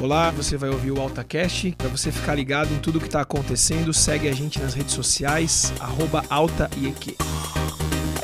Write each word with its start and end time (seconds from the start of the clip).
Olá, 0.00 0.30
você 0.30 0.56
vai 0.56 0.70
ouvir 0.70 0.92
o 0.92 1.00
AltaCast. 1.00 1.74
Para 1.76 1.88
você 1.88 2.12
ficar 2.12 2.36
ligado 2.36 2.72
em 2.72 2.78
tudo 2.78 3.00
que 3.00 3.06
está 3.06 3.20
acontecendo, 3.20 3.92
segue 3.92 4.28
a 4.28 4.32
gente 4.32 4.60
nas 4.60 4.72
redes 4.72 4.94
sociais, 4.94 5.72
arroba 5.80 6.24
AltaIEQ. 6.30 7.16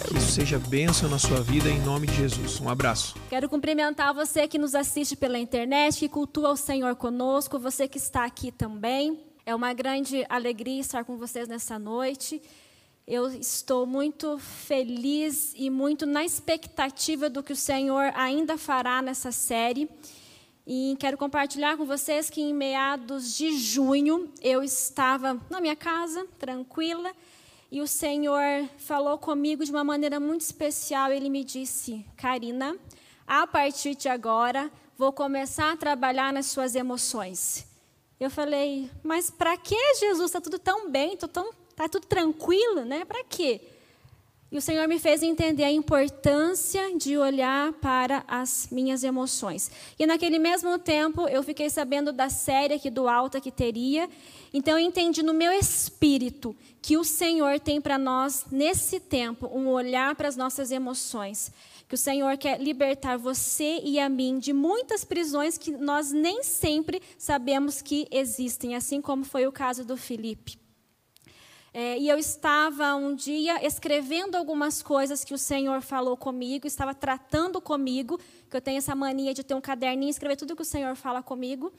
Que 0.07 0.17
isso 0.17 0.31
seja 0.31 0.57
bênção 0.57 1.11
na 1.11 1.19
sua 1.19 1.41
vida 1.41 1.69
em 1.69 1.81
nome 1.81 2.07
de 2.07 2.15
Jesus. 2.15 2.61
Um 2.61 2.69
abraço. 2.69 3.17
Quero 3.29 3.49
cumprimentar 3.49 4.15
você 4.15 4.47
que 4.47 4.57
nos 4.57 4.77
assiste 4.77 5.17
pela 5.17 5.37
internet, 5.37 5.99
que 5.99 6.09
cultua 6.09 6.53
o 6.53 6.57
Senhor 6.57 6.95
conosco, 6.95 7.59
você 7.59 7.89
que 7.89 7.99
está 7.99 8.25
aqui 8.25 8.53
também. 8.53 9.19
É 9.45 9.53
uma 9.53 9.73
grande 9.73 10.25
alegria 10.29 10.81
estar 10.81 11.05
com 11.05 11.17
vocês 11.17 11.49
nessa 11.49 11.77
noite. 11.77 12.41
Eu 13.05 13.33
estou 13.33 13.85
muito 13.85 14.39
feliz 14.39 15.53
e 15.57 15.69
muito 15.71 16.07
na 16.07 16.25
expectativa 16.25 17.29
do 17.29 17.43
que 17.43 17.53
o 17.53 17.57
Senhor 17.57 18.13
ainda 18.15 18.57
fará 18.57 19.03
nessa 19.03 19.33
série. 19.33 19.91
E 20.67 20.97
quero 20.99 21.19
compartilhar 21.19 21.77
com 21.77 21.85
vocês 21.85 22.31
que 22.31 22.41
em 22.41 22.55
meados 22.55 23.37
de 23.37 23.59
junho 23.59 24.33
eu 24.41 24.63
estava 24.63 25.39
na 25.51 25.61
minha 25.61 25.77
casa, 25.77 26.27
tranquila, 26.39 27.13
e 27.71 27.83
o 27.83 27.87
Senhor 27.87 28.67
falou 28.79 29.19
comigo 29.19 29.63
de 29.63 29.71
uma 29.71 29.85
maneira 29.85 30.19
muito 30.19 30.41
especial. 30.41 31.13
Ele 31.13 31.29
me 31.29 31.45
disse: 31.45 32.07
Karina, 32.17 32.79
a 33.27 33.47
partir 33.47 33.95
de 33.95 34.09
agora 34.09 34.71
vou 34.97 35.13
começar 35.13 35.73
a 35.73 35.77
trabalhar 35.77 36.33
nas 36.33 36.47
suas 36.47 36.75
emoções. 36.75 37.67
Eu 38.19 38.31
falei: 38.31 38.91
Mas 39.03 39.31
para 39.31 39.59
que, 39.59 39.77
Jesus? 39.97 40.31
Está 40.31 40.41
tudo 40.41 40.59
tão 40.59 40.91
bem, 40.91 41.13
está 41.13 41.29
tá 41.29 41.89
tudo 41.91 42.07
tranquilo, 42.07 42.87
né? 42.87 43.05
Para 43.05 43.23
quê? 43.25 43.61
E 44.55 44.57
o 44.57 44.63
Senhor 44.63 44.87
me 44.87 45.01
fez 45.01 45.21
entender 45.21 45.65
a 45.65 45.73
importância 45.73 46.97
de 46.97 47.19
olhar 47.19 47.73
para 47.73 48.23
as 48.29 48.69
minhas 48.71 49.03
emoções. 49.03 49.69
E 49.99 50.07
naquele 50.07 50.39
mesmo 50.39 50.79
tempo, 50.79 51.27
eu 51.27 51.43
fiquei 51.43 51.69
sabendo 51.69 52.13
da 52.13 52.29
série 52.29 52.75
aqui 52.75 52.89
do 52.89 53.09
Alta 53.09 53.41
que 53.41 53.51
teria. 53.51 54.09
Então, 54.53 54.79
eu 54.79 54.87
entendi 54.87 55.25
no 55.25 55.35
meu 55.35 55.51
espírito 55.51 56.55
que 56.81 56.97
o 56.97 57.03
Senhor 57.03 57.59
tem 57.59 57.81
para 57.81 57.99
nós, 57.99 58.47
nesse 58.49 59.01
tempo, 59.01 59.51
um 59.53 59.67
olhar 59.67 60.15
para 60.15 60.29
as 60.29 60.37
nossas 60.37 60.71
emoções. 60.71 61.51
Que 61.89 61.97
o 61.97 61.99
Senhor 61.99 62.39
quer 62.39 62.61
libertar 62.61 63.17
você 63.19 63.81
e 63.83 63.99
a 63.99 64.09
mim 64.09 64.39
de 64.39 64.53
muitas 64.53 65.05
prisões 65.05 65.59
que 65.59 65.73
nós 65.73 66.13
nem 66.13 66.45
sempre 66.45 67.03
sabemos 67.19 67.83
que 67.83 68.07
existem, 68.09 68.77
assim 68.77 69.01
como 69.01 69.25
foi 69.25 69.49
o 69.49 69.53
caso 69.53 69.85
do 69.85 69.97
Felipe. 69.97 70.64
É, 71.77 71.99
e 71.99 72.09
eu 72.09 72.17
estava 72.17 72.95
um 72.95 73.17
dia 73.17 73.67
escrevendo 73.67 74.37
algumas 74.37 74.81
coisas 74.81 75.25
que 75.25 75.35
o 75.35 75.39
Senhor 75.39 75.83
falou 75.83 76.17
comigo, 76.17 76.69
estava 76.69 76.95
tratando 76.95 77.61
comigo, 77.61 78.17
que 78.49 78.57
eu 78.57 78.61
tenho 78.61 78.79
essa 78.79 78.95
mania 78.95 79.35
de 79.35 79.43
ter 79.43 79.55
um 79.55 79.61
caderninho 79.61 80.09
e 80.09 80.11
escrever 80.11 80.37
tudo 80.37 80.55
que 80.55 80.63
o 80.63 80.65
Senhor 80.65 80.95
fala 80.95 81.21
comigo. 81.21 81.73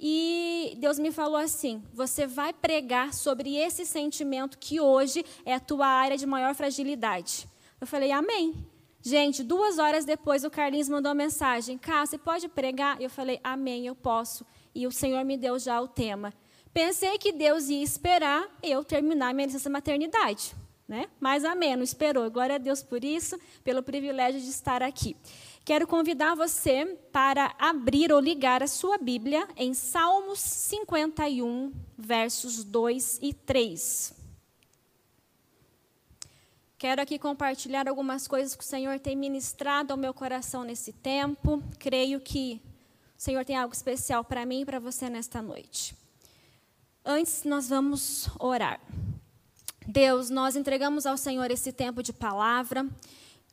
E 0.00 0.76
Deus 0.80 0.98
me 0.98 1.12
falou 1.12 1.36
assim: 1.36 1.80
você 1.94 2.26
vai 2.26 2.52
pregar 2.52 3.14
sobre 3.14 3.54
esse 3.54 3.86
sentimento 3.86 4.58
que 4.58 4.80
hoje 4.80 5.24
é 5.44 5.54
a 5.54 5.60
tua 5.60 5.86
área 5.86 6.16
de 6.16 6.26
maior 6.26 6.52
fragilidade. 6.56 7.48
Eu 7.80 7.86
falei, 7.86 8.10
Amém. 8.10 8.66
Gente, 9.00 9.44
duas 9.44 9.78
horas 9.78 10.04
depois 10.04 10.42
o 10.42 10.50
Carlinhos 10.50 10.88
mandou 10.88 11.10
uma 11.10 11.14
mensagem: 11.14 11.78
Cá, 11.78 12.04
você 12.04 12.18
pode 12.18 12.48
pregar? 12.48 13.00
Eu 13.00 13.08
falei, 13.08 13.38
Amém, 13.44 13.86
eu 13.86 13.94
posso. 13.94 14.44
E 14.74 14.84
o 14.84 14.90
Senhor 14.90 15.24
me 15.24 15.36
deu 15.36 15.60
já 15.60 15.80
o 15.80 15.86
tema. 15.86 16.34
Pensei 16.78 17.18
que 17.18 17.32
Deus 17.32 17.68
ia 17.68 17.82
esperar 17.82 18.48
eu 18.62 18.84
terminar 18.84 19.34
minha 19.34 19.46
licença 19.46 19.68
maternidade, 19.68 20.54
né? 20.86 21.08
Mas 21.18 21.44
amém, 21.44 21.76
esperou. 21.82 22.30
Glória 22.30 22.54
a 22.54 22.58
Deus 22.58 22.84
por 22.84 23.02
isso, 23.02 23.36
pelo 23.64 23.82
privilégio 23.82 24.40
de 24.40 24.48
estar 24.48 24.80
aqui. 24.80 25.16
Quero 25.64 25.88
convidar 25.88 26.36
você 26.36 26.96
para 27.10 27.52
abrir 27.58 28.12
ou 28.12 28.20
ligar 28.20 28.62
a 28.62 28.68
sua 28.68 28.96
Bíblia 28.96 29.48
em 29.56 29.74
Salmos 29.74 30.38
51, 30.38 31.72
versos 31.98 32.62
2 32.62 33.18
e 33.22 33.34
3. 33.34 34.14
Quero 36.78 37.02
aqui 37.02 37.18
compartilhar 37.18 37.88
algumas 37.88 38.28
coisas 38.28 38.54
que 38.54 38.62
o 38.62 38.66
Senhor 38.68 39.00
tem 39.00 39.16
ministrado 39.16 39.92
ao 39.92 39.98
meu 39.98 40.14
coração 40.14 40.62
nesse 40.62 40.92
tempo. 40.92 41.60
Creio 41.80 42.20
que 42.20 42.62
o 43.18 43.20
Senhor 43.20 43.44
tem 43.44 43.56
algo 43.56 43.74
especial 43.74 44.22
para 44.22 44.46
mim 44.46 44.60
e 44.60 44.64
para 44.64 44.78
você 44.78 45.10
nesta 45.10 45.42
noite. 45.42 45.98
Antes, 47.10 47.44
nós 47.44 47.70
vamos 47.70 48.28
orar. 48.38 48.78
Deus, 49.86 50.28
nós 50.28 50.56
entregamos 50.56 51.06
ao 51.06 51.16
Senhor 51.16 51.50
esse 51.50 51.72
tempo 51.72 52.02
de 52.02 52.12
palavra. 52.12 52.86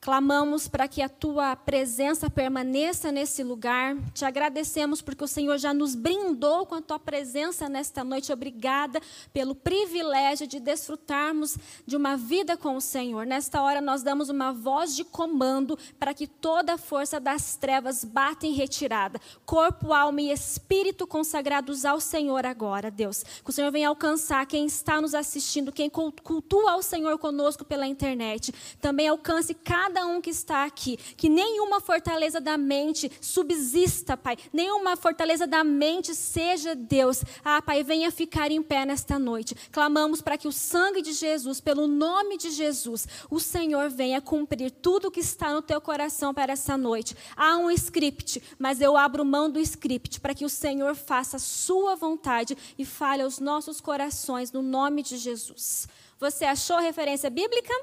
Clamamos 0.06 0.68
para 0.68 0.88
que 0.88 1.02
a 1.02 1.10
tua 1.10 1.56
presença 1.56 2.30
permaneça 2.30 3.12
nesse 3.12 3.44
lugar. 3.44 3.98
Te 4.14 4.24
agradecemos 4.24 5.02
porque 5.02 5.24
o 5.24 5.28
Senhor 5.28 5.58
já 5.58 5.74
nos 5.74 5.96
brindou 5.96 6.64
com 6.68 6.76
a 6.76 6.82
tua 6.82 7.00
presença 7.00 7.68
nesta 7.68 8.04
noite. 8.04 8.32
Obrigada 8.32 9.02
pelo 9.34 9.56
privilégio 9.56 10.46
de 10.46 10.60
desfrutarmos 10.60 11.58
de 11.88 11.98
uma 11.98 12.16
vida 12.16 12.56
com 12.56 12.76
o 12.76 12.82
Senhor. 12.82 13.26
Nesta 13.26 13.64
hora 13.64 13.82
nós 13.82 14.04
damos 14.04 14.30
uma 14.30 14.54
voz 14.54 14.96
de 14.96 15.04
comando 15.04 15.76
para 15.98 16.14
que 16.14 16.28
toda 16.28 16.76
a 16.76 16.78
força 16.78 17.20
das 17.20 17.56
trevas 17.56 18.04
bata 18.04 18.46
em 18.46 18.54
retirada. 18.54 19.20
Corpo, 19.44 19.92
alma 19.92 20.22
e 20.22 20.32
espírito 20.32 21.08
consagrados 21.08 21.84
ao 21.84 22.00
Senhor 22.00 22.46
agora, 22.46 22.92
Deus. 22.92 23.24
Que 23.44 23.50
o 23.50 23.52
Senhor 23.52 23.72
venha 23.72 23.90
alcançar 23.90 24.46
quem 24.46 24.68
está 24.68 25.02
nos 25.02 25.16
assistindo, 25.16 25.72
quem 25.72 25.90
cultua 25.90 26.74
ao 26.74 26.84
Senhor 26.84 27.18
conosco 27.18 27.66
pela 27.66 27.88
internet. 27.88 28.54
Também 28.80 29.08
alcance 29.08 29.56
cada 29.56 29.95
cada 29.96 30.08
um 30.08 30.20
que 30.20 30.30
está 30.30 30.66
aqui, 30.66 30.98
que 31.16 31.30
nenhuma 31.30 31.80
fortaleza 31.80 32.42
da 32.42 32.58
mente 32.58 33.10
subsista, 33.22 34.18
Pai, 34.18 34.36
nenhuma 34.52 34.98
fortaleza 34.98 35.48
da 35.48 35.64
mente 35.64 36.14
seja 36.14 36.76
Deus. 36.76 37.24
Ah, 37.46 37.62
Pai, 37.62 37.82
venha 37.82 38.12
ficar 38.12 38.52
em 38.52 38.62
pé 38.62 38.86
nesta 38.86 39.18
noite. 39.18 39.56
Clamamos 39.72 40.22
para 40.22 40.38
que 40.38 40.50
o 40.50 40.52
sangue 40.52 41.02
de 41.02 41.14
Jesus, 41.14 41.62
pelo 41.62 41.88
nome 41.88 42.38
de 42.38 42.52
Jesus, 42.52 43.08
o 43.30 43.40
Senhor 43.40 43.90
venha 43.90 44.20
cumprir 44.20 44.70
tudo 44.70 45.10
que 45.10 45.22
está 45.22 45.54
no 45.54 45.62
teu 45.62 45.80
coração 45.80 46.34
para 46.34 46.52
essa 46.52 46.76
noite. 46.76 47.16
Há 47.38 47.56
um 47.56 47.72
script, 47.72 48.44
mas 48.60 48.82
eu 48.82 48.98
abro 48.98 49.24
mão 49.24 49.50
do 49.50 49.62
script 49.62 50.20
para 50.20 50.36
que 50.36 50.44
o 50.44 50.50
Senhor 50.50 50.94
faça 50.94 51.38
a 51.38 51.40
sua 51.40 51.96
vontade 51.96 52.58
e 52.78 52.84
fale 52.84 53.24
aos 53.24 53.40
nossos 53.40 53.80
corações 53.80 54.52
no 54.52 54.62
nome 54.62 55.02
de 55.02 55.16
Jesus. 55.16 55.88
Você 56.20 56.44
achou 56.44 56.80
referência 56.80 57.30
bíblica? 57.30 57.74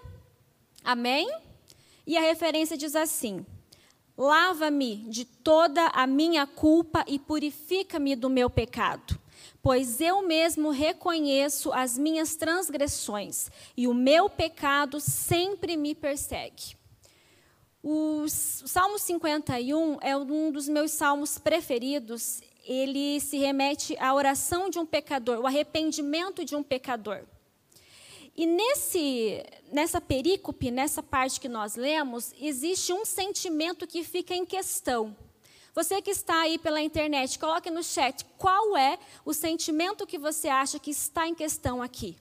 Amém? 0.85 1.31
E 2.07 2.17
a 2.17 2.21
referência 2.21 2.77
diz 2.77 2.95
assim: 2.97 3.45
Lava-me 4.17 4.97
de 5.09 5.25
toda 5.25 5.87
a 5.89 6.07
minha 6.07 6.47
culpa 6.47 7.05
e 7.07 7.19
purifica-me 7.19 8.15
do 8.15 8.29
meu 8.29 8.51
pecado, 8.51 9.19
pois 9.63 10.01
eu 10.01 10.23
mesmo 10.23 10.71
reconheço 10.71 11.73
as 11.73 11.97
minhas 11.97 12.37
transgressões 12.37 13.51
e 13.77 13.89
o 13.89 13.95
meu 13.95 14.29
pecado 14.29 15.01
sempre 15.01 15.77
me 15.77 15.95
persegue. 15.95 16.77
O 17.83 18.29
Salmo 18.29 18.97
51 18.97 19.99
é 20.01 20.17
um 20.17 20.53
dos 20.53 20.69
meus 20.69 20.93
salmos 20.93 21.39
preferidos. 21.39 22.41
Ele 22.65 23.19
se 23.19 23.39
remete 23.39 23.97
à 23.99 24.15
oração 24.15 24.71
de 24.71 24.79
um 24.79 24.87
pecador, 24.87 25.41
o 25.41 25.47
arrependimento 25.49 26.45
de 26.45 26.55
um 26.55 26.63
pecador. 26.63 27.25
E 28.35 28.47
nesse, 28.47 29.45
nessa 29.71 30.01
perícope, 30.01 30.71
nessa 30.71 31.03
parte 31.03 31.39
que 31.39 31.49
nós 31.49 31.77
lemos, 31.77 32.33
existe 32.41 32.93
um 32.93 33.05
sentimento 33.05 33.87
que 33.87 34.03
fica 34.03 34.35
em 34.35 34.47
questão. 34.47 35.15
Você 35.75 36.01
que 36.03 36.11
está 36.11 36.41
aí 36.41 36.59
pela 36.59 36.81
internet, 36.81 37.39
coloque 37.39 37.71
no 37.71 37.83
chat 37.83 38.25
qual 38.39 38.77
é 38.77 38.99
o 39.25 39.33
sentimento 39.33 40.07
que 40.07 40.19
você 40.19 40.49
acha 40.49 40.79
que 40.79 40.91
está 40.91 41.27
em 41.27 41.35
questão 41.35 41.83
aqui. 41.83 42.17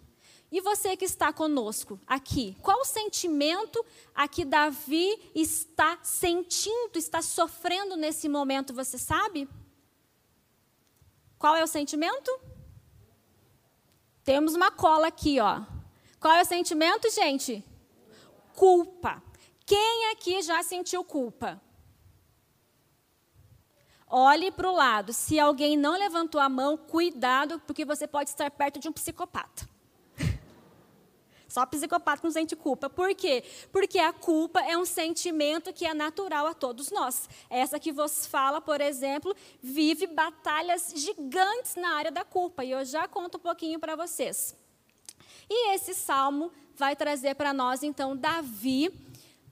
E 0.52 0.60
você 0.60 0.98
que 0.98 1.06
está 1.06 1.32
conosco 1.32 1.98
aqui, 2.06 2.58
qual 2.62 2.84
sentimento 2.84 3.86
a 4.14 4.28
que 4.28 4.44
Davi 4.44 5.32
está 5.34 5.98
sentindo, 6.04 6.98
está 6.98 7.22
sofrendo 7.22 7.96
nesse 7.96 8.28
momento, 8.28 8.74
você 8.74 8.98
sabe? 8.98 9.48
Qual 11.40 11.56
é 11.56 11.64
o 11.64 11.68
sentimento? 11.68 12.38
Temos 14.26 14.54
uma 14.54 14.70
cola 14.72 15.08
aqui, 15.08 15.40
ó. 15.40 15.62
Qual 16.22 16.36
é 16.36 16.44
o 16.44 16.46
sentimento, 16.46 17.10
gente? 17.10 17.66
Culpa. 18.56 19.24
Quem 19.66 20.12
aqui 20.12 20.44
já 20.44 20.62
sentiu 20.62 21.04
culpa? 21.04 21.60
Olhe 24.08 24.52
para 24.52 24.70
o 24.70 24.76
lado. 24.76 25.14
Se 25.14 25.40
alguém 25.40 25.76
não 25.76 25.98
levantou 25.98 26.40
a 26.40 26.48
mão, 26.48 26.78
cuidado, 26.78 27.60
porque 27.66 27.84
você 27.84 28.06
pode 28.06 28.30
estar 28.30 28.52
perto 28.52 28.80
de 28.80 28.88
um 28.88 28.92
psicopata. 28.92 29.68
Só 31.50 31.66
psicopata 31.66 32.22
não 32.24 32.30
sente 32.30 32.56
culpa. 32.56 32.88
Por 32.88 33.16
quê? 33.16 33.44
Porque 33.72 33.98
a 33.98 34.14
culpa 34.14 34.62
é 34.62 34.78
um 34.78 34.86
sentimento 34.86 35.74
que 35.74 35.88
é 35.88 35.94
natural 35.94 36.46
a 36.46 36.54
todos 36.54 36.92
nós. 36.92 37.28
Essa 37.50 37.80
que 37.80 37.92
vos 37.92 38.28
fala, 38.28 38.62
por 38.62 38.80
exemplo, 38.80 39.36
vive 39.60 40.06
batalhas 40.06 40.94
gigantes 40.96 41.76
na 41.78 41.96
área 41.96 42.12
da 42.12 42.24
culpa. 42.24 42.64
E 42.64 42.70
eu 42.70 42.86
já 42.86 43.08
conto 43.08 43.38
um 43.38 43.42
pouquinho 43.42 43.80
para 43.80 43.96
vocês. 43.96 44.61
E 45.54 45.74
esse 45.74 45.94
salmo 45.94 46.50
vai 46.78 46.96
trazer 46.96 47.36
para 47.36 47.54
nós, 47.54 47.84
então, 47.84 48.16
Davi 48.16 48.90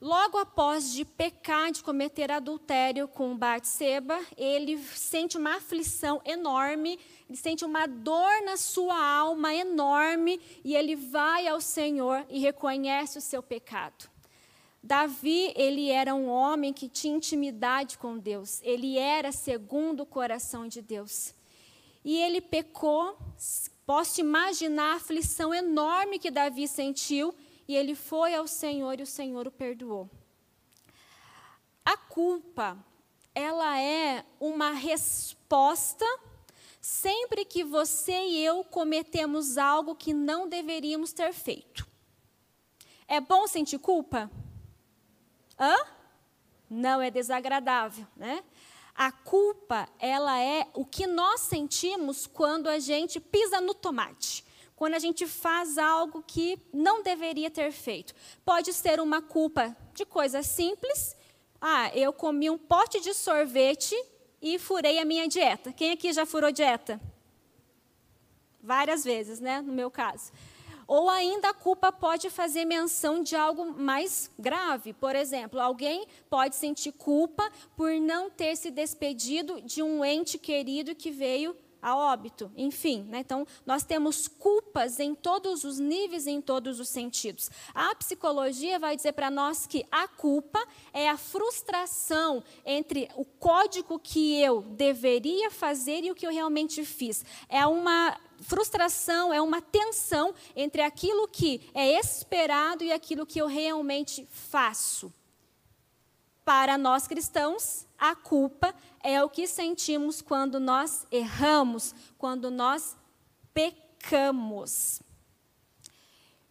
Logo 0.01 0.37
após 0.37 0.93
de 0.93 1.03
pecar, 1.03 1.73
de 1.73 1.83
cometer 1.83 2.31
adultério 2.31 3.05
com 3.05 3.37
Batseba, 3.37 4.17
ele 4.37 4.77
sente 4.77 5.37
uma 5.37 5.57
aflição 5.57 6.21
enorme, 6.23 6.97
ele 7.27 7.37
sente 7.37 7.65
uma 7.65 7.85
dor 7.85 8.41
na 8.45 8.55
sua 8.55 8.97
alma 8.97 9.53
enorme 9.53 10.39
e 10.63 10.73
ele 10.73 10.95
vai 10.95 11.49
ao 11.49 11.59
Senhor 11.59 12.25
e 12.29 12.39
reconhece 12.39 13.17
o 13.17 13.21
seu 13.21 13.43
pecado. 13.43 14.09
Davi, 14.81 15.51
ele 15.53 15.89
era 15.89 16.15
um 16.15 16.29
homem 16.29 16.71
que 16.71 16.87
tinha 16.87 17.17
intimidade 17.17 17.97
com 17.97 18.17
Deus, 18.17 18.61
ele 18.63 18.97
era 18.97 19.33
segundo 19.33 20.03
o 20.03 20.05
coração 20.05 20.65
de 20.65 20.81
Deus. 20.81 21.35
E 22.03 22.17
ele 22.17 22.41
pecou, 22.41 23.17
posso 23.85 24.21
imaginar 24.21 24.93
a 24.93 24.95
aflição 24.95 25.53
enorme 25.53 26.19
que 26.19 26.31
Davi 26.31 26.67
sentiu, 26.67 27.35
e 27.67 27.75
ele 27.75 27.95
foi 27.95 28.33
ao 28.33 28.47
Senhor 28.47 28.99
e 28.99 29.03
o 29.03 29.07
Senhor 29.07 29.47
o 29.47 29.51
perdoou. 29.51 30.09
A 31.85 31.97
culpa, 31.97 32.77
ela 33.33 33.79
é 33.79 34.25
uma 34.39 34.71
resposta 34.71 36.05
sempre 36.79 37.43
que 37.45 37.63
você 37.63 38.13
e 38.13 38.43
eu 38.43 38.63
cometemos 38.63 39.57
algo 39.57 39.95
que 39.95 40.13
não 40.13 40.47
deveríamos 40.47 41.11
ter 41.13 41.33
feito. 41.33 41.87
É 43.07 43.19
bom 43.19 43.47
sentir 43.47 43.79
culpa? 43.79 44.31
Hã? 45.59 45.75
Não 46.69 47.01
é 47.01 47.09
desagradável, 47.09 48.05
né? 48.15 48.43
A 48.99 49.13
culpa, 49.13 49.87
ela 49.97 50.37
é 50.41 50.67
o 50.73 50.83
que 50.83 51.07
nós 51.07 51.39
sentimos 51.39 52.27
quando 52.27 52.67
a 52.67 52.79
gente 52.79 53.17
pisa 53.17 53.61
no 53.61 53.73
tomate, 53.73 54.43
quando 54.75 54.95
a 54.95 54.99
gente 54.99 55.25
faz 55.25 55.77
algo 55.77 56.21
que 56.21 56.59
não 56.73 57.01
deveria 57.01 57.49
ter 57.49 57.71
feito. 57.71 58.13
Pode 58.43 58.73
ser 58.73 58.99
uma 58.99 59.21
culpa 59.21 59.73
de 59.93 60.03
coisa 60.03 60.43
simples. 60.43 61.15
Ah, 61.61 61.89
eu 61.95 62.11
comi 62.11 62.49
um 62.49 62.57
pote 62.57 62.99
de 62.99 63.13
sorvete 63.13 63.95
e 64.41 64.59
furei 64.59 64.99
a 64.99 65.05
minha 65.05 65.29
dieta. 65.29 65.71
Quem 65.71 65.91
aqui 65.91 66.11
já 66.11 66.25
furou 66.25 66.51
dieta? 66.51 66.99
Várias 68.61 69.05
vezes, 69.05 69.39
né? 69.39 69.61
No 69.61 69.71
meu 69.71 69.89
caso. 69.89 70.29
Ou 70.89 71.07
ainda 71.07 71.49
a 71.49 71.53
culpa 71.53 71.91
pode 71.91 72.31
fazer 72.31 72.65
menção 72.65 73.21
de 73.21 73.35
algo 73.35 73.79
mais 73.79 74.31
grave. 74.39 74.91
Por 74.91 75.15
exemplo, 75.15 75.59
alguém 75.59 76.07
pode 76.27 76.55
sentir 76.55 76.93
culpa 76.93 77.47
por 77.77 77.91
não 78.01 78.27
ter 78.27 78.55
se 78.55 78.71
despedido 78.71 79.61
de 79.61 79.83
um 79.83 80.03
ente 80.03 80.39
querido 80.39 80.95
que 80.95 81.11
veio 81.11 81.55
a 81.79 81.95
óbito, 81.95 82.51
enfim. 82.57 83.03
Né? 83.07 83.19
Então, 83.19 83.45
nós 83.67 83.83
temos 83.83 84.27
culpas 84.27 84.99
em 84.99 85.13
todos 85.13 85.63
os 85.63 85.77
níveis, 85.77 86.25
em 86.25 86.41
todos 86.41 86.79
os 86.79 86.89
sentidos. 86.89 87.51
A 87.71 87.93
psicologia 87.93 88.79
vai 88.79 88.95
dizer 88.95 89.11
para 89.11 89.29
nós 89.29 89.67
que 89.67 89.85
a 89.91 90.07
culpa 90.07 90.59
é 90.91 91.07
a 91.07 91.17
frustração 91.17 92.43
entre 92.65 93.07
o 93.15 93.23
código 93.23 93.99
que 93.99 94.41
eu 94.41 94.63
deveria 94.63 95.51
fazer 95.51 96.03
e 96.03 96.09
o 96.09 96.15
que 96.15 96.25
eu 96.25 96.31
realmente 96.31 96.83
fiz. 96.83 97.23
É 97.47 97.67
uma 97.67 98.17
frustração, 98.41 99.33
é 99.33 99.41
uma 99.41 99.61
tensão 99.61 100.33
entre 100.55 100.81
aquilo 100.81 101.27
que 101.27 101.69
é 101.73 101.99
esperado 101.99 102.83
e 102.83 102.91
aquilo 102.91 103.25
que 103.25 103.39
eu 103.39 103.47
realmente 103.47 104.27
faço. 104.31 105.13
Para 106.43 106.77
nós 106.77 107.07
cristãos, 107.07 107.85
a 107.97 108.15
culpa 108.15 108.73
é 109.03 109.23
o 109.23 109.29
que 109.29 109.45
sentimos 109.45 110.21
quando 110.21 110.59
nós 110.59 111.05
erramos, 111.11 111.93
quando 112.17 112.49
nós 112.49 112.97
pecamos. 113.53 115.01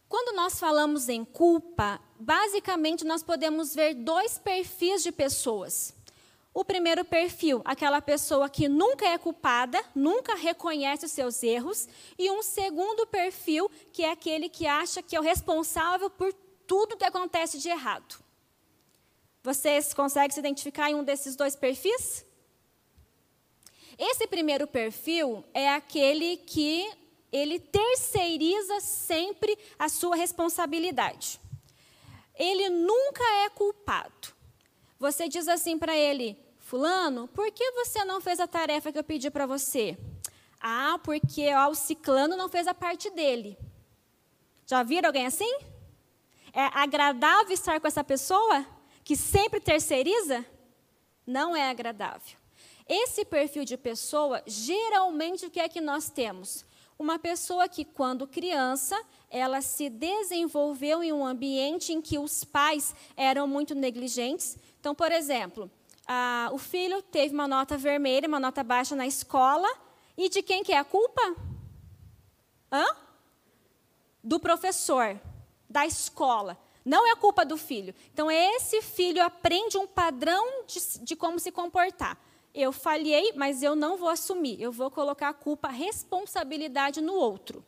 Quando 0.09 0.35
nós 0.35 0.59
falamos 0.59 1.09
em 1.09 1.25
culpa, 1.25 2.01
basicamente 2.19 3.05
nós 3.05 3.23
podemos 3.23 3.75
ver 3.75 3.95
dois 3.95 4.39
perfis 4.39 5.03
de 5.03 5.13
pessoas. 5.13 5.95
O 6.59 6.65
primeiro 6.65 7.05
perfil, 7.05 7.63
aquela 7.65 8.03
pessoa 8.03 8.51
que 8.51 8.69
nunca 8.69 9.07
é 9.07 9.17
culpada, 9.17 9.81
nunca 9.95 10.35
reconhece 10.35 11.07
os 11.07 11.13
seus 11.13 11.41
erros. 11.41 11.87
E 12.19 12.33
um 12.33 12.43
segundo 12.43 13.07
perfil, 13.07 13.71
que 13.93 14.03
é 14.03 14.11
aquele 14.11 14.49
que 14.49 14.67
acha 14.67 15.01
que 15.01 15.15
é 15.15 15.21
o 15.21 15.23
responsável 15.23 16.11
por 16.11 16.33
tudo 16.67 16.97
que 16.97 17.05
acontece 17.05 17.61
de 17.61 17.69
errado. 17.69 18.19
Vocês 19.41 19.95
conseguem 19.95 20.33
se 20.33 20.41
identificar 20.41 20.91
em 20.91 20.97
um 20.97 21.05
desses 21.05 21.37
dois 21.37 21.55
perfis? 21.55 22.27
Esse 23.97 24.27
primeiro 24.27 24.67
perfil 24.67 25.45
é 25.55 25.69
aquele 25.69 26.39
que 26.39 26.91
ele 27.31 27.61
terceiriza 27.61 28.81
sempre 28.81 29.57
a 29.79 29.89
sua 29.89 30.17
responsabilidade. 30.17 31.39
Ele 32.35 32.69
nunca 32.69 33.23
é 33.45 33.49
culpado. 33.49 34.37
Você 34.99 35.29
diz 35.29 35.47
assim 35.47 35.79
para 35.79 35.97
ele: 35.97 36.48
Fulano, 36.69 37.27
por 37.29 37.51
que 37.51 37.71
você 37.71 38.05
não 38.05 38.21
fez 38.21 38.39
a 38.39 38.47
tarefa 38.47 38.93
que 38.93 38.99
eu 38.99 39.03
pedi 39.03 39.31
para 39.31 39.47
você? 39.47 39.97
Ah, 40.61 41.01
porque 41.03 41.51
ó, 41.55 41.71
o 41.71 41.75
ciclano 41.75 42.37
não 42.37 42.47
fez 42.47 42.67
a 42.67 42.75
parte 42.75 43.09
dele. 43.09 43.57
Já 44.67 44.83
viram 44.83 45.09
alguém 45.09 45.25
assim? 45.25 45.51
É 46.53 46.65
agradável 46.79 47.55
estar 47.55 47.81
com 47.81 47.87
essa 47.87 48.05
pessoa 48.05 48.67
que 49.03 49.17
sempre 49.17 49.61
terceiriza? 49.61 50.45
Não 51.27 51.57
é 51.57 51.71
agradável. 51.71 52.37
Esse 52.87 53.25
perfil 53.25 53.65
de 53.65 53.79
pessoa, 53.79 54.43
geralmente, 54.47 55.47
o 55.47 55.51
que 55.51 55.61
é 55.61 55.71
que 55.71 55.81
nós 55.81 56.11
temos? 56.11 56.67
Uma 56.99 57.19
pessoa 57.19 57.67
que, 57.67 57.83
quando 57.83 58.27
criança, 58.27 59.03
ela 59.31 59.63
se 59.63 59.89
desenvolveu 59.89 61.03
em 61.03 61.15
um 61.15 61.25
ambiente 61.25 61.95
em 61.95 62.03
que 62.03 62.19
os 62.19 62.45
pais 62.45 62.95
eram 63.17 63.49
muito 63.49 63.75
negligentes. 63.75 64.59
Então, 64.79 64.95
por 64.95 65.11
exemplo, 65.11 65.71
ah, 66.09 66.49
o 66.53 66.59
filho 66.59 67.03
teve 67.03 67.35
uma 67.35 67.47
nota 67.47 67.77
vermelha, 67.77 68.27
uma 68.27 68.41
nota 68.41 68.65
baixa 68.65 68.97
na 68.97 69.07
escola, 69.07 69.69
e 70.17 70.31
de 70.31 70.43
quem 70.43 70.65
que 70.65 70.73
é 70.73 70.79
a 70.79 70.85
culpa? 70.85 71.37
Hã? 72.73 72.87
Do 74.25 74.41
professor, 74.41 75.21
da 75.69 75.87
escola. 75.87 76.59
Não 76.83 77.07
é 77.07 77.11
a 77.11 77.17
culpa 77.17 77.45
do 77.45 77.59
filho. 77.59 77.95
Então, 78.11 78.31
esse 78.31 78.81
filho 78.81 79.23
aprende 79.23 79.77
um 79.77 79.87
padrão 79.87 80.65
de, 80.67 80.81
de 81.01 81.15
como 81.15 81.39
se 81.39 81.53
comportar. 81.53 82.17
Eu 82.55 82.73
falhei, 82.73 83.35
mas 83.37 83.63
eu 83.63 83.77
não 83.77 83.99
vou 83.99 84.09
assumir. 84.09 84.61
Eu 84.61 84.73
vou 84.73 84.91
colocar 84.91 85.29
a 85.29 85.35
culpa, 85.35 85.69
a 85.69 85.73
responsabilidade 85.73 87.03
no 87.03 87.13
outro. 87.13 87.63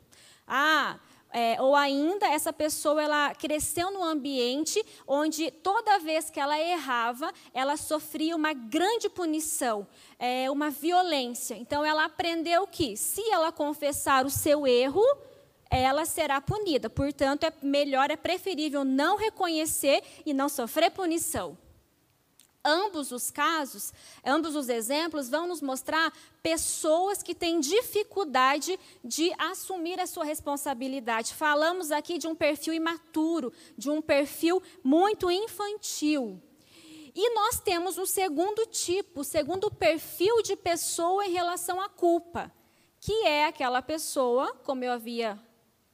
Ah, 0.49 0.99
é, 1.33 1.61
ou 1.61 1.77
ainda, 1.77 2.27
essa 2.27 2.53
pessoa 2.53 3.03
ela 3.03 3.35
cresceu 3.35 3.91
num 3.91 4.03
ambiente 4.03 4.85
onde 5.07 5.51
toda 5.51 5.99
vez 5.99 6.29
que 6.29 6.41
ela 6.41 6.59
errava, 6.59 7.33
ela 7.55 7.77
sofria 7.77 8.35
uma 8.35 8.53
grande 8.53 9.09
punição, 9.09 9.87
é, 10.19 10.51
uma 10.51 10.71
violência. 10.71 11.55
Então, 11.55 11.85
ela 11.85 12.05
aprendeu 12.05 12.67
que, 12.67 12.97
se 12.97 13.23
ela 13.31 13.53
confessar 13.53 14.27
o 14.27 14.31
seu 14.31 14.67
erro, 14.67 15.05
ela 15.71 16.05
será 16.05 16.41
punida. 16.41 16.91
Portanto, 16.91 17.45
é 17.45 17.53
melhor, 17.63 18.11
é 18.11 18.17
preferível 18.17 18.85
não 18.85 19.17
reconhecer 19.17 20.03
e 20.27 20.35
não 20.35 20.49
sofrer 20.49 20.91
punição. 20.91 21.57
Ambos 22.65 23.11
os 23.11 23.31
casos, 23.31 23.91
ambos 24.25 24.55
os 24.55 24.69
exemplos 24.69 25.31
vão 25.31 25.47
nos 25.47 25.63
mostrar 25.63 26.13
pessoas 26.43 27.23
que 27.23 27.35
têm 27.35 27.59
dificuldade 27.59 28.79
de 29.03 29.33
assumir 29.39 29.99
a 29.99 30.07
sua 30.07 30.25
responsabilidade. 30.25 31.33
Falamos 31.33 31.91
aqui 31.91 32.19
de 32.19 32.27
um 32.27 32.35
perfil 32.35 32.75
imaturo, 32.75 33.51
de 33.79 33.89
um 33.89 34.03
perfil 34.03 34.63
muito 34.85 35.31
infantil. 35.31 36.39
E 37.15 37.35
nós 37.35 37.59
temos 37.61 37.97
um 37.97 38.07
segundo 38.07 38.67
tipo, 38.67 39.21
o 39.21 39.25
segundo 39.25 39.71
perfil 39.71 40.43
de 40.43 40.55
pessoa 40.55 41.25
em 41.25 41.33
relação 41.33 41.81
à 41.81 41.89
culpa, 41.89 42.53
que 43.01 43.27
é 43.27 43.47
aquela 43.47 43.81
pessoa, 43.81 44.55
como 44.65 44.85
eu 44.85 44.93
havia 44.93 45.41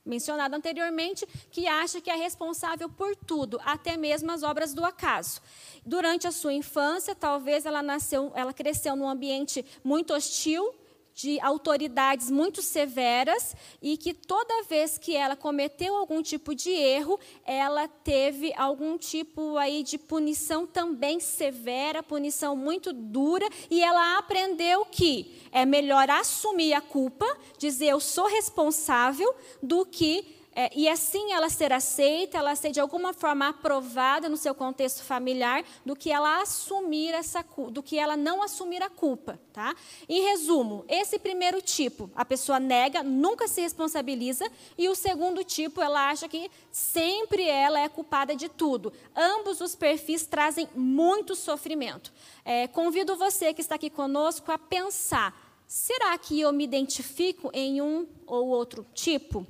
mencionado 0.06 0.54
anteriormente, 0.54 1.26
que 1.50 1.66
acha 1.66 2.00
que 2.00 2.10
é 2.10 2.14
responsável 2.14 2.88
por 2.88 3.16
tudo, 3.16 3.60
até 3.64 3.96
mesmo 3.96 4.30
as 4.30 4.42
obras 4.42 4.72
do 4.72 4.84
acaso. 4.84 5.40
Durante 5.84 6.26
a 6.26 6.32
sua 6.32 6.52
infância, 6.52 7.14
talvez 7.14 7.66
ela 7.66 7.82
nasceu, 7.82 8.32
ela 8.34 8.52
cresceu 8.52 8.94
num 8.96 9.08
ambiente 9.08 9.64
muito 9.82 10.14
hostil, 10.14 10.72
de 11.16 11.40
autoridades 11.40 12.30
muito 12.30 12.60
severas 12.60 13.56
e 13.80 13.96
que 13.96 14.12
toda 14.12 14.64
vez 14.64 14.98
que 14.98 15.16
ela 15.16 15.34
cometeu 15.34 15.96
algum 15.96 16.22
tipo 16.22 16.54
de 16.54 16.68
erro, 16.68 17.18
ela 17.46 17.88
teve 17.88 18.52
algum 18.54 18.98
tipo 18.98 19.56
aí 19.56 19.82
de 19.82 19.96
punição 19.96 20.66
também 20.66 21.18
severa, 21.18 22.02
punição 22.02 22.54
muito 22.54 22.92
dura, 22.92 23.48
e 23.70 23.82
ela 23.82 24.18
aprendeu 24.18 24.84
que 24.84 25.40
é 25.50 25.64
melhor 25.64 26.10
assumir 26.10 26.74
a 26.74 26.82
culpa, 26.82 27.26
dizer 27.56 27.86
eu 27.86 28.00
sou 28.00 28.26
responsável, 28.26 29.34
do 29.62 29.86
que 29.86 30.35
é, 30.58 30.70
e 30.74 30.88
assim 30.88 31.34
ela 31.34 31.50
ser 31.50 31.70
aceita, 31.70 32.38
ela 32.38 32.54
ser 32.56 32.70
de 32.70 32.80
alguma 32.80 33.12
forma 33.12 33.48
aprovada 33.48 34.26
no 34.26 34.38
seu 34.38 34.54
contexto 34.54 35.02
familiar, 35.02 35.62
do 35.84 35.94
que 35.94 36.10
ela 36.10 36.40
assumir 36.40 37.12
essa 37.12 37.44
do 37.70 37.82
que 37.82 37.98
ela 37.98 38.16
não 38.16 38.42
assumir 38.42 38.82
a 38.82 38.88
culpa, 38.88 39.38
tá? 39.52 39.76
Em 40.08 40.22
resumo, 40.22 40.82
esse 40.88 41.18
primeiro 41.18 41.60
tipo, 41.60 42.10
a 42.16 42.24
pessoa 42.24 42.58
nega, 42.58 43.02
nunca 43.02 43.46
se 43.46 43.60
responsabiliza, 43.60 44.50
e 44.78 44.88
o 44.88 44.94
segundo 44.94 45.44
tipo, 45.44 45.82
ela 45.82 46.08
acha 46.08 46.26
que 46.26 46.50
sempre 46.72 47.46
ela 47.46 47.78
é 47.78 47.86
culpada 47.86 48.34
de 48.34 48.48
tudo. 48.48 48.94
Ambos 49.14 49.60
os 49.60 49.74
perfis 49.74 50.24
trazem 50.24 50.66
muito 50.74 51.34
sofrimento. 51.34 52.10
É, 52.46 52.66
convido 52.66 53.14
você 53.14 53.52
que 53.52 53.60
está 53.60 53.74
aqui 53.74 53.90
conosco 53.90 54.50
a 54.50 54.56
pensar: 54.56 55.38
será 55.68 56.16
que 56.16 56.40
eu 56.40 56.50
me 56.50 56.64
identifico 56.64 57.50
em 57.52 57.82
um 57.82 58.06
ou 58.26 58.48
outro 58.48 58.86
tipo? 58.94 59.46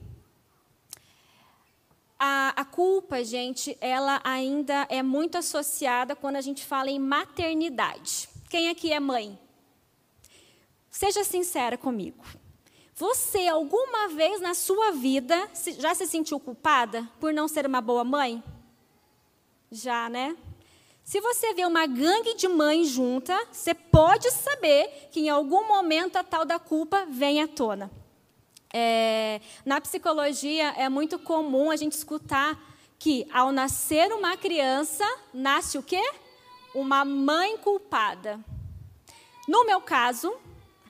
A, 2.19 2.55
a, 2.57 2.65
culpa, 2.65 3.23
gente, 3.23 3.77
ela 3.81 4.21
ainda 4.25 4.87
é 4.89 5.03
muito 5.03 5.37
associada 5.37 6.17
quando 6.17 6.37
a 6.37 6.41
gente 6.41 6.65
fala 6.65 6.91
em 6.91 6.99
maternidade. 6.99 8.29
Quem 8.49 8.71
aqui 8.71 8.93
é 8.93 8.99
mãe? 8.99 9.39
Seja 10.91 11.23
sincera 11.25 11.77
comigo. 11.77 12.25
Você, 12.95 13.47
alguma 13.47 14.09
vez 14.09 14.41
na 14.41 14.55
sua 14.55 14.93
vida, 14.93 15.51
já 15.79 15.95
se 15.95 16.07
sentiu 16.07 16.41
culpada 16.41 17.07
por 17.21 17.35
não 17.35 17.47
ser 17.47 17.67
uma 17.67 17.83
boa 17.83 18.03
mãe? 18.03 18.43
Já, 19.71 20.09
né? 20.09 20.35
Se 21.05 21.21
você 21.21 21.53
vê 21.53 21.67
uma 21.67 21.87
gangue 21.87 22.35
de 22.35 22.49
mães 22.49 22.89
junta, 22.89 23.39
você 23.53 23.75
pode 23.75 24.31
saber 24.31 25.09
que 25.13 25.21
em 25.21 25.29
algum 25.29 25.69
momento 25.69 26.17
a 26.17 26.25
tal 26.25 26.47
da 26.47 26.59
culpa 26.59 27.05
vem 27.11 27.43
à 27.43 27.47
tona. 27.47 27.91
É, 28.79 29.41
na 29.65 29.81
psicologia 29.81 30.75
é 30.77 30.87
muito 30.87 31.19
comum 31.19 31.71
a 31.71 31.77
gente 31.77 31.93
escutar 31.93 32.63
que 32.99 33.27
ao 33.33 33.51
nascer 33.51 34.13
uma 34.13 34.37
criança, 34.37 35.03
nasce 35.33 35.79
o 35.79 35.83
quê? 35.83 36.03
Uma 36.75 37.03
mãe 37.03 37.57
culpada. 37.57 38.39
No 39.49 39.65
meu 39.65 39.81
caso, 39.81 40.31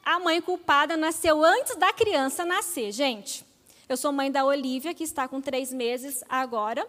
a 0.04 0.18
mãe 0.18 0.42
culpada 0.42 0.96
nasceu 0.96 1.44
antes 1.44 1.76
da 1.76 1.92
criança 1.92 2.44
nascer, 2.44 2.90
gente. 2.90 3.44
Eu 3.88 3.96
sou 3.96 4.10
mãe 4.10 4.32
da 4.32 4.44
Olivia, 4.44 4.92
que 4.92 5.04
está 5.04 5.28
com 5.28 5.40
três 5.40 5.72
meses 5.72 6.24
agora. 6.28 6.84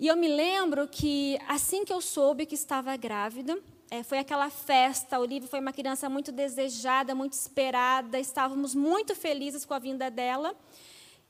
E 0.00 0.08
eu 0.08 0.16
me 0.16 0.26
lembro 0.26 0.88
que 0.88 1.38
assim 1.46 1.84
que 1.84 1.92
eu 1.92 2.00
soube 2.00 2.44
que 2.44 2.56
estava 2.56 2.96
grávida, 2.96 3.56
é, 3.92 4.02
foi 4.02 4.16
aquela 4.16 4.48
festa. 4.48 5.18
Olivia 5.18 5.46
foi 5.46 5.60
uma 5.60 5.70
criança 5.70 6.08
muito 6.08 6.32
desejada, 6.32 7.14
muito 7.14 7.34
esperada. 7.34 8.18
Estávamos 8.18 8.74
muito 8.74 9.14
felizes 9.14 9.66
com 9.66 9.74
a 9.74 9.78
vinda 9.78 10.10
dela. 10.10 10.56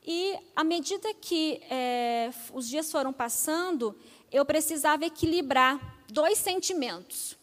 E 0.06 0.38
à 0.54 0.62
medida 0.62 1.12
que 1.12 1.60
é, 1.68 2.30
os 2.52 2.68
dias 2.68 2.88
foram 2.92 3.12
passando, 3.12 3.98
eu 4.30 4.44
precisava 4.44 5.04
equilibrar 5.04 6.04
dois 6.08 6.38
sentimentos: 6.38 7.36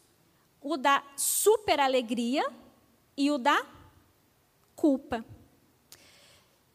o 0.62 0.78
da 0.78 1.04
super 1.18 1.82
alegria 1.82 2.50
e 3.18 3.30
o 3.30 3.38
da 3.38 3.62
culpa. 4.74 5.26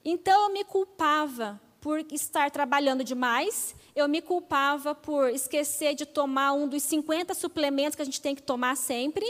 Então 0.04 0.48
eu 0.48 0.52
me 0.52 0.64
culpava 0.64 1.58
por 1.80 2.04
estar 2.12 2.50
trabalhando 2.50 3.02
demais 3.02 3.74
eu 3.94 4.08
me 4.08 4.20
culpava 4.20 4.94
por 4.94 5.30
esquecer 5.30 5.94
de 5.94 6.04
tomar 6.04 6.52
um 6.52 6.66
dos 6.68 6.82
50 6.82 7.32
suplementos 7.34 7.94
que 7.94 8.02
a 8.02 8.04
gente 8.04 8.20
tem 8.20 8.34
que 8.34 8.42
tomar 8.42 8.76
sempre. 8.76 9.24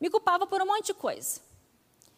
Me 0.00 0.10
culpava 0.10 0.46
por 0.46 0.60
um 0.60 0.66
monte 0.66 0.86
de 0.86 0.94
coisa. 0.94 1.40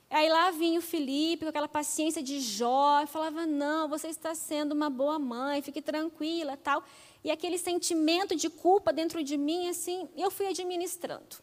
Aí 0.08 0.28
lá 0.28 0.50
vinha 0.50 0.78
o 0.78 0.82
Felipe 0.82 1.44
com 1.44 1.48
aquela 1.48 1.68
paciência 1.68 2.22
de 2.22 2.40
Jó, 2.40 3.02
e 3.02 3.06
falava: 3.06 3.46
Não, 3.46 3.88
você 3.88 4.08
está 4.08 4.34
sendo 4.34 4.72
uma 4.72 4.88
boa 4.88 5.18
mãe, 5.18 5.60
fique 5.60 5.82
tranquila, 5.82 6.56
tal. 6.56 6.84
E 7.22 7.30
aquele 7.30 7.58
sentimento 7.58 8.36
de 8.36 8.48
culpa 8.48 8.92
dentro 8.92 9.22
de 9.24 9.36
mim, 9.36 9.68
assim, 9.68 10.08
eu 10.16 10.30
fui 10.30 10.46
administrando. 10.46 11.36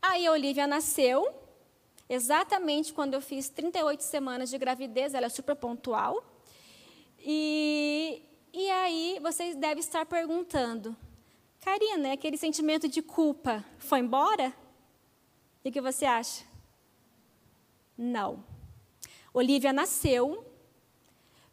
Aí 0.00 0.26
a 0.26 0.32
Olivia 0.32 0.66
nasceu, 0.66 1.32
exatamente 2.08 2.92
quando 2.92 3.14
eu 3.14 3.20
fiz 3.20 3.48
38 3.48 4.02
semanas 4.02 4.50
de 4.50 4.58
gravidez, 4.58 5.14
ela 5.14 5.26
é 5.26 5.30
super 5.30 5.56
pontual. 5.56 6.22
E 7.18 8.22
e 8.52 8.70
aí 8.70 9.18
vocês 9.20 9.54
devem 9.56 9.80
estar 9.80 10.06
perguntando, 10.06 10.96
Karina, 11.60 12.12
aquele 12.12 12.36
sentimento 12.36 12.88
de 12.88 13.02
culpa 13.02 13.64
foi 13.78 14.00
embora? 14.00 14.54
E 15.64 15.68
o 15.68 15.72
que 15.72 15.80
você 15.80 16.04
acha? 16.06 16.44
Não. 17.96 18.44
Olivia 19.34 19.72
nasceu, 19.72 20.44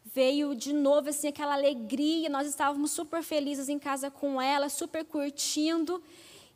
veio 0.03 0.55
de 0.55 0.71
novo 0.71 1.09
assim 1.09 1.27
aquela 1.27 1.53
alegria, 1.53 2.29
nós 2.29 2.47
estávamos 2.47 2.91
super 2.91 3.21
felizes 3.21 3.67
em 3.67 3.77
casa 3.77 4.09
com 4.09 4.41
ela, 4.41 4.69
super 4.69 5.03
curtindo, 5.03 6.01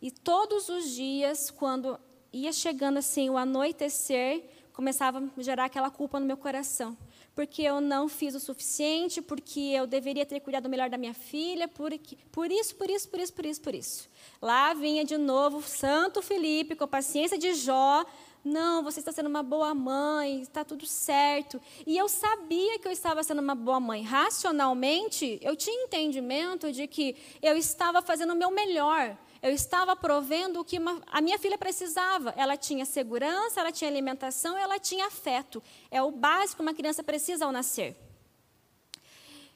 e 0.01 0.09
todos 0.09 0.69
os 0.69 0.91
dias, 0.91 1.51
quando 1.51 1.99
ia 2.31 2.53
chegando 2.53 2.97
assim 2.97 3.29
o 3.29 3.37
anoitecer, 3.37 4.43
começava 4.71 5.19
a 5.37 5.41
gerar 5.41 5.65
aquela 5.65 5.89
culpa 5.89 6.19
no 6.19 6.25
meu 6.25 6.37
coração 6.37 6.97
porque 7.39 7.61
eu 7.61 7.79
não 7.79 8.09
fiz 8.09 8.35
o 8.35 8.39
suficiente, 8.41 9.21
porque 9.21 9.61
eu 9.61 9.87
deveria 9.87 10.25
ter 10.25 10.41
cuidado 10.41 10.67
melhor 10.67 10.89
da 10.89 10.97
minha 10.97 11.13
filha, 11.13 11.69
por, 11.69 11.93
isso, 11.93 12.25
por 12.33 12.51
isso, 12.51 12.75
por 12.75 12.89
isso, 13.17 13.33
por 13.33 13.45
isso, 13.45 13.61
por 13.61 13.73
isso. 13.73 14.09
Lá 14.41 14.73
vinha 14.73 15.05
de 15.05 15.17
novo 15.17 15.61
Santo 15.61 16.21
Felipe, 16.21 16.75
com 16.75 16.83
a 16.83 16.87
paciência 16.87 17.37
de 17.37 17.53
Jó. 17.53 18.05
Não, 18.43 18.83
você 18.83 18.99
está 18.99 19.13
sendo 19.13 19.29
uma 19.29 19.41
boa 19.41 19.73
mãe, 19.73 20.41
está 20.41 20.65
tudo 20.65 20.85
certo. 20.85 21.61
E 21.87 21.97
eu 21.97 22.09
sabia 22.09 22.77
que 22.77 22.89
eu 22.89 22.91
estava 22.91 23.23
sendo 23.23 23.41
uma 23.41 23.55
boa 23.55 23.79
mãe. 23.79 24.03
Racionalmente, 24.03 25.39
eu 25.41 25.55
tinha 25.55 25.85
entendimento 25.85 26.73
de 26.73 26.87
que 26.87 27.15
eu 27.41 27.55
estava 27.55 28.01
fazendo 28.01 28.33
o 28.33 28.35
meu 28.35 28.51
melhor. 28.51 29.17
Eu 29.41 29.51
estava 29.51 29.95
provendo 29.95 30.59
o 30.59 30.65
que 30.65 30.77
uma, 30.77 31.01
a 31.07 31.21
minha 31.21 31.39
filha 31.39 31.57
precisava. 31.57 32.33
Ela 32.35 32.57
tinha 32.57 32.85
segurança, 32.85 33.59
ela 33.59 33.71
tinha 33.71 33.89
alimentação, 33.89 34.57
ela 34.57 34.77
tinha 34.77 35.07
afeto. 35.07 35.63
É 35.89 36.01
o 36.01 36.11
básico 36.11 36.57
que 36.57 36.61
uma 36.61 36.73
criança 36.73 37.03
precisa 37.03 37.45
ao 37.45 37.51
nascer. 37.51 37.95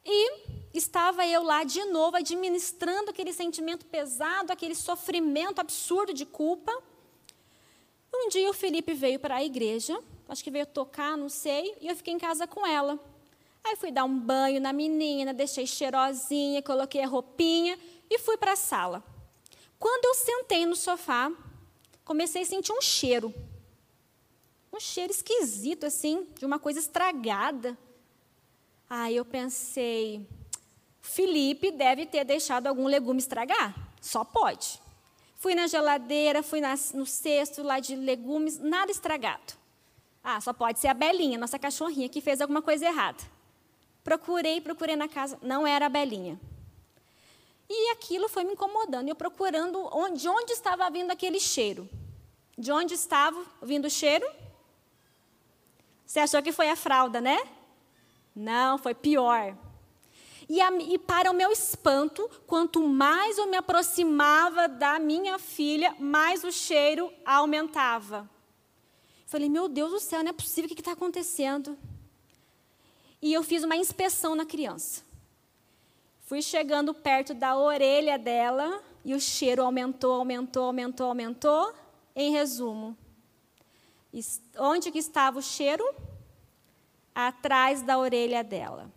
E 0.05 0.31
estava 0.73 1.25
eu 1.25 1.43
lá 1.43 1.63
de 1.63 1.83
novo 1.85 2.17
administrando 2.17 3.09
aquele 3.09 3.33
sentimento 3.33 3.85
pesado, 3.85 4.51
aquele 4.51 4.75
sofrimento 4.75 5.59
absurdo 5.59 6.13
de 6.13 6.25
culpa. 6.25 6.71
Um 8.13 8.29
dia 8.29 8.49
o 8.49 8.53
Felipe 8.53 8.93
veio 8.93 9.19
para 9.19 9.35
a 9.35 9.43
igreja, 9.43 9.97
acho 10.29 10.43
que 10.43 10.51
veio 10.51 10.65
tocar, 10.65 11.17
não 11.17 11.29
sei, 11.29 11.75
e 11.81 11.87
eu 11.87 11.95
fiquei 11.95 12.13
em 12.13 12.19
casa 12.19 12.47
com 12.47 12.65
ela. 12.65 12.99
Aí 13.63 13.75
fui 13.77 13.91
dar 13.91 14.03
um 14.03 14.19
banho 14.19 14.59
na 14.59 14.73
menina, 14.73 15.33
deixei 15.33 15.65
cheirosinha, 15.65 16.61
coloquei 16.61 17.01
a 17.01 17.07
roupinha 17.07 17.79
e 18.09 18.19
fui 18.19 18.37
para 18.37 18.53
a 18.53 18.57
sala. 18.57 19.12
Quando 19.83 20.05
eu 20.05 20.13
sentei 20.13 20.65
no 20.65 20.77
sofá, 20.77 21.29
comecei 22.05 22.43
a 22.43 22.45
sentir 22.45 22.71
um 22.71 22.81
cheiro. 22.81 23.33
Um 24.71 24.79
cheiro 24.79 25.11
esquisito, 25.11 25.85
assim, 25.85 26.25
de 26.39 26.45
uma 26.45 26.57
coisa 26.57 26.79
estragada. 26.79 27.77
Aí 28.89 29.13
eu 29.13 29.25
pensei, 29.25 30.25
Felipe 31.01 31.69
deve 31.69 32.05
ter 32.05 32.23
deixado 32.23 32.67
algum 32.67 32.85
legume 32.85 33.19
estragar. 33.19 33.75
Só 33.99 34.23
pode. 34.23 34.81
Fui 35.35 35.53
na 35.53 35.67
geladeira, 35.67 36.41
fui 36.41 36.61
na, 36.61 36.75
no 36.93 37.05
cesto 37.05 37.61
lá 37.61 37.81
de 37.81 37.93
legumes, 37.93 38.59
nada 38.59 38.89
estragado. 38.89 39.53
Ah, 40.23 40.39
só 40.39 40.53
pode 40.53 40.79
ser 40.79 40.87
a 40.87 40.93
Belinha, 40.93 41.37
nossa 41.37 41.59
cachorrinha, 41.59 42.07
que 42.07 42.21
fez 42.21 42.39
alguma 42.39 42.61
coisa 42.61 42.85
errada. 42.85 43.21
Procurei, 44.01 44.61
procurei 44.61 44.95
na 44.95 45.09
casa, 45.09 45.37
não 45.41 45.67
era 45.67 45.87
a 45.87 45.89
Belinha. 45.89 46.39
E 47.75 47.89
aquilo 47.89 48.29
foi 48.29 48.43
me 48.43 48.53
incomodando, 48.53 49.09
eu 49.09 49.15
procurando 49.15 49.89
onde, 49.91 50.21
de 50.21 50.29
onde 50.29 50.53
estava 50.53 50.87
vindo 50.91 51.09
aquele 51.09 51.39
cheiro. 51.39 51.89
De 52.55 52.71
onde 52.71 52.93
estava 52.93 53.43
vindo 53.63 53.85
o 53.85 53.89
cheiro? 53.89 54.29
Você 56.05 56.19
achou 56.19 56.43
que 56.43 56.51
foi 56.51 56.69
a 56.69 56.75
fralda, 56.75 57.19
né? 57.19 57.39
Não, 58.35 58.77
foi 58.77 58.93
pior. 58.93 59.57
E, 60.47 60.61
a, 60.61 60.71
e, 60.81 60.99
para 60.99 61.31
o 61.31 61.33
meu 61.33 61.51
espanto, 61.51 62.29
quanto 62.45 62.87
mais 62.87 63.39
eu 63.39 63.47
me 63.47 63.57
aproximava 63.57 64.67
da 64.67 64.99
minha 64.99 65.39
filha, 65.39 65.95
mais 65.97 66.43
o 66.43 66.51
cheiro 66.51 67.11
aumentava. 67.25 68.29
Falei, 69.25 69.49
meu 69.49 69.67
Deus 69.67 69.91
do 69.91 69.99
céu, 69.99 70.21
não 70.21 70.29
é 70.29 70.33
possível, 70.33 70.69
o 70.69 70.75
que 70.75 70.79
está 70.79 70.91
acontecendo? 70.91 71.75
E 73.19 73.33
eu 73.33 73.41
fiz 73.41 73.63
uma 73.63 73.75
inspeção 73.75 74.35
na 74.35 74.45
criança. 74.45 75.02
Fui 76.23 76.41
chegando 76.41 76.93
perto 76.93 77.33
da 77.33 77.57
orelha 77.57 78.17
dela 78.17 78.81
e 79.03 79.13
o 79.13 79.19
cheiro 79.19 79.61
aumentou, 79.61 80.13
aumentou, 80.13 80.65
aumentou, 80.65 81.07
aumentou. 81.07 81.73
Em 82.15 82.31
resumo, 82.31 82.95
onde 84.57 84.91
que 84.91 84.99
estava 84.99 85.39
o 85.39 85.41
cheiro? 85.41 85.83
Atrás 87.13 87.81
da 87.81 87.97
orelha 87.97 88.43
dela. 88.43 88.91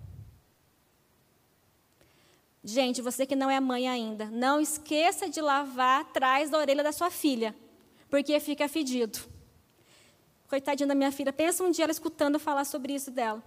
Gente, 2.63 3.01
você 3.01 3.25
que 3.25 3.37
não 3.37 3.51
é 3.51 3.61
mãe 3.61 3.89
ainda, 3.89 4.27
não 4.27 4.61
esqueça 4.61 5.29
de 5.29 5.41
lavar 5.41 6.03
atrás 6.03 6.51
da 6.51 6.59
orelha 6.59 6.83
da 6.83 6.93
sua 6.93 7.11
filha, 7.11 7.55
porque 8.11 8.39
fica 8.41 8.69
fedido. 8.69 9.19
Coitadinha 10.49 10.87
da 10.87 10.95
minha 10.95 11.13
filha, 11.13 11.33
pensa 11.33 11.63
um 11.65 11.71
dia 11.71 11.85
ela 11.85 11.93
escutando 11.93 12.39
falar 12.39 12.65
sobre 12.65 12.95
isso 12.95 13.11
dela. 13.11 13.43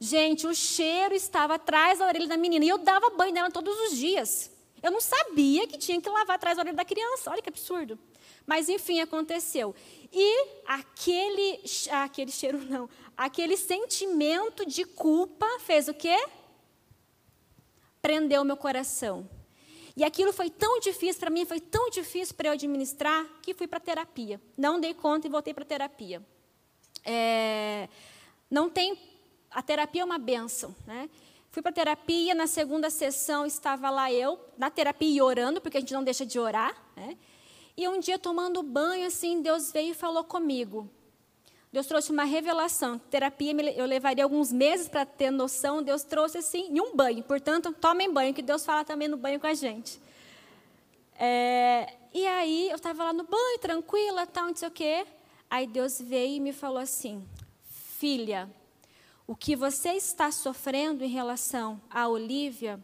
Gente, 0.00 0.46
o 0.46 0.54
cheiro 0.54 1.14
estava 1.14 1.54
atrás 1.54 1.98
da 1.98 2.06
orelha 2.06 2.28
da 2.28 2.36
menina 2.36 2.64
e 2.64 2.68
eu 2.68 2.78
dava 2.78 3.10
banho 3.10 3.34
nela 3.34 3.50
todos 3.50 3.76
os 3.80 3.96
dias. 3.96 4.50
Eu 4.82 4.92
não 4.92 5.00
sabia 5.00 5.66
que 5.66 5.76
tinha 5.76 6.00
que 6.00 6.08
lavar 6.08 6.36
atrás 6.36 6.56
da 6.56 6.62
orelha 6.62 6.76
da 6.76 6.84
criança. 6.84 7.30
Olha 7.30 7.42
que 7.42 7.48
absurdo. 7.48 7.98
Mas 8.46 8.68
enfim, 8.68 9.00
aconteceu. 9.00 9.74
E 10.12 10.46
aquele, 10.66 11.60
aquele 11.90 12.30
cheiro 12.30 12.64
não, 12.64 12.88
aquele 13.16 13.56
sentimento 13.56 14.64
de 14.64 14.84
culpa 14.84 15.46
fez 15.60 15.88
o 15.88 15.94
quê? 15.94 16.16
Prendeu 18.00 18.44
meu 18.44 18.56
coração. 18.56 19.28
E 19.96 20.04
aquilo 20.04 20.32
foi 20.32 20.48
tão 20.48 20.78
difícil 20.78 21.18
para 21.18 21.28
mim, 21.28 21.44
foi 21.44 21.58
tão 21.58 21.90
difícil 21.90 22.36
para 22.36 22.50
eu 22.50 22.52
administrar, 22.52 23.26
que 23.42 23.52
fui 23.52 23.66
para 23.66 23.80
terapia. 23.80 24.40
Não 24.56 24.78
dei 24.78 24.94
conta 24.94 25.26
e 25.26 25.30
voltei 25.30 25.52
para 25.52 25.64
terapia. 25.64 26.24
É, 27.04 27.88
não 28.48 28.70
tem, 28.70 28.96
a 29.58 29.62
terapia 29.62 30.02
é 30.02 30.04
uma 30.04 30.18
benção, 30.18 30.72
né? 30.86 31.10
Fui 31.50 31.60
para 31.60 31.72
terapia, 31.72 32.32
na 32.32 32.46
segunda 32.46 32.90
sessão 32.90 33.44
estava 33.44 33.90
lá 33.90 34.12
eu, 34.12 34.38
na 34.56 34.70
terapia 34.70 35.08
e 35.08 35.20
orando, 35.20 35.60
porque 35.60 35.78
a 35.78 35.80
gente 35.80 35.92
não 35.92 36.04
deixa 36.04 36.24
de 36.24 36.38
orar, 36.38 36.80
né? 36.94 37.18
E 37.76 37.88
um 37.88 37.98
dia 37.98 38.20
tomando 38.20 38.62
banho, 38.62 39.04
assim, 39.04 39.42
Deus 39.42 39.72
veio 39.72 39.90
e 39.90 39.94
falou 39.94 40.22
comigo. 40.22 40.88
Deus 41.72 41.86
trouxe 41.86 42.12
uma 42.12 42.22
revelação. 42.22 43.00
Terapia 43.10 43.50
eu 43.72 43.84
levaria 43.84 44.22
alguns 44.22 44.52
meses 44.52 44.88
para 44.88 45.04
ter 45.04 45.32
noção. 45.32 45.82
Deus 45.82 46.04
trouxe 46.04 46.38
assim 46.38 46.68
em 46.70 46.80
um 46.80 46.94
banho. 46.94 47.24
Portanto, 47.24 47.74
tomem 47.80 48.12
banho, 48.12 48.32
que 48.32 48.42
Deus 48.42 48.64
fala 48.64 48.84
também 48.84 49.08
no 49.08 49.16
banho 49.16 49.40
com 49.40 49.48
a 49.48 49.54
gente. 49.54 50.00
É, 51.18 51.94
e 52.14 52.24
aí 52.28 52.70
eu 52.70 52.76
estava 52.76 53.02
lá 53.02 53.12
no 53.12 53.24
banho, 53.24 53.58
tranquila, 53.58 54.24
tal, 54.24 54.46
não 54.46 54.54
sei 54.54 54.68
o 54.68 54.70
quê. 54.70 55.04
Aí 55.50 55.66
Deus 55.66 56.00
veio 56.00 56.36
e 56.36 56.40
me 56.40 56.52
falou 56.52 56.78
assim: 56.78 57.26
Filha, 57.98 58.48
o 59.28 59.36
que 59.36 59.54
você 59.54 59.90
está 59.90 60.32
sofrendo 60.32 61.04
em 61.04 61.08
relação 61.08 61.78
a 61.90 62.08
Olivia 62.08 62.82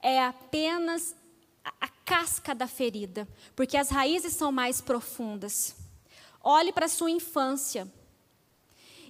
é 0.00 0.22
apenas 0.22 1.16
a, 1.64 1.72
a 1.80 1.88
casca 1.88 2.54
da 2.54 2.68
ferida, 2.68 3.26
porque 3.56 3.76
as 3.76 3.90
raízes 3.90 4.34
são 4.34 4.52
mais 4.52 4.80
profundas. 4.80 5.74
Olhe 6.40 6.72
para 6.72 6.86
a 6.86 6.88
sua 6.88 7.10
infância. 7.10 7.92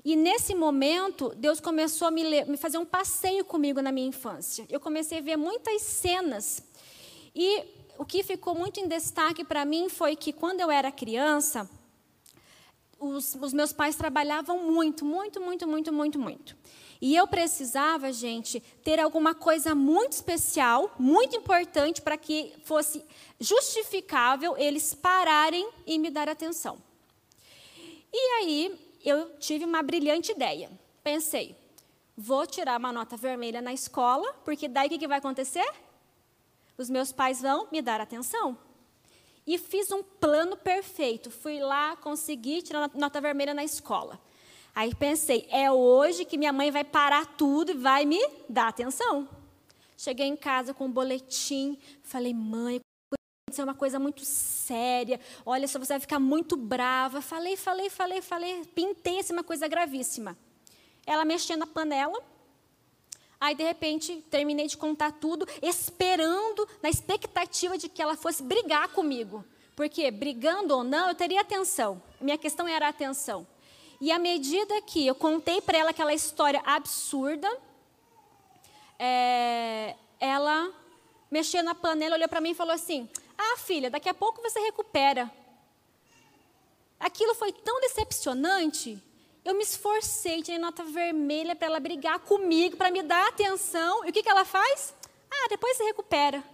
E 0.02 0.16
nesse 0.16 0.54
momento, 0.54 1.34
Deus 1.36 1.60
começou 1.60 2.08
a 2.08 2.10
me, 2.10 2.22
ler, 2.22 2.46
me 2.46 2.56
fazer 2.56 2.78
um 2.78 2.86
passeio 2.86 3.44
comigo 3.44 3.82
na 3.82 3.92
minha 3.92 4.08
infância. 4.08 4.64
Eu 4.70 4.80
comecei 4.80 5.18
a 5.18 5.22
ver 5.22 5.36
muitas 5.36 5.82
cenas. 5.82 6.62
E 7.34 7.62
o 7.98 8.06
que 8.06 8.22
ficou 8.22 8.54
muito 8.54 8.80
em 8.80 8.88
destaque 8.88 9.44
para 9.44 9.66
mim 9.66 9.90
foi 9.90 10.16
que 10.16 10.32
quando 10.32 10.60
eu 10.60 10.70
era 10.70 10.90
criança, 10.90 11.68
os, 13.00 13.34
os, 13.40 13.52
meus 13.52 13.72
pais 13.72 13.96
trabalhavam 13.96 14.62
muito, 14.70 15.04
muito, 15.04 15.40
muito, 15.40 15.66
muito, 15.66 15.92
muito, 15.92 16.18
muito. 16.18 16.56
E 17.00 17.16
eu 17.16 17.26
precisava, 17.26 18.12
gente, 18.12 18.60
ter 18.84 19.00
alguma 19.00 19.34
coisa 19.34 19.74
muito 19.74 20.12
especial, 20.12 20.94
muito 20.98 21.34
importante, 21.34 22.02
para 22.02 22.18
que 22.18 22.52
fosse 22.62 23.02
justificável 23.40 24.54
eles 24.58 24.94
pararem 24.94 25.66
e 25.86 25.98
me 25.98 26.10
dar 26.10 26.28
atenção. 26.28 26.78
E 28.12 28.32
aí, 28.38 28.78
eu 29.02 29.30
tive 29.38 29.64
uma 29.64 29.82
brilhante 29.82 30.32
ideia. 30.32 30.70
Pensei, 31.02 31.56
vou 32.14 32.46
tirar 32.46 32.78
uma 32.78 32.92
nota 32.92 33.16
vermelha 33.16 33.62
na 33.62 33.72
escola, 33.72 34.30
porque 34.44 34.68
daí 34.68 34.88
o 34.88 34.90
que, 34.90 34.98
que 34.98 35.08
vai 35.08 35.18
acontecer? 35.18 35.66
Os 36.76 36.90
meus 36.90 37.12
pais 37.12 37.40
vão 37.40 37.66
me 37.72 37.80
dar 37.80 38.00
atenção. 38.00 38.58
E 39.50 39.58
fiz 39.58 39.90
um 39.90 40.00
plano 40.00 40.56
perfeito. 40.56 41.28
Fui 41.28 41.58
lá, 41.58 41.96
consegui 41.96 42.62
tirar 42.62 42.88
nota 42.94 43.20
vermelha 43.20 43.52
na 43.52 43.64
escola. 43.64 44.16
Aí 44.72 44.94
pensei, 44.94 45.44
é 45.50 45.68
hoje 45.72 46.24
que 46.24 46.38
minha 46.38 46.52
mãe 46.52 46.70
vai 46.70 46.84
parar 46.84 47.26
tudo 47.26 47.72
e 47.72 47.74
vai 47.74 48.06
me 48.06 48.20
dar 48.48 48.68
atenção. 48.68 49.28
Cheguei 49.96 50.28
em 50.28 50.36
casa 50.36 50.72
com 50.72 50.84
um 50.84 50.92
boletim, 50.92 51.76
falei, 52.04 52.32
mãe, 52.32 52.78
isso 53.50 53.60
é 53.60 53.64
uma 53.64 53.74
coisa 53.74 53.98
muito 53.98 54.24
séria. 54.24 55.18
Olha, 55.44 55.66
só 55.66 55.80
você 55.80 55.94
vai 55.94 56.00
ficar 56.00 56.20
muito 56.20 56.56
brava. 56.56 57.20
Falei, 57.20 57.56
falei, 57.56 57.90
falei, 57.90 58.22
falei. 58.22 58.64
Pintei 58.66 59.18
assim 59.18 59.32
uma 59.32 59.42
coisa 59.42 59.66
gravíssima. 59.66 60.38
Ela 61.04 61.24
mexendo 61.24 61.58
na 61.58 61.66
panela. 61.66 62.22
Aí, 63.40 63.54
de 63.54 63.64
repente, 63.64 64.22
terminei 64.30 64.66
de 64.66 64.76
contar 64.76 65.12
tudo, 65.12 65.46
esperando, 65.62 66.68
na 66.82 66.90
expectativa 66.90 67.78
de 67.78 67.88
que 67.88 68.02
ela 68.02 68.14
fosse 68.14 68.42
brigar 68.42 68.88
comigo. 68.88 69.42
Porque, 69.74 70.10
brigando 70.10 70.76
ou 70.76 70.84
não, 70.84 71.08
eu 71.08 71.14
teria 71.14 71.40
atenção. 71.40 72.02
Minha 72.20 72.36
questão 72.36 72.68
era 72.68 72.86
a 72.86 72.90
atenção. 72.90 73.46
E 73.98 74.12
à 74.12 74.18
medida 74.18 74.82
que 74.82 75.06
eu 75.06 75.14
contei 75.14 75.62
para 75.62 75.78
ela 75.78 75.90
aquela 75.90 76.12
história 76.12 76.60
absurda, 76.66 77.50
é, 78.98 79.96
ela 80.18 80.70
mexeu 81.30 81.62
na 81.62 81.74
panela, 81.74 82.16
olhou 82.16 82.28
para 82.28 82.42
mim 82.42 82.50
e 82.50 82.54
falou 82.54 82.74
assim: 82.74 83.08
ah, 83.38 83.56
filha, 83.56 83.88
daqui 83.90 84.08
a 84.08 84.14
pouco 84.14 84.42
você 84.42 84.60
recupera. 84.60 85.30
Aquilo 86.98 87.34
foi 87.34 87.52
tão 87.52 87.80
decepcionante. 87.80 89.02
Eu 89.44 89.54
me 89.54 89.62
esforcei, 89.62 90.42
tirei 90.42 90.58
nota 90.58 90.84
vermelha 90.84 91.56
para 91.56 91.66
ela 91.66 91.80
brigar 91.80 92.18
comigo, 92.20 92.76
para 92.76 92.90
me 92.90 93.02
dar 93.02 93.28
atenção. 93.28 94.04
E 94.04 94.10
o 94.10 94.12
que, 94.12 94.22
que 94.22 94.28
ela 94.28 94.44
faz? 94.44 94.94
Ah, 95.30 95.48
depois 95.48 95.76
você 95.76 95.84
recupera. 95.84 96.44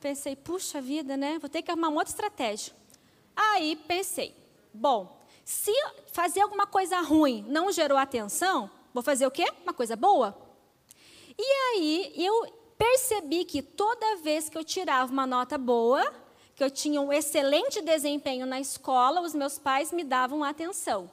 Pensei, 0.00 0.34
puxa 0.34 0.80
vida, 0.80 1.16
né? 1.16 1.38
Vou 1.38 1.48
ter 1.48 1.62
que 1.62 1.70
arrumar 1.70 1.88
uma 1.88 2.00
outra 2.00 2.12
estratégia. 2.12 2.74
Aí 3.36 3.76
pensei, 3.76 4.34
bom, 4.72 5.20
se 5.44 5.72
fazer 6.12 6.40
alguma 6.40 6.66
coisa 6.66 7.00
ruim 7.00 7.44
não 7.48 7.70
gerou 7.70 7.98
atenção, 7.98 8.70
vou 8.92 9.02
fazer 9.02 9.26
o 9.26 9.30
quê? 9.30 9.46
Uma 9.62 9.72
coisa 9.72 9.94
boa. 9.94 10.36
E 11.38 11.42
aí 11.42 12.12
eu 12.16 12.52
percebi 12.76 13.44
que 13.44 13.62
toda 13.62 14.16
vez 14.16 14.48
que 14.48 14.58
eu 14.58 14.64
tirava 14.64 15.12
uma 15.12 15.26
nota 15.26 15.56
boa, 15.56 16.02
que 16.56 16.64
eu 16.64 16.70
tinha 16.70 17.00
um 17.00 17.12
excelente 17.12 17.80
desempenho 17.80 18.46
na 18.46 18.58
escola, 18.58 19.20
os 19.20 19.34
meus 19.34 19.58
pais 19.58 19.92
me 19.92 20.02
davam 20.02 20.42
atenção. 20.42 21.10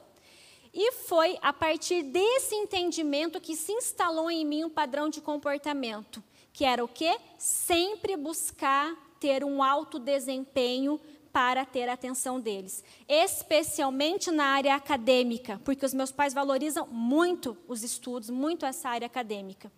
E 0.80 0.92
foi 0.92 1.36
a 1.42 1.52
partir 1.52 2.04
desse 2.04 2.54
entendimento 2.54 3.40
que 3.40 3.56
se 3.56 3.72
instalou 3.72 4.30
em 4.30 4.46
mim 4.46 4.62
um 4.62 4.70
padrão 4.70 5.08
de 5.08 5.20
comportamento, 5.20 6.22
que 6.52 6.64
era 6.64 6.84
o 6.84 6.86
quê? 6.86 7.18
Sempre 7.36 8.16
buscar 8.16 8.94
ter 9.18 9.42
um 9.42 9.60
alto 9.60 9.98
desempenho 9.98 11.00
para 11.32 11.66
ter 11.66 11.88
a 11.88 11.94
atenção 11.94 12.38
deles, 12.38 12.84
especialmente 13.08 14.30
na 14.30 14.44
área 14.44 14.76
acadêmica, 14.76 15.60
porque 15.64 15.84
os 15.84 15.92
meus 15.92 16.12
pais 16.12 16.32
valorizam 16.32 16.86
muito 16.86 17.58
os 17.66 17.82
estudos, 17.82 18.30
muito 18.30 18.64
essa 18.64 18.88
área 18.88 19.06
acadêmica. 19.06 19.72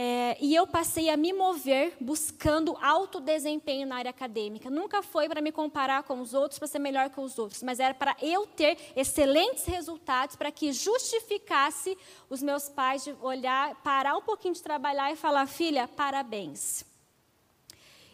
É, 0.00 0.36
e 0.40 0.54
eu 0.54 0.64
passei 0.64 1.10
a 1.10 1.16
me 1.16 1.32
mover 1.32 1.96
buscando 2.00 2.78
alto 2.80 3.18
desempenho 3.18 3.84
na 3.84 3.96
área 3.96 4.10
acadêmica. 4.10 4.70
Nunca 4.70 5.02
foi 5.02 5.28
para 5.28 5.40
me 5.40 5.50
comparar 5.50 6.04
com 6.04 6.20
os 6.20 6.34
outros, 6.34 6.56
para 6.56 6.68
ser 6.68 6.78
melhor 6.78 7.10
que 7.10 7.18
os 7.18 7.36
outros, 7.36 7.64
mas 7.64 7.80
era 7.80 7.92
para 7.92 8.16
eu 8.22 8.46
ter 8.46 8.78
excelentes 8.94 9.64
resultados, 9.64 10.36
para 10.36 10.52
que 10.52 10.72
justificasse 10.72 11.98
os 12.30 12.40
meus 12.40 12.68
pais 12.68 13.02
de 13.02 13.12
olhar, 13.20 13.74
parar 13.82 14.16
um 14.16 14.22
pouquinho 14.22 14.54
de 14.54 14.62
trabalhar 14.62 15.12
e 15.12 15.16
falar: 15.16 15.48
filha, 15.48 15.88
parabéns. 15.88 16.84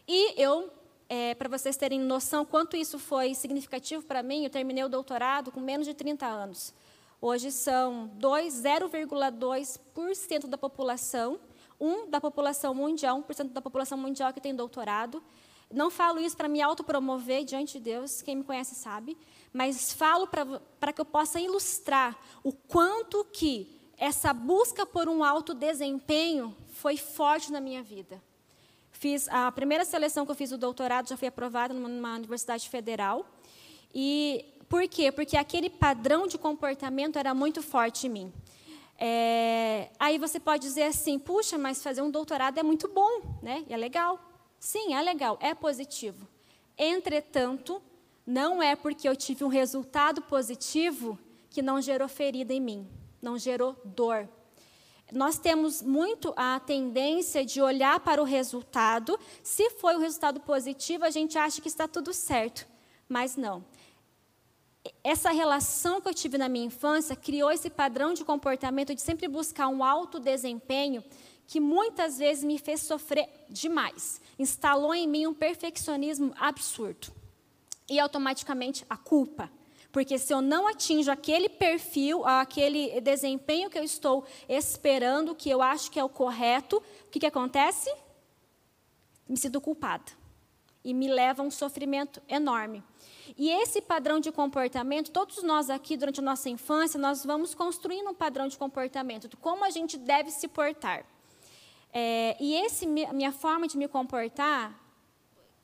E 0.08 0.42
eu, 0.42 0.70
é, 1.06 1.34
para 1.34 1.50
vocês 1.50 1.76
terem 1.76 2.00
noção 2.00 2.46
quanto 2.46 2.78
isso 2.78 2.98
foi 2.98 3.34
significativo 3.34 4.02
para 4.06 4.22
mim, 4.22 4.44
eu 4.44 4.50
terminei 4.50 4.84
o 4.84 4.88
doutorado 4.88 5.52
com 5.52 5.60
menos 5.60 5.86
de 5.86 5.92
30 5.92 6.24
anos. 6.24 6.72
Hoje 7.20 7.52
são 7.52 8.10
0,2% 8.18 10.46
da 10.46 10.56
população 10.56 11.38
um 11.80 12.08
da 12.08 12.20
população 12.20 12.74
mundial, 12.74 13.22
1% 13.22 13.50
da 13.50 13.60
população 13.60 13.98
mundial 13.98 14.32
que 14.32 14.40
tem 14.40 14.54
doutorado. 14.54 15.22
Não 15.72 15.90
falo 15.90 16.20
isso 16.20 16.36
para 16.36 16.48
me 16.48 16.60
autopromover 16.60 17.44
diante 17.44 17.74
de 17.74 17.80
Deus, 17.80 18.22
quem 18.22 18.36
me 18.36 18.44
conhece 18.44 18.74
sabe, 18.74 19.16
mas 19.52 19.92
falo 19.92 20.28
para 20.78 20.92
que 20.92 21.00
eu 21.00 21.04
possa 21.04 21.40
ilustrar 21.40 22.16
o 22.42 22.52
quanto 22.52 23.24
que 23.32 23.80
essa 23.96 24.32
busca 24.32 24.84
por 24.84 25.08
um 25.08 25.24
alto 25.24 25.54
desempenho 25.54 26.54
foi 26.74 26.96
forte 26.96 27.50
na 27.50 27.60
minha 27.60 27.82
vida. 27.82 28.22
Fiz 28.90 29.28
a 29.28 29.50
primeira 29.50 29.84
seleção 29.84 30.24
que 30.24 30.32
eu 30.32 30.36
fiz 30.36 30.50
do 30.50 30.58
doutorado 30.58 31.08
já 31.08 31.16
foi 31.16 31.28
aprovada 31.28 31.74
numa 31.74 32.14
universidade 32.14 32.68
federal. 32.68 33.26
E 33.92 34.44
por 34.68 34.86
quê? 34.88 35.12
Porque 35.12 35.36
aquele 35.36 35.68
padrão 35.68 36.26
de 36.26 36.38
comportamento 36.38 37.18
era 37.18 37.34
muito 37.34 37.62
forte 37.62 38.06
em 38.06 38.10
mim. 38.10 38.32
É, 38.98 39.90
aí 39.98 40.18
você 40.18 40.38
pode 40.38 40.62
dizer 40.62 40.84
assim, 40.84 41.18
puxa, 41.18 41.58
mas 41.58 41.82
fazer 41.82 42.02
um 42.02 42.10
doutorado 42.10 42.58
é 42.58 42.62
muito 42.62 42.88
bom, 42.88 43.38
né? 43.42 43.64
É 43.68 43.76
legal. 43.76 44.18
Sim, 44.58 44.94
é 44.94 45.02
legal, 45.02 45.38
é 45.40 45.54
positivo. 45.54 46.26
Entretanto, 46.78 47.82
não 48.26 48.62
é 48.62 48.74
porque 48.74 49.08
eu 49.08 49.14
tive 49.14 49.44
um 49.44 49.48
resultado 49.48 50.22
positivo 50.22 51.18
que 51.50 51.62
não 51.62 51.80
gerou 51.80 52.08
ferida 52.08 52.52
em 52.52 52.60
mim, 52.60 52.88
não 53.20 53.38
gerou 53.38 53.76
dor. 53.84 54.28
Nós 55.12 55.38
temos 55.38 55.82
muito 55.82 56.32
a 56.36 56.58
tendência 56.58 57.44
de 57.44 57.60
olhar 57.60 58.00
para 58.00 58.22
o 58.22 58.24
resultado. 58.24 59.18
Se 59.42 59.70
foi 59.70 59.94
o 59.94 60.00
resultado 60.00 60.40
positivo, 60.40 61.04
a 61.04 61.10
gente 61.10 61.36
acha 61.38 61.60
que 61.60 61.68
está 61.68 61.86
tudo 61.86 62.12
certo. 62.12 62.66
Mas 63.08 63.36
não. 63.36 63.64
Essa 65.02 65.30
relação 65.30 66.00
que 66.00 66.08
eu 66.08 66.14
tive 66.14 66.36
na 66.36 66.48
minha 66.48 66.66
infância 66.66 67.16
criou 67.16 67.50
esse 67.50 67.70
padrão 67.70 68.12
de 68.12 68.24
comportamento 68.24 68.94
de 68.94 69.00
sempre 69.00 69.28
buscar 69.28 69.68
um 69.68 69.82
alto 69.82 70.20
desempenho 70.20 71.02
que 71.46 71.60
muitas 71.60 72.18
vezes 72.18 72.44
me 72.44 72.58
fez 72.58 72.80
sofrer 72.80 73.28
demais. 73.48 74.20
Instalou 74.38 74.94
em 74.94 75.06
mim 75.06 75.26
um 75.26 75.34
perfeccionismo 75.34 76.34
absurdo. 76.38 77.12
E 77.88 77.98
automaticamente 77.98 78.84
a 78.88 78.96
culpa. 78.96 79.50
Porque 79.92 80.18
se 80.18 80.32
eu 80.32 80.40
não 80.40 80.66
atinjo 80.66 81.10
aquele 81.10 81.48
perfil, 81.48 82.26
aquele 82.26 83.00
desempenho 83.00 83.70
que 83.70 83.78
eu 83.78 83.84
estou 83.84 84.24
esperando, 84.48 85.34
que 85.34 85.50
eu 85.50 85.62
acho 85.62 85.90
que 85.90 86.00
é 86.00 86.04
o 86.04 86.08
correto, 86.08 86.78
o 87.06 87.10
que, 87.10 87.20
que 87.20 87.26
acontece? 87.26 87.94
Me 89.28 89.36
sinto 89.36 89.60
culpada. 89.60 90.23
E 90.84 90.92
me 90.92 91.08
leva 91.08 91.42
a 91.42 91.46
um 91.46 91.50
sofrimento 91.50 92.22
enorme. 92.28 92.82
E 93.36 93.50
esse 93.50 93.80
padrão 93.80 94.20
de 94.20 94.30
comportamento, 94.30 95.10
todos 95.10 95.42
nós 95.42 95.70
aqui, 95.70 95.96
durante 95.96 96.20
a 96.20 96.22
nossa 96.22 96.50
infância, 96.50 97.00
nós 97.00 97.24
vamos 97.24 97.54
construindo 97.54 98.10
um 98.10 98.14
padrão 98.14 98.46
de 98.46 98.58
comportamento, 98.58 99.28
de 99.28 99.36
como 99.36 99.64
a 99.64 99.70
gente 99.70 99.96
deve 99.96 100.30
se 100.30 100.46
portar. 100.46 101.04
É, 101.92 102.36
e 102.38 102.54
esse 102.54 102.86
minha 102.86 103.32
forma 103.32 103.66
de 103.66 103.78
me 103.78 103.88
comportar, 103.88 104.78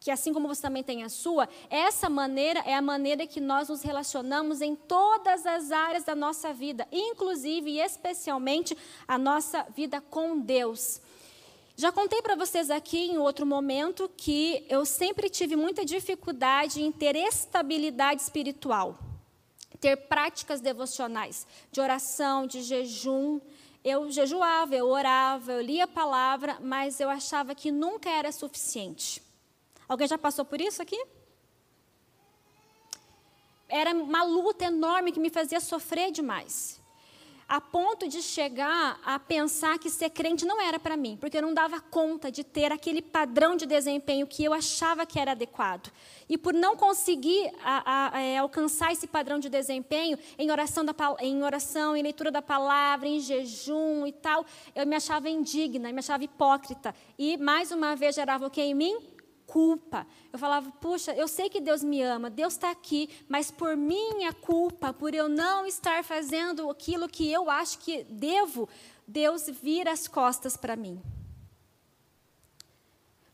que 0.01 0.11
assim 0.11 0.33
como 0.33 0.49
você 0.49 0.63
também 0.63 0.83
tem 0.83 1.03
a 1.03 1.09
sua, 1.09 1.49
essa 1.69 2.09
maneira 2.09 2.61
é 2.61 2.75
a 2.75 2.81
maneira 2.81 3.27
que 3.27 3.41
nós 3.41 3.69
nos 3.69 3.83
relacionamos 3.83 4.63
em 4.63 4.75
todas 4.75 5.45
as 5.45 5.71
áreas 5.71 6.05
da 6.05 6.15
nossa 6.15 6.55
vida, 6.55 6.89
inclusive 6.91 7.71
e 7.71 7.81
especialmente 7.81 8.77
a 9.07 9.19
nossa 9.19 9.63
vida 9.75 10.01
com 10.01 10.39
Deus. 10.39 11.03
Já 11.81 11.91
contei 11.91 12.21
para 12.21 12.37
vocês 12.37 12.71
aqui 12.71 13.07
em 13.07 13.17
outro 13.17 13.47
momento 13.47 14.07
que 14.15 14.67
eu 14.69 14.85
sempre 14.85 15.31
tive 15.31 15.57
muita 15.57 15.83
dificuldade 15.83 16.83
em 16.83 16.93
ter 16.93 17.17
estabilidade 17.17 18.21
espiritual, 18.21 18.99
ter 19.81 19.97
práticas 19.97 20.61
devocionais, 20.61 21.47
de 21.73 21.81
oração, 21.81 22.47
de 22.47 22.61
jejum. 22.61 23.41
Eu 23.83 24.11
jejuava, 24.11 24.75
eu 24.75 24.89
orava, 24.89 25.53
eu 25.53 25.63
lia 25.63 25.85
a 25.85 25.89
palavra, 25.89 26.59
mas 26.61 27.01
eu 27.01 27.09
achava 27.09 27.55
que 27.55 27.73
nunca 27.73 28.11
era 28.11 28.31
suficiente. 28.31 29.23
Alguém 29.89 30.07
já 30.07 30.19
passou 30.19 30.45
por 30.45 30.61
isso 30.61 30.83
aqui? 30.83 31.03
Era 33.67 33.93
uma 33.95 34.23
luta 34.23 34.67
enorme 34.67 35.13
que 35.13 35.19
me 35.19 35.31
fazia 35.31 35.61
sofrer 35.61 36.13
demais. 36.13 36.80
A 37.51 37.61
ponto 37.61 38.07
de 38.07 38.23
chegar 38.23 39.01
a 39.05 39.19
pensar 39.19 39.77
que 39.77 39.91
ser 39.91 40.11
crente 40.11 40.47
não 40.47 40.61
era 40.61 40.79
para 40.79 40.97
mim, 40.97 41.19
porque 41.21 41.37
eu 41.37 41.43
não 41.43 41.53
dava 41.53 41.81
conta 41.81 42.31
de 42.31 42.45
ter 42.45 42.71
aquele 42.71 43.03
padrão 43.03 43.57
de 43.57 43.67
desempenho 43.67 44.25
que 44.25 44.45
eu 44.45 44.53
achava 44.53 45.05
que 45.05 45.19
era 45.19 45.33
adequado. 45.33 45.91
E 46.29 46.39
por 46.39 46.55
não 46.55 46.77
conseguir 46.77 47.51
a, 47.65 47.83
a, 47.85 48.17
a, 48.17 48.21
é, 48.21 48.39
alcançar 48.39 48.93
esse 48.93 49.09
padrão 49.09 49.41
de 49.41 49.49
desempenho 49.49 50.17
em 50.39 50.49
oração, 50.49 50.85
da, 50.85 50.95
em 51.19 51.43
oração, 51.43 51.97
em 51.97 52.05
leitura 52.05 52.31
da 52.31 52.41
palavra, 52.41 53.09
em 53.09 53.19
jejum 53.19 54.07
e 54.07 54.13
tal, 54.13 54.47
eu 54.73 54.87
me 54.87 54.95
achava 54.95 55.29
indigna, 55.29 55.91
me 55.91 55.99
achava 55.99 56.23
hipócrita. 56.23 56.95
E, 57.19 57.37
mais 57.37 57.73
uma 57.73 57.97
vez, 57.97 58.15
gerava 58.15 58.47
o 58.47 58.51
que 58.51 58.63
em 58.63 58.77
mim? 58.77 58.97
Culpa. 59.51 60.07
Eu 60.33 60.39
falava, 60.39 60.71
puxa, 60.81 61.13
eu 61.13 61.27
sei 61.27 61.51
que 61.51 61.61
Deus 61.61 61.83
me 61.83 62.01
ama, 62.01 62.31
Deus 62.31 62.53
está 62.53 62.71
aqui, 62.71 63.11
mas 63.29 63.51
por 63.51 63.77
minha 63.77 64.33
culpa, 64.33 64.93
por 64.93 65.13
eu 65.13 65.29
não 65.29 65.67
estar 65.67 66.05
fazendo 66.05 66.71
aquilo 66.71 67.09
que 67.09 67.31
eu 67.31 67.51
acho 67.51 67.81
que 67.81 68.05
devo, 68.05 68.69
Deus 69.07 69.47
vira 69.49 69.91
as 69.91 70.07
costas 70.07 70.57
para 70.57 70.77
mim. 70.77 71.03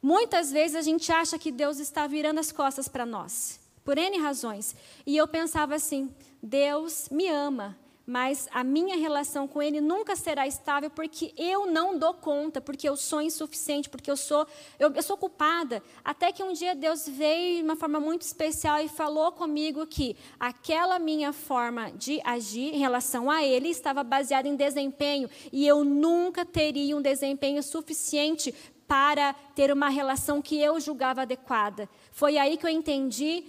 Muitas 0.01 0.51
vezes 0.51 0.75
a 0.75 0.81
gente 0.81 1.13
acha 1.13 1.39
que 1.39 1.53
Deus 1.53 1.79
está 1.79 2.07
virando 2.07 2.41
as 2.41 2.51
costas 2.51 2.89
para 2.89 3.05
nós, 3.05 3.61
por 3.85 3.99
N 3.99 4.19
razões. 4.19 4.75
E 5.05 5.17
eu 5.17 5.29
pensava 5.29 5.75
assim: 5.75 6.15
Deus 6.43 7.09
me 7.11 7.29
ama, 7.29 7.77
mas 8.07 8.49
a 8.53 8.63
minha 8.63 8.97
relação 8.97 9.49
com 9.49 9.61
Ele 9.61 9.81
nunca 9.81 10.15
será 10.15 10.47
estável 10.47 10.89
porque 10.89 11.35
eu 11.37 11.67
não 11.67 11.99
dou 11.99 12.15
conta, 12.15 12.61
porque 12.61 12.89
eu 12.89 12.97
sou 12.97 13.21
insuficiente, 13.21 13.91
porque 13.91 14.09
eu 14.09 14.17
sou, 14.17 14.47
eu, 14.79 14.93
eu, 14.93 15.03
sou 15.03 15.17
culpada. 15.17 15.83
Até 16.05 16.31
que 16.31 16.43
um 16.43 16.53
dia 16.53 16.75
Deus 16.75 17.09
veio 17.09 17.57
de 17.57 17.63
uma 17.65 17.75
forma 17.75 17.99
muito 17.99 18.23
especial 18.23 18.81
e 18.81 18.89
falou 18.89 19.33
comigo 19.33 19.85
que 19.87 20.17
aquela 20.39 21.01
minha 21.01 21.33
forma 21.33 21.91
de 21.91 22.21
agir 22.25 22.73
em 22.75 22.79
relação 22.79 23.29
a 23.29 23.43
Ele 23.43 23.71
estava 23.71 24.05
baseada 24.05 24.47
em 24.47 24.55
desempenho 24.55 25.29
e 25.53 25.67
eu 25.67 25.85
nunca 25.85 26.45
teria 26.45 26.97
um 26.97 27.03
desempenho 27.03 27.61
suficiente 27.63 28.55
para 28.87 29.35
ter 29.55 29.73
uma 29.73 29.89
relação 29.89 30.41
que 30.41 30.61
eu 30.61 30.79
julgava 30.79 31.23
adequada. 31.23 31.89
Foi 32.13 32.39
aí 32.39 32.57
que 32.57 32.65
eu 32.65 32.71
entendi 32.71 33.45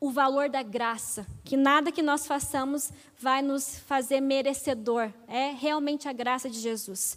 o 0.00 0.10
valor 0.10 0.48
da 0.48 0.62
graça, 0.62 1.26
que 1.44 1.56
nada 1.56 1.90
que 1.90 2.02
nós 2.02 2.26
façamos 2.26 2.90
vai 3.18 3.40
nos 3.40 3.78
fazer 3.78 4.20
merecedor, 4.20 5.10
é 5.26 5.50
realmente 5.52 6.08
a 6.08 6.12
graça 6.12 6.50
de 6.50 6.58
Jesus. 6.58 7.16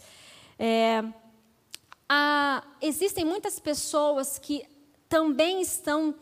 É, 0.58 1.04
há, 2.08 2.64
existem 2.82 3.26
muitas 3.26 3.60
pessoas 3.60 4.40
que 4.40 4.66
também 5.10 5.62
estão, 5.62 6.16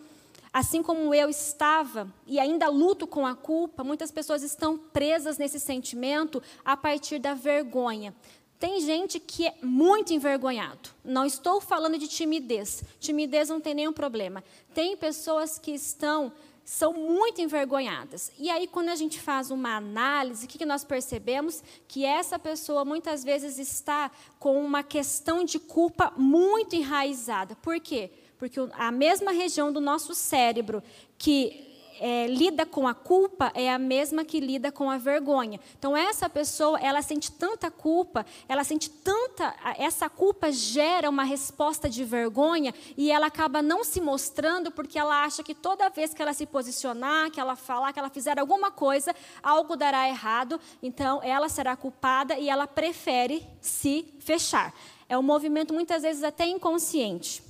assim 0.51 0.81
como 0.81 1.13
eu 1.13 1.29
estava, 1.29 2.11
e 2.25 2.39
ainda 2.39 2.69
luto 2.69 3.05
com 3.05 3.25
a 3.25 3.35
culpa, 3.35 3.83
muitas 3.83 4.11
pessoas 4.11 4.41
estão 4.41 4.77
presas 4.77 5.37
nesse 5.37 5.59
sentimento 5.59 6.41
a 6.65 6.75
partir 6.75 7.19
da 7.19 7.33
vergonha. 7.33 8.15
Tem 8.59 8.81
gente 8.81 9.19
que 9.19 9.45
é 9.45 9.53
muito 9.61 10.13
envergonhado. 10.13 10.89
Não 11.03 11.25
estou 11.25 11.61
falando 11.61 11.97
de 11.97 12.07
timidez. 12.07 12.83
Timidez 12.99 13.49
não 13.49 13.61
tem 13.61 13.75
nenhum 13.75 13.93
problema. 13.93 14.43
Tem 14.73 14.97
pessoas 14.97 15.59
que 15.59 15.71
estão 15.71 16.31
são 16.67 16.91
muito 16.91 17.39
envergonhadas. 17.39 18.29
E 18.37 18.49
aí, 18.49 18.67
quando 18.67 18.89
a 18.89 18.95
gente 18.95 19.21
faz 19.21 19.51
uma 19.51 19.77
análise, 19.77 20.45
o 20.45 20.49
que, 20.49 20.65
nós 20.65 20.83
percebemos? 20.83 21.63
Que 21.87 22.03
essa 22.03 22.37
pessoa 22.37 22.83
muitas 22.83 23.23
vezes 23.23 23.57
está 23.57 24.11
com 24.37 24.61
uma 24.61 24.83
questão 24.83 25.45
de 25.45 25.59
culpa 25.59 26.11
muito 26.17 26.75
enraizada. 26.75 27.55
Por 27.55 27.79
quê? 27.79 28.11
Porque 28.37 28.59
a 28.73 28.91
mesma 28.91 29.31
região 29.31 29.71
do 29.71 29.79
nosso 29.79 30.13
cérebro 30.13 30.83
que 31.17 31.66
é, 31.99 32.27
lida 32.27 32.65
com 32.65 32.87
a 32.87 32.93
culpa 32.93 33.51
é 33.53 33.71
a 33.71 33.79
mesma 33.79 34.23
que 34.23 34.39
lida 34.39 34.71
com 34.71 34.89
a 34.89 34.97
vergonha. 34.97 35.59
Então 35.77 35.95
essa 35.95 36.29
pessoa, 36.29 36.79
ela 36.79 37.01
sente 37.01 37.31
tanta 37.31 37.69
culpa, 37.69 38.25
ela 38.47 38.63
sente 38.63 38.89
tanta, 38.89 39.55
essa 39.77 40.09
culpa 40.09 40.51
gera 40.51 41.09
uma 41.09 41.23
resposta 41.23 41.89
de 41.89 42.03
vergonha 42.03 42.73
e 42.95 43.11
ela 43.11 43.27
acaba 43.27 43.61
não 43.61 43.83
se 43.83 44.01
mostrando 44.01 44.71
porque 44.71 44.97
ela 44.97 45.23
acha 45.23 45.43
que 45.43 45.55
toda 45.55 45.89
vez 45.89 46.13
que 46.13 46.21
ela 46.21 46.33
se 46.33 46.45
posicionar, 46.45 47.31
que 47.31 47.39
ela 47.39 47.55
falar, 47.55 47.93
que 47.93 47.99
ela 47.99 48.09
fizer 48.09 48.39
alguma 48.39 48.71
coisa, 48.71 49.15
algo 49.41 49.75
dará 49.75 50.07
errado. 50.07 50.59
Então 50.81 51.21
ela 51.23 51.49
será 51.49 51.75
culpada 51.75 52.37
e 52.37 52.49
ela 52.49 52.67
prefere 52.67 53.47
se 53.61 54.13
fechar. 54.19 54.73
É 55.09 55.17
um 55.17 55.23
movimento 55.23 55.73
muitas 55.73 56.03
vezes 56.03 56.23
até 56.23 56.45
inconsciente. 56.45 57.41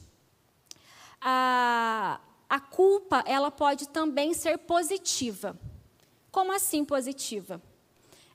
Ah, 1.20 2.20
a 2.50 2.60
culpa 2.60 3.24
ela 3.26 3.52
pode 3.52 3.90
também 3.90 4.34
ser 4.34 4.58
positiva. 4.58 5.58
Como 6.32 6.52
assim 6.52 6.86
positiva? 6.86 7.62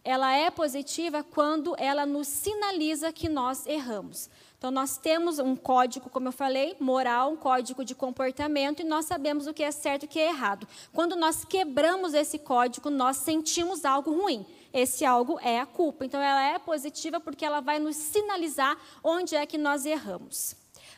Ela 0.04 0.34
é 0.34 0.50
positiva 0.50 1.22
quando 1.22 1.76
ela 1.78 2.04
nos 2.04 2.26
sinaliza 2.26 3.12
que 3.12 3.28
nós 3.28 3.66
erramos. 3.66 4.28
Então, 4.58 4.70
nós 4.70 4.96
temos 4.96 5.38
um 5.38 5.56
código, 5.56 6.10
como 6.10 6.28
eu 6.28 6.32
falei, 6.32 6.76
moral, 6.78 7.32
um 7.32 7.36
código 7.36 7.84
de 7.84 7.94
comportamento, 7.94 8.80
e 8.80 8.84
nós 8.84 9.06
sabemos 9.06 9.46
o 9.46 9.54
que 9.54 9.62
é 9.62 9.72
certo 9.72 10.04
e 10.04 10.06
o 10.06 10.08
que 10.08 10.20
é 10.20 10.28
errado. 10.28 10.68
Quando 10.92 11.16
nós 11.16 11.44
quebramos 11.44 12.14
esse 12.14 12.38
código, 12.38 12.90
nós 12.90 13.16
sentimos 13.16 13.84
algo 13.84 14.12
ruim. 14.12 14.46
Esse 14.72 15.04
algo 15.04 15.38
é 15.40 15.60
a 15.60 15.66
culpa. 15.66 16.04
Então, 16.04 16.20
ela 16.20 16.42
é 16.42 16.58
positiva 16.58 17.18
porque 17.18 17.44
ela 17.44 17.60
vai 17.60 17.78
nos 17.78 17.96
sinalizar 17.96 18.76
onde 19.02 19.34
é 19.34 19.44
que 19.46 19.58
nós 19.58 19.84
erramos. 19.84 20.54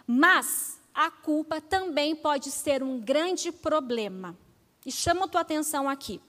Mas, 0.06 0.78
a 0.94 1.10
culpa 1.10 1.60
também 1.60 2.14
pode 2.14 2.52
ser 2.52 2.82
um 2.82 3.00
grande 3.00 3.50
problema. 3.50 4.38
E 4.86 4.92
chama 4.92 5.24
a 5.24 5.28
tua 5.28 5.40
atenção 5.40 5.88
aqui. 5.88 6.20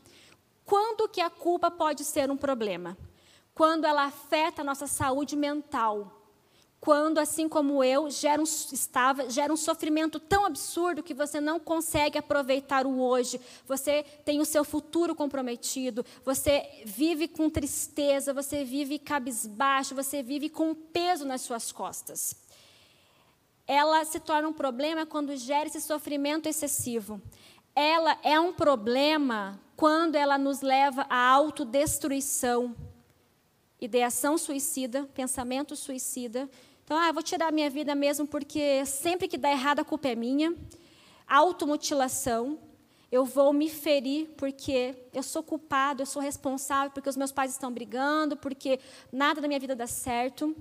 Quando 0.65 1.07
que 1.07 1.21
a 1.21 1.29
culpa 1.29 1.69
pode 1.69 2.03
ser 2.03 2.31
um 2.31 2.37
problema? 2.37 2.97
Quando 3.53 3.85
ela 3.85 4.05
afeta 4.05 4.61
a 4.61 4.65
nossa 4.65 4.87
saúde 4.87 5.35
mental. 5.35 6.23
Quando, 6.79 7.17
assim 7.19 7.49
como 7.49 7.83
eu, 7.83 8.11
gera 8.11 8.39
um, 8.39 8.43
estava, 8.43 9.27
gera 9.29 9.51
um 9.51 9.57
sofrimento 9.57 10.19
tão 10.19 10.45
absurdo 10.45 11.01
que 11.01 11.15
você 11.15 11.41
não 11.41 11.59
consegue 11.59 12.17
aproveitar 12.17 12.85
o 12.85 12.99
hoje, 12.99 13.41
você 13.65 14.03
tem 14.23 14.39
o 14.39 14.45
seu 14.45 14.63
futuro 14.63 15.15
comprometido, 15.15 16.05
você 16.23 16.83
vive 16.85 17.27
com 17.27 17.49
tristeza, 17.49 18.35
você 18.35 18.63
vive 18.63 18.99
cabisbaixo, 18.99 19.95
você 19.95 20.21
vive 20.21 20.47
com 20.47 20.75
peso 20.75 21.25
nas 21.25 21.41
suas 21.41 21.71
costas 21.71 22.44
ela 23.67 24.05
se 24.05 24.19
torna 24.19 24.47
um 24.47 24.53
problema 24.53 25.05
quando 25.05 25.35
gera 25.35 25.67
esse 25.67 25.81
sofrimento 25.81 26.47
excessivo. 26.47 27.21
Ela 27.75 28.17
é 28.23 28.39
um 28.39 28.53
problema 28.53 29.59
quando 29.75 30.15
ela 30.15 30.37
nos 30.37 30.61
leva 30.61 31.05
à 31.09 31.29
autodestruição, 31.31 32.75
ideação 33.81 34.37
suicida, 34.37 35.09
pensamento 35.13 35.75
suicida. 35.75 36.49
Então, 36.83 36.97
ah, 36.97 37.11
vou 37.11 37.23
tirar 37.23 37.51
minha 37.51 37.69
vida 37.69 37.95
mesmo 37.95 38.27
porque 38.27 38.85
sempre 38.85 39.27
que 39.27 39.37
dá 39.37 39.49
errado 39.49 39.79
a 39.79 39.83
culpa 39.83 40.07
é 40.07 40.15
minha. 40.15 40.55
Automutilação. 41.27 42.59
eu 43.11 43.25
vou 43.25 43.51
me 43.53 43.69
ferir 43.69 44.29
porque 44.37 44.95
eu 45.13 45.23
sou 45.23 45.41
culpado, 45.41 46.01
eu 46.01 46.05
sou 46.05 46.21
responsável 46.21 46.91
porque 46.91 47.09
os 47.09 47.17
meus 47.17 47.31
pais 47.31 47.51
estão 47.51 47.71
brigando, 47.71 48.37
porque 48.37 48.79
nada 49.11 49.41
da 49.41 49.47
minha 49.47 49.59
vida 49.59 49.75
dá 49.75 49.87
certo. 49.87 50.55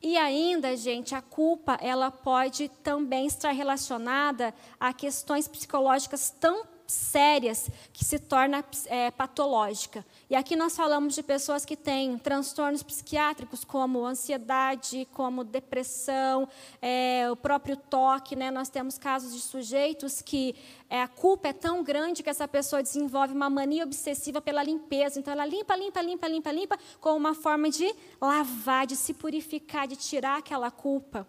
E 0.00 0.16
ainda, 0.16 0.76
gente, 0.76 1.14
a 1.14 1.22
culpa 1.22 1.78
ela 1.80 2.10
pode 2.10 2.68
também 2.68 3.26
estar 3.26 3.50
relacionada 3.50 4.54
a 4.78 4.92
questões 4.92 5.48
psicológicas 5.48 6.30
tão 6.30 6.64
sérias 6.86 7.68
que 7.92 8.04
se 8.04 8.18
torna 8.18 8.64
é, 8.86 9.10
patológica. 9.10 10.04
E 10.30 10.36
aqui 10.36 10.56
nós 10.56 10.76
falamos 10.76 11.14
de 11.14 11.22
pessoas 11.22 11.64
que 11.64 11.76
têm 11.76 12.18
transtornos 12.18 12.82
psiquiátricos 12.82 13.64
como 13.64 14.04
ansiedade, 14.04 15.06
como 15.12 15.44
depressão, 15.44 16.48
é, 16.80 17.28
o 17.30 17.36
próprio 17.36 17.76
toque. 17.76 18.36
Né? 18.36 18.50
Nós 18.50 18.68
temos 18.68 18.98
casos 18.98 19.32
de 19.34 19.40
sujeitos 19.40 20.20
que 20.20 20.54
é, 20.88 21.02
a 21.02 21.08
culpa 21.08 21.48
é 21.48 21.52
tão 21.52 21.82
grande 21.82 22.22
que 22.22 22.30
essa 22.30 22.46
pessoa 22.46 22.82
desenvolve 22.82 23.34
uma 23.34 23.50
mania 23.50 23.84
obsessiva 23.84 24.40
pela 24.40 24.62
limpeza. 24.62 25.18
Então 25.18 25.32
ela 25.32 25.46
limpa, 25.46 25.76
limpa, 25.76 26.00
limpa, 26.00 26.28
limpa, 26.28 26.52
limpa, 26.52 26.78
como 27.00 27.16
uma 27.16 27.34
forma 27.34 27.68
de 27.70 27.94
lavar, 28.20 28.86
de 28.86 28.96
se 28.96 29.12
purificar, 29.12 29.86
de 29.86 29.96
tirar 29.96 30.38
aquela 30.38 30.70
culpa. 30.70 31.26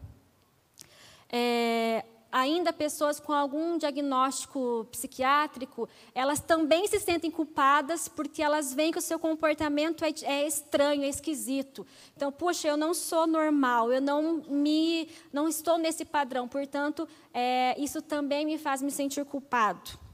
É, 1.29 2.05
ainda 2.31 2.73
pessoas 2.73 3.19
com 3.19 3.33
algum 3.33 3.77
diagnóstico 3.77 4.87
psiquiátrico, 4.91 5.87
elas 6.13 6.39
também 6.39 6.87
se 6.87 6.99
sentem 6.99 7.31
culpadas 7.31 8.07
porque 8.07 8.41
elas 8.41 8.73
veem 8.73 8.91
que 8.91 8.99
o 8.99 9.01
seu 9.01 9.19
comportamento 9.19 10.03
é, 10.03 10.13
é, 10.23 10.47
estranho, 10.47 11.03
é 11.03 11.07
esquisito. 11.07 11.85
Então, 12.15 12.31
puxa, 12.31 12.67
eu 12.67 12.77
não 12.77 12.93
sou 12.93 13.27
normal, 13.27 13.91
eu 13.91 14.01
não 14.01 14.43
me, 14.49 15.09
não 15.31 15.47
estou 15.47 15.77
nesse 15.77 16.05
padrão. 16.05 16.47
Portanto, 16.47 17.07
é, 17.33 17.79
isso 17.79 18.01
também 18.01 18.45
me 18.45 18.57
faz 18.57 18.81
me 18.81 18.91
sentir 18.91 19.25
culpado. 19.25 20.06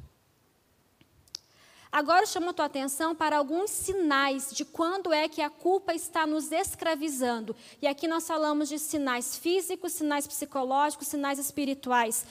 Agora 1.93 2.23
eu 2.23 2.27
chamo 2.27 2.49
a 2.49 2.53
tua 2.53 2.65
atenção 2.65 3.13
para 3.13 3.37
alguns 3.37 3.69
sinais 3.69 4.51
de 4.51 4.65
quando 4.65 5.13
é 5.13 5.29
que 5.29 5.43
a 5.43 5.49
culpa 5.51 5.93
está 5.93 6.25
nos 6.25 6.51
escravizando. 6.51 7.55
E 7.79 7.85
aqui 7.85 8.07
nós 8.07 8.25
falamos 8.25 8.67
de 8.67 8.79
sinais 8.79 9.37
físicos, 9.37 9.93
sinais 9.93 10.25
psicológicos, 10.25 11.07
sinais 11.07 11.37
espirituais. 11.37 12.25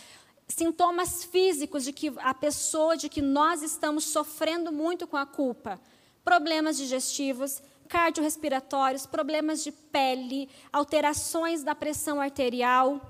Sintomas 0.48 1.22
físicos 1.22 1.84
de 1.84 1.92
que 1.92 2.12
a 2.16 2.34
pessoa, 2.34 2.96
de 2.96 3.08
que 3.08 3.22
nós 3.22 3.62
estamos 3.62 4.06
sofrendo 4.06 4.72
muito 4.72 5.06
com 5.06 5.16
a 5.16 5.24
culpa. 5.24 5.80
Problemas 6.24 6.76
digestivos, 6.76 7.62
cardiorrespiratórios, 7.88 9.06
problemas 9.06 9.62
de 9.62 9.70
pele, 9.70 10.50
alterações 10.72 11.62
da 11.62 11.72
pressão 11.72 12.20
arterial. 12.20 13.00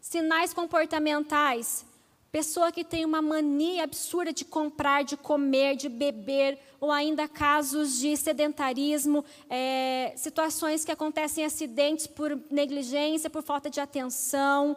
Sinais 0.00 0.54
comportamentais, 0.54 1.84
Pessoa 2.30 2.70
que 2.70 2.84
tem 2.84 3.06
uma 3.06 3.22
mania 3.22 3.84
absurda 3.84 4.34
de 4.34 4.44
comprar, 4.44 5.02
de 5.02 5.16
comer, 5.16 5.76
de 5.76 5.88
beber, 5.88 6.58
ou 6.78 6.92
ainda 6.92 7.26
casos 7.26 7.98
de 7.98 8.14
sedentarismo, 8.18 9.24
é, 9.48 10.12
situações 10.14 10.84
que 10.84 10.92
acontecem 10.92 11.44
acidentes 11.44 12.06
por 12.06 12.38
negligência, 12.50 13.30
por 13.30 13.42
falta 13.42 13.70
de 13.70 13.80
atenção. 13.80 14.76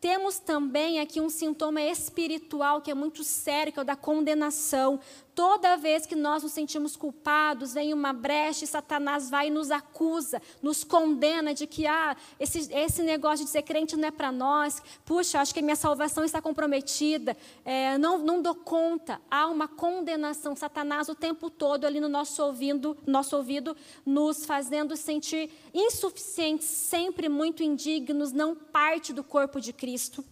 Temos 0.00 0.38
também 0.38 0.98
aqui 0.98 1.20
um 1.20 1.28
sintoma 1.28 1.82
espiritual 1.82 2.80
que 2.80 2.90
é 2.90 2.94
muito 2.94 3.22
sério, 3.22 3.72
que 3.72 3.78
é 3.78 3.82
o 3.82 3.84
da 3.84 3.96
condenação. 3.96 4.98
Toda 5.36 5.76
vez 5.76 6.06
que 6.06 6.14
nós 6.14 6.42
nos 6.42 6.52
sentimos 6.52 6.96
culpados, 6.96 7.74
vem 7.74 7.92
uma 7.92 8.10
brecha 8.10 8.64
e 8.64 8.66
Satanás 8.66 9.28
vai 9.28 9.48
e 9.48 9.50
nos 9.50 9.70
acusa, 9.70 10.40
nos 10.62 10.82
condena 10.82 11.52
de 11.52 11.66
que 11.66 11.86
ah, 11.86 12.16
esse, 12.40 12.72
esse 12.72 13.02
negócio 13.02 13.44
de 13.44 13.50
ser 13.50 13.60
crente 13.60 13.98
não 13.98 14.08
é 14.08 14.10
para 14.10 14.32
nós. 14.32 14.82
Puxa, 15.04 15.38
acho 15.38 15.52
que 15.52 15.60
minha 15.60 15.76
salvação 15.76 16.24
está 16.24 16.40
comprometida. 16.40 17.36
É, 17.66 17.98
não, 17.98 18.16
não 18.16 18.40
dou 18.40 18.54
conta. 18.54 19.20
Há 19.30 19.46
uma 19.48 19.68
condenação. 19.68 20.56
Satanás 20.56 21.06
o 21.10 21.14
tempo 21.14 21.50
todo 21.50 21.84
ali 21.84 22.00
no 22.00 22.08
nosso 22.08 22.42
ouvido, 22.42 22.96
nosso 23.06 23.36
ouvido 23.36 23.76
nos 24.06 24.46
fazendo 24.46 24.96
sentir 24.96 25.50
insuficientes, 25.74 26.66
sempre 26.66 27.28
muito 27.28 27.62
indignos, 27.62 28.32
não 28.32 28.54
parte 28.54 29.12
do 29.12 29.22
corpo 29.22 29.60
de 29.60 29.74
Cristo. 29.74 30.24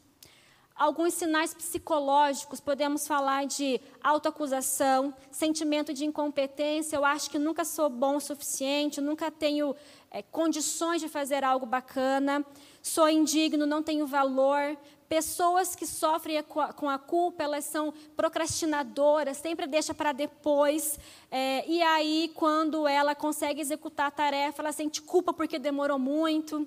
Alguns 0.76 1.14
sinais 1.14 1.54
psicológicos, 1.54 2.58
podemos 2.58 3.06
falar 3.06 3.46
de 3.46 3.80
autoacusação, 4.02 5.14
sentimento 5.30 5.94
de 5.94 6.04
incompetência, 6.04 6.96
eu 6.96 7.04
acho 7.04 7.30
que 7.30 7.38
nunca 7.38 7.64
sou 7.64 7.88
bom 7.88 8.16
o 8.16 8.20
suficiente, 8.20 9.00
nunca 9.00 9.30
tenho 9.30 9.76
é, 10.10 10.20
condições 10.20 11.00
de 11.00 11.08
fazer 11.08 11.44
algo 11.44 11.64
bacana, 11.64 12.44
sou 12.82 13.08
indigno, 13.08 13.66
não 13.66 13.84
tenho 13.84 14.04
valor. 14.04 14.76
Pessoas 15.08 15.76
que 15.76 15.86
sofrem 15.86 16.42
com 16.42 16.90
a 16.90 16.98
culpa, 16.98 17.44
elas 17.44 17.66
são 17.66 17.94
procrastinadoras, 18.16 19.36
sempre 19.36 19.68
deixa 19.68 19.94
para 19.94 20.10
depois. 20.10 20.98
É, 21.30 21.64
e 21.68 21.80
aí, 21.82 22.32
quando 22.34 22.88
ela 22.88 23.14
consegue 23.14 23.60
executar 23.60 24.08
a 24.08 24.10
tarefa, 24.10 24.60
ela 24.60 24.72
sente 24.72 25.00
culpa 25.00 25.32
porque 25.32 25.56
demorou 25.56 26.00
muito 26.00 26.66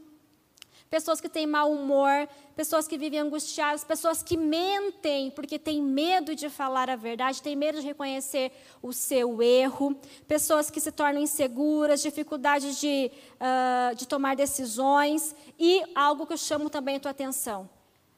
pessoas 0.89 1.19
que 1.19 1.29
têm 1.29 1.45
mau 1.45 1.71
humor, 1.71 2.27
pessoas 2.55 2.87
que 2.87 2.97
vivem 2.97 3.19
angustiadas, 3.19 3.83
pessoas 3.83 4.23
que 4.23 4.37
mentem 4.37 5.31
porque 5.31 5.59
têm 5.59 5.81
medo 5.81 6.35
de 6.35 6.49
falar 6.49 6.89
a 6.89 6.95
verdade, 6.95 7.41
têm 7.41 7.55
medo 7.55 7.79
de 7.79 7.87
reconhecer 7.87 8.51
o 8.81 8.93
seu 8.93 9.41
erro, 9.41 9.99
pessoas 10.27 10.69
que 10.69 10.79
se 10.79 10.91
tornam 10.91 11.21
inseguras, 11.21 12.01
dificuldades 12.01 12.79
de, 12.79 13.11
uh, 13.35 13.95
de 13.95 14.07
tomar 14.07 14.35
decisões 14.35 15.35
e 15.59 15.83
algo 15.93 16.25
que 16.25 16.33
eu 16.33 16.37
chamo 16.37 16.69
também 16.69 16.95
a 16.95 16.99
tua 16.99 17.11
atenção. 17.11 17.69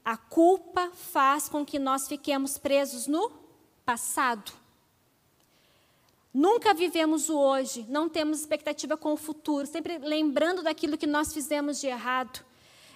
A 0.03 0.17
culpa 0.17 0.91
faz 0.93 1.49
com 1.49 1.65
que 1.65 1.77
nós 1.77 2.07
fiquemos 2.07 2.57
presos 2.57 3.07
no 3.07 3.31
passado. 3.85 4.51
Nunca 6.33 6.73
vivemos 6.75 7.27
o 7.29 7.37
hoje, 7.37 7.85
não 7.89 8.07
temos 8.07 8.39
expectativa 8.39 8.95
com 8.95 9.13
o 9.13 9.17
futuro, 9.17 9.65
sempre 9.65 9.97
lembrando 9.97 10.61
daquilo 10.61 10.97
que 10.97 11.07
nós 11.07 11.33
fizemos 11.33 11.79
de 11.81 11.87
errado. 11.87 12.45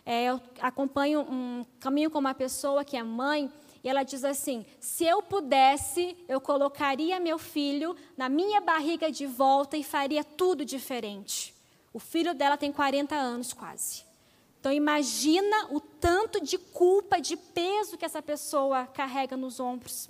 É, 0.06 0.26
eu 0.26 0.42
acompanho 0.60 1.22
um 1.22 1.66
caminho 1.80 2.12
com 2.12 2.20
uma 2.20 2.34
pessoa 2.34 2.84
que 2.84 2.98
é 2.98 3.04
mãe 3.04 3.52
e 3.84 3.89
ela 3.89 4.04
diz 4.04 4.24
assim: 4.24 4.66
se 4.80 5.04
eu 5.04 5.22
pudesse, 5.22 6.18
eu 6.28 6.39
colocaria 6.39 7.20
meu 7.20 7.38
filho 7.38 7.96
na 8.18 8.30
minha 8.30 8.62
barriga 8.62 9.12
de 9.12 9.26
volta 9.26 9.76
e 9.78 9.84
faria 9.84 10.24
tudo 10.24 10.63
diferente. 10.63 11.54
O 11.92 12.00
filho 12.00 12.34
dela 12.34 12.58
tem 12.58 12.72
40 12.72 13.13
anos 13.16 13.54
quase. 13.54 14.04
Então 14.60 14.72
imagina 14.72 15.68
o 15.72 15.80
tanto 15.80 16.42
de 16.42 16.58
culpa, 16.58 17.20
de 17.20 17.36
peso 17.36 17.98
que 17.98 18.06
essa 18.06 18.22
pessoa 18.22 18.88
carrega 18.88 19.36
nos 19.36 19.60
ombros. 19.60 20.10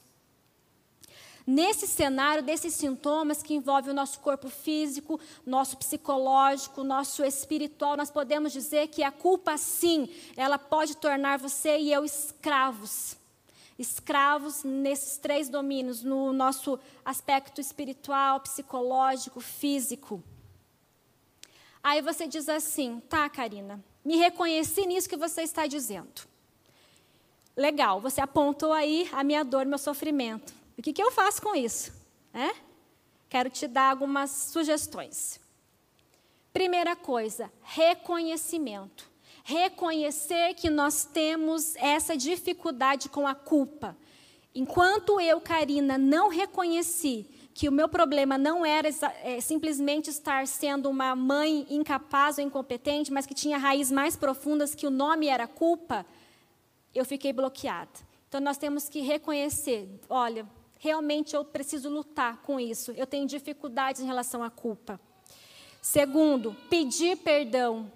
Nesse 1.46 1.86
cenário 1.88 2.42
desses 2.42 2.74
sintomas 2.74 3.44
que 3.44 3.54
envolvem 3.54 3.92
o 3.92 3.96
nosso 3.96 4.20
corpo 4.20 4.50
físico, 4.50 5.20
nosso 5.46 5.76
psicológico, 5.76 6.84
nosso 6.84 7.24
espiritual, 7.26 7.98
nós 7.98 8.10
podemos 8.10 8.54
dizer 8.54 8.88
que 8.88 9.04
a 9.04 9.12
culpa, 9.12 9.58
sim, 9.58 10.10
ela 10.38 10.58
pode 10.58 10.96
tornar 10.96 11.38
você 11.38 11.78
e 11.78 11.92
eu 11.92 12.06
escravos. 12.06 13.18
Escravos 13.78 14.64
nesses 14.64 15.18
três 15.18 15.50
domínios, 15.50 16.02
no 16.02 16.32
nosso 16.32 16.80
aspecto 17.04 17.60
espiritual, 17.60 18.40
psicológico, 18.40 19.42
físico. 19.42 20.24
Aí 21.84 22.02
você 22.02 22.26
diz 22.26 22.48
assim: 22.48 23.02
tá, 23.10 23.28
Karina, 23.28 23.84
me 24.06 24.16
reconheci 24.16 24.86
nisso 24.86 25.10
que 25.10 25.18
você 25.18 25.42
está 25.42 25.68
dizendo. 25.68 26.22
Legal, 27.58 28.00
você 28.00 28.22
apontou 28.22 28.72
aí 28.72 29.10
a 29.12 29.24
minha 29.24 29.44
dor, 29.44 29.66
meu 29.66 29.78
sofrimento. 29.78 30.63
O 30.78 30.82
que, 30.82 30.94
que 30.94 31.02
eu 31.02 31.12
faço 31.12 31.42
com 31.42 31.56
isso? 31.56 31.94
É? 32.34 32.54
Quero 33.30 33.50
te 33.50 33.68
dar 33.68 33.90
algumas 33.90 34.30
sugestões. 34.30 35.40
Primeira 36.52 36.96
coisa, 36.96 37.52
reconhecimento. 37.64 39.10
Reconhecer 39.44 40.54
que 40.54 40.70
nós 40.70 41.04
temos 41.04 41.76
essa 41.76 42.16
dificuldade 42.16 43.10
com 43.10 43.28
a 43.28 43.36
culpa. 43.36 43.98
Enquanto 44.56 45.20
eu, 45.20 45.42
Karina, 45.42 45.98
não 45.98 46.30
reconheci 46.30 47.28
que 47.54 47.70
o 47.70 47.72
meu 47.72 47.88
problema 47.88 48.38
não 48.38 48.66
era 48.66 48.90
é, 49.24 49.40
simplesmente 49.42 50.10
estar 50.10 50.48
sendo 50.48 50.90
uma 50.90 51.16
mãe 51.16 51.68
incapaz 51.70 52.38
ou 52.38 52.44
incompetente, 52.44 53.12
mas 53.12 53.26
que 53.26 53.34
tinha 53.34 53.58
raízes 53.58 53.92
mais 53.92 54.16
profundas, 54.16 54.74
que 54.74 54.88
o 54.88 54.92
nome 54.92 55.28
era 55.28 55.48
culpa, 55.48 56.06
eu 56.94 57.06
fiquei 57.06 57.34
bloqueada. 57.34 57.92
Então 58.28 58.42
nós 58.42 58.58
temos 58.58 58.90
que 58.90 59.02
reconhecer: 59.02 59.88
olha, 60.10 60.48
realmente 60.84 61.34
eu 61.34 61.46
preciso 61.46 61.90
lutar 61.90 62.42
com 62.42 62.60
isso. 62.60 62.92
Eu 62.92 63.08
tenho 63.08 63.26
dificuldades 63.26 64.02
em 64.02 64.06
relação 64.06 64.44
à 64.44 64.50
culpa. 64.50 65.00
Segundo, 65.82 66.54
pedir 66.70 67.16
perdão. 67.20 67.90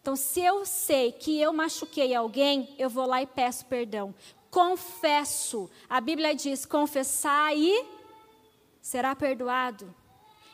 Então, 0.00 0.14
se 0.14 0.40
eu 0.40 0.64
sei 0.64 1.10
que 1.10 1.40
eu 1.40 1.52
machuquei 1.52 2.14
alguém, 2.14 2.72
eu 2.78 2.88
vou 2.88 3.04
lá 3.04 3.20
e 3.20 3.26
peço 3.26 3.66
perdão. 3.66 4.14
Confesso. 4.48 5.68
A 5.88 6.00
Bíblia 6.00 6.32
diz: 6.32 6.64
confessar 6.64 7.52
e 7.56 7.84
será 8.80 9.16
perdoado. 9.16 9.92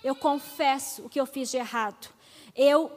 Eu 0.02 0.16
confesso 0.16 1.04
o 1.04 1.10
que 1.10 1.20
eu 1.20 1.26
fiz 1.26 1.50
de 1.50 1.58
errado. 1.58 2.08
Eu 2.54 2.90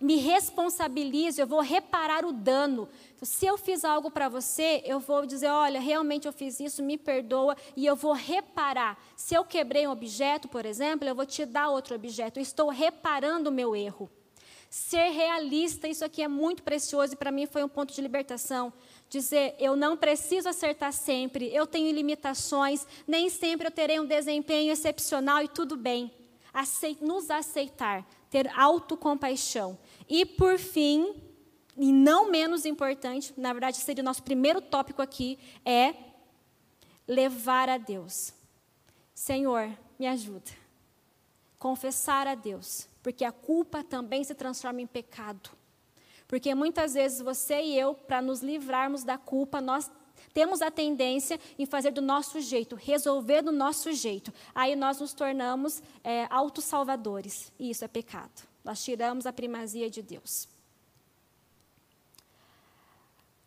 me 0.00 0.16
responsabilizo, 0.16 1.40
eu 1.40 1.46
vou 1.46 1.60
reparar 1.60 2.24
o 2.24 2.32
dano. 2.32 2.88
Então, 3.14 3.26
se 3.26 3.44
eu 3.44 3.58
fiz 3.58 3.84
algo 3.84 4.10
para 4.10 4.28
você, 4.28 4.82
eu 4.86 4.98
vou 4.98 5.26
dizer: 5.26 5.48
olha, 5.48 5.78
realmente 5.78 6.26
eu 6.26 6.32
fiz 6.32 6.58
isso, 6.58 6.82
me 6.82 6.96
perdoa, 6.96 7.56
e 7.76 7.84
eu 7.84 7.94
vou 7.94 8.12
reparar. 8.12 8.98
Se 9.14 9.34
eu 9.34 9.44
quebrei 9.44 9.86
um 9.86 9.90
objeto, 9.90 10.48
por 10.48 10.64
exemplo, 10.64 11.06
eu 11.06 11.14
vou 11.14 11.26
te 11.26 11.44
dar 11.44 11.68
outro 11.68 11.94
objeto. 11.94 12.38
Eu 12.38 12.42
estou 12.42 12.70
reparando 12.70 13.50
o 13.50 13.52
meu 13.52 13.76
erro. 13.76 14.10
Ser 14.70 15.10
realista, 15.10 15.88
isso 15.88 16.04
aqui 16.04 16.22
é 16.22 16.28
muito 16.28 16.62
precioso 16.62 17.14
e 17.14 17.16
para 17.16 17.32
mim 17.32 17.44
foi 17.44 17.64
um 17.64 17.68
ponto 17.68 17.92
de 17.92 18.00
libertação. 18.00 18.72
Dizer, 19.08 19.56
eu 19.58 19.74
não 19.74 19.96
preciso 19.96 20.48
acertar 20.48 20.92
sempre, 20.92 21.52
eu 21.52 21.66
tenho 21.66 21.92
limitações, 21.92 22.86
nem 23.04 23.28
sempre 23.28 23.66
eu 23.66 23.72
terei 23.72 23.98
um 23.98 24.06
desempenho 24.06 24.72
excepcional 24.72 25.42
e 25.42 25.48
tudo 25.48 25.76
bem. 25.76 26.12
nos 27.00 27.30
aceitar, 27.32 28.06
ter 28.30 28.48
autocompaixão. 28.56 29.76
E 30.10 30.26
por 30.26 30.58
fim, 30.58 31.14
e 31.76 31.90
não 31.92 32.30
menos 32.30 32.66
importante, 32.66 33.32
na 33.36 33.52
verdade 33.54 33.78
seria 33.78 34.02
o 34.02 34.04
nosso 34.04 34.22
primeiro 34.22 34.60
tópico 34.60 35.00
aqui, 35.00 35.38
é 35.64 35.94
levar 37.08 37.70
a 37.70 37.78
Deus. 37.78 38.34
Senhor, 39.14 39.70
me 39.98 40.06
ajuda. 40.06 40.50
Confessar 41.58 42.26
a 42.26 42.34
Deus 42.34 42.90
porque 43.02 43.24
a 43.24 43.32
culpa 43.32 43.82
também 43.82 44.22
se 44.24 44.34
transforma 44.34 44.80
em 44.80 44.86
pecado. 44.86 45.50
Porque 46.28 46.54
muitas 46.54 46.94
vezes 46.94 47.20
você 47.20 47.60
e 47.60 47.78
eu, 47.78 47.94
para 47.94 48.22
nos 48.22 48.40
livrarmos 48.40 49.02
da 49.02 49.18
culpa, 49.18 49.60
nós 49.60 49.90
temos 50.32 50.62
a 50.62 50.70
tendência 50.70 51.40
em 51.58 51.66
fazer 51.66 51.90
do 51.90 52.02
nosso 52.02 52.40
jeito, 52.40 52.76
resolver 52.76 53.42
do 53.42 53.50
nosso 53.50 53.92
jeito. 53.92 54.32
Aí 54.54 54.76
nós 54.76 55.00
nos 55.00 55.12
tornamos 55.12 55.82
é, 56.04 56.26
autossalvadores. 56.30 57.50
E 57.58 57.70
isso 57.70 57.84
é 57.84 57.88
pecado. 57.88 58.49
Nós 58.64 58.82
tiramos 58.82 59.26
a 59.26 59.32
primazia 59.32 59.88
de 59.88 60.02
Deus. 60.02 60.48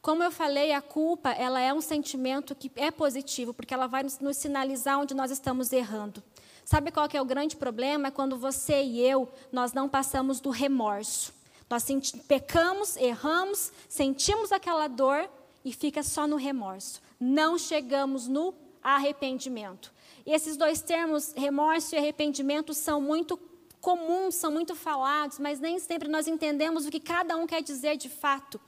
Como 0.02 0.22
eu 0.22 0.32
falei, 0.32 0.74
a 0.74 0.82
culpa 0.82 1.32
ela 1.32 1.62
é 1.62 1.74
um 1.74 1.80
sentimento 1.80 2.54
que 2.54 2.70
é 2.76 2.92
positivo, 2.92 3.54
porque 3.54 3.74
ela 3.74 3.88
vai 3.88 4.04
nos, 4.04 4.20
sinalizar 4.36 5.00
onde 5.00 5.14
nós 5.14 5.32
estamos 5.32 5.72
errando. 5.72 6.22
Sabe 6.66 6.92
qual 6.92 7.08
que 7.08 7.16
é 7.16 7.22
o 7.22 7.26
grande 7.26 7.56
problema? 7.56 8.10
É 8.10 8.12
quando 8.12 8.38
você 8.38 8.84
e 8.84 9.00
eu, 9.00 9.32
nós 9.50 9.72
não 9.72 9.88
passamos 9.88 10.42
do 10.42 10.50
remorso. 10.50 11.34
Nós 11.70 11.86
pecamos, 12.28 12.98
erramos, 12.98 13.72
sentimos 13.88 14.52
aquela 14.52 14.88
dor 14.88 15.30
e 15.64 15.72
fica 15.72 16.04
só 16.04 16.28
no 16.28 16.36
remorso. 16.36 17.02
Não 17.18 17.58
chegamos 17.58 18.28
no 18.28 18.54
arrependimento. 18.84 19.94
E 20.26 20.34
esses 20.34 20.58
dois 20.58 20.82
termos, 20.82 21.34
remorso 21.34 21.96
e 21.96 21.98
arrependimento, 21.98 22.74
são 22.74 23.00
muito 23.00 23.38
comuns, 23.84 24.36
são 24.36 24.50
muito 24.50 24.74
falados, 24.76 25.38
mas 25.38 25.60
nem 25.60 25.78
sempre 25.78 26.08
nós 26.08 26.26
entendemos 26.26 26.86
o 26.86 26.90
que 26.90 27.02
cada 27.02 27.36
um 27.36 27.46
quer 27.46 27.62
dizer 27.62 27.98
de 27.98 28.08
fato. 28.08 28.60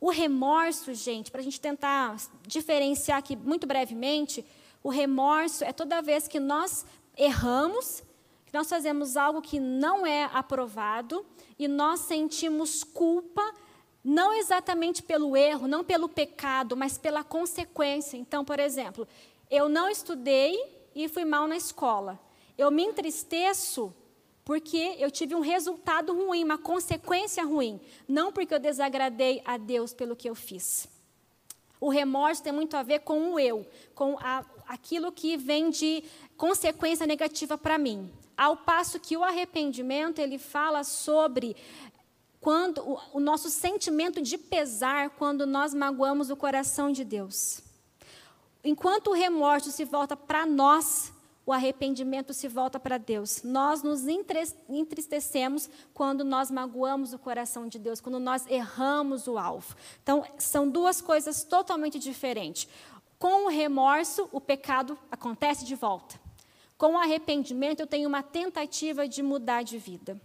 O 0.00 0.10
remorso, 0.10 0.92
gente, 0.92 1.30
para 1.30 1.40
a 1.40 1.44
gente 1.44 1.60
tentar 1.60 2.16
diferenciar 2.44 3.18
aqui 3.18 3.36
muito 3.36 3.68
brevemente, 3.68 4.44
o 4.82 4.88
remorso 4.88 5.62
é 5.62 5.72
toda 5.72 6.02
vez 6.02 6.26
que 6.26 6.40
nós 6.40 6.84
erramos, 7.16 8.02
que 8.46 8.52
nós 8.52 8.68
fazemos 8.68 9.16
algo 9.16 9.40
que 9.40 9.60
não 9.60 10.04
é 10.04 10.24
aprovado 10.34 11.24
e 11.56 11.68
nós 11.68 12.00
sentimos 12.00 12.82
culpa, 12.82 13.54
não 14.02 14.32
exatamente 14.32 15.04
pelo 15.04 15.36
erro, 15.36 15.68
não 15.68 15.84
pelo 15.84 16.08
pecado, 16.08 16.76
mas 16.76 16.98
pela 16.98 17.22
consequência. 17.22 18.16
Então, 18.16 18.44
por 18.44 18.58
exemplo, 18.58 19.06
eu 19.48 19.68
não 19.68 19.88
estudei 19.88 20.58
e 20.96 21.08
fui 21.08 21.24
mal 21.24 21.46
na 21.46 21.56
escola. 21.56 22.18
Eu 22.56 22.72
me 22.72 22.82
entristeço 22.82 23.94
porque 24.48 24.96
eu 24.98 25.10
tive 25.10 25.34
um 25.34 25.40
resultado 25.40 26.14
ruim, 26.14 26.42
uma 26.42 26.56
consequência 26.56 27.44
ruim, 27.44 27.78
não 28.08 28.32
porque 28.32 28.54
eu 28.54 28.58
desagradei 28.58 29.42
a 29.44 29.58
Deus 29.58 29.92
pelo 29.92 30.16
que 30.16 30.26
eu 30.26 30.34
fiz. 30.34 30.88
O 31.78 31.90
remorso 31.90 32.42
tem 32.42 32.50
muito 32.50 32.74
a 32.74 32.82
ver 32.82 33.00
com 33.00 33.34
o 33.34 33.38
eu, 33.38 33.66
com 33.94 34.16
a, 34.18 34.42
aquilo 34.66 35.12
que 35.12 35.36
vem 35.36 35.68
de 35.68 36.02
consequência 36.34 37.06
negativa 37.06 37.58
para 37.58 37.76
mim. 37.76 38.10
Ao 38.38 38.56
passo 38.56 38.98
que 38.98 39.18
o 39.18 39.22
arrependimento, 39.22 40.18
ele 40.18 40.38
fala 40.38 40.82
sobre 40.82 41.54
quando 42.40 42.78
o, 42.78 42.98
o 43.18 43.20
nosso 43.20 43.50
sentimento 43.50 44.18
de 44.22 44.38
pesar 44.38 45.10
quando 45.10 45.46
nós 45.46 45.74
magoamos 45.74 46.30
o 46.30 46.36
coração 46.36 46.90
de 46.90 47.04
Deus. 47.04 47.60
Enquanto 48.64 49.08
o 49.08 49.14
remorso 49.14 49.70
se 49.70 49.84
volta 49.84 50.16
para 50.16 50.46
nós, 50.46 51.12
o 51.48 51.52
arrependimento 51.54 52.34
se 52.34 52.46
volta 52.46 52.78
para 52.78 52.98
Deus. 52.98 53.42
Nós 53.42 53.82
nos 53.82 54.06
entristecemos 54.06 55.70
quando 55.94 56.22
nós 56.22 56.50
magoamos 56.50 57.14
o 57.14 57.18
coração 57.18 57.66
de 57.66 57.78
Deus, 57.78 58.02
quando 58.02 58.20
nós 58.20 58.46
erramos 58.46 59.26
o 59.26 59.38
alvo. 59.38 59.74
Então, 60.02 60.26
são 60.36 60.68
duas 60.68 61.00
coisas 61.00 61.42
totalmente 61.44 61.98
diferentes. 61.98 62.68
Com 63.18 63.46
o 63.46 63.48
remorso, 63.48 64.28
o 64.30 64.42
pecado 64.42 64.98
acontece 65.10 65.64
de 65.64 65.74
volta. 65.74 66.20
Com 66.76 66.92
o 66.92 66.98
arrependimento, 66.98 67.80
eu 67.80 67.86
tenho 67.86 68.10
uma 68.10 68.22
tentativa 68.22 69.08
de 69.08 69.22
mudar 69.22 69.62
de 69.62 69.78
vida. 69.78 70.20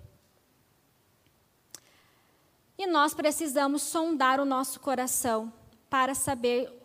E 2.77 2.85
nós 2.85 3.13
precisamos 3.13 3.81
sondar 3.81 4.41
o 4.41 4.45
nosso 4.45 4.77
coração 4.81 5.53
para 5.89 6.13
saber 6.13 6.82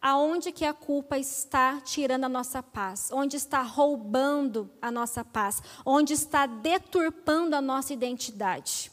aonde 0.00 0.50
que 0.50 0.64
a 0.64 0.72
culpa 0.72 1.18
está 1.18 1.80
tirando 1.80 2.24
a 2.24 2.28
nossa 2.28 2.62
paz, 2.62 3.10
onde 3.12 3.36
está 3.36 3.62
roubando 3.62 4.70
a 4.80 4.90
nossa 4.90 5.24
paz, 5.24 5.62
onde 5.84 6.14
está 6.14 6.46
deturpando 6.46 7.54
a 7.54 7.60
nossa 7.60 7.92
identidade. 7.92 8.90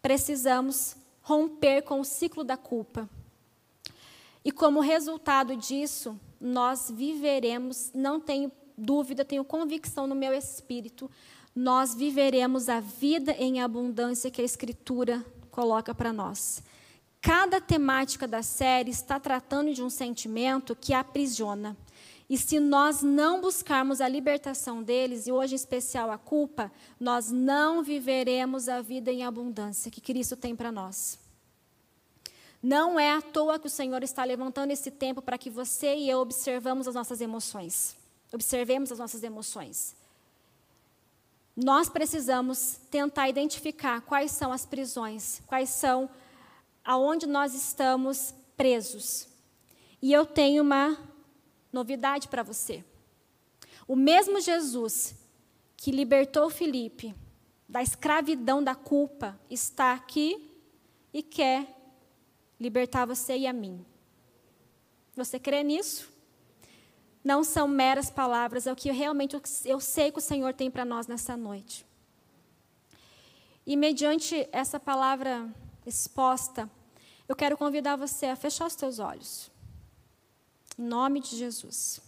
Precisamos 0.00 0.96
romper 1.22 1.82
com 1.82 2.00
o 2.00 2.04
ciclo 2.04 2.42
da 2.42 2.56
culpa. 2.56 3.08
E 4.42 4.50
como 4.50 4.80
resultado 4.80 5.54
disso, 5.54 6.18
nós 6.40 6.90
viveremos, 6.90 7.90
não 7.94 8.18
tenho 8.18 8.50
dúvida, 8.76 9.24
tenho 9.24 9.44
convicção 9.44 10.06
no 10.06 10.14
meu 10.14 10.32
espírito, 10.32 11.10
nós 11.54 11.94
viveremos 11.94 12.68
a 12.68 12.80
vida 12.80 13.32
em 13.32 13.60
abundância 13.60 14.30
que 14.30 14.40
a 14.40 14.44
Escritura 14.44 15.24
coloca 15.50 15.94
para 15.94 16.12
nós. 16.12 16.62
Cada 17.20 17.60
temática 17.60 18.26
da 18.26 18.42
série 18.42 18.90
está 18.90 19.20
tratando 19.20 19.74
de 19.74 19.82
um 19.82 19.90
sentimento 19.90 20.74
que 20.74 20.94
aprisiona. 20.94 21.76
E 22.30 22.38
se 22.38 22.58
nós 22.58 23.02
não 23.02 23.40
buscarmos 23.40 24.00
a 24.00 24.08
libertação 24.08 24.82
deles, 24.82 25.26
e 25.26 25.32
hoje 25.32 25.54
em 25.54 25.56
especial 25.56 26.10
a 26.10 26.16
culpa, 26.16 26.72
nós 26.98 27.30
não 27.30 27.82
viveremos 27.82 28.68
a 28.68 28.80
vida 28.80 29.10
em 29.10 29.24
abundância 29.24 29.90
que 29.90 30.00
Cristo 30.00 30.36
tem 30.36 30.54
para 30.56 30.72
nós. 30.72 31.18
Não 32.62 33.00
é 33.00 33.12
à 33.12 33.20
toa 33.20 33.58
que 33.58 33.66
o 33.66 33.70
Senhor 33.70 34.02
está 34.02 34.22
levantando 34.22 34.70
esse 34.70 34.90
tempo 34.90 35.20
para 35.20 35.36
que 35.36 35.50
você 35.50 35.96
e 35.96 36.08
eu 36.08 36.20
observamos 36.20 36.86
as 36.86 36.94
nossas 36.94 37.20
emoções. 37.20 37.96
Observemos 38.32 38.92
as 38.92 38.98
nossas 38.98 39.22
emoções. 39.22 39.96
Nós 41.56 41.88
precisamos 41.88 42.78
tentar 42.90 43.28
identificar 43.28 44.00
quais 44.02 44.30
são 44.30 44.52
as 44.52 44.64
prisões, 44.64 45.42
quais 45.46 45.68
são 45.70 46.08
aonde 46.84 47.26
nós 47.26 47.54
estamos 47.54 48.34
presos. 48.56 49.28
E 50.02 50.12
eu 50.12 50.24
tenho 50.26 50.62
uma 50.62 50.98
novidade 51.72 52.28
para 52.28 52.42
você. 52.42 52.84
O 53.86 53.96
mesmo 53.96 54.40
Jesus 54.40 55.14
que 55.76 55.90
libertou 55.90 56.50
Felipe 56.50 57.14
da 57.68 57.82
escravidão 57.82 58.62
da 58.62 58.74
culpa 58.74 59.38
está 59.48 59.92
aqui 59.92 60.50
e 61.12 61.22
quer 61.22 61.66
libertar 62.58 63.06
você 63.06 63.36
e 63.36 63.46
a 63.46 63.52
mim. 63.52 63.84
Você 65.16 65.38
crê 65.38 65.62
nisso? 65.62 66.10
Não 67.22 67.44
são 67.44 67.68
meras 67.68 68.10
palavras, 68.10 68.66
é 68.66 68.72
o 68.72 68.76
que 68.76 68.90
realmente 68.90 69.40
eu 69.64 69.80
sei 69.80 70.10
que 70.10 70.18
o 70.18 70.22
Senhor 70.22 70.54
tem 70.54 70.70
para 70.70 70.84
nós 70.84 71.06
nessa 71.06 71.36
noite. 71.36 71.86
E 73.66 73.76
mediante 73.76 74.48
essa 74.50 74.80
palavra 74.80 75.48
exposta, 75.86 76.70
eu 77.28 77.36
quero 77.36 77.56
convidar 77.56 77.96
você 77.96 78.26
a 78.26 78.36
fechar 78.36 78.66
os 78.66 78.74
teus 78.74 78.98
olhos. 78.98 79.50
Em 80.78 80.82
nome 80.82 81.20
de 81.20 81.36
Jesus. 81.36 82.00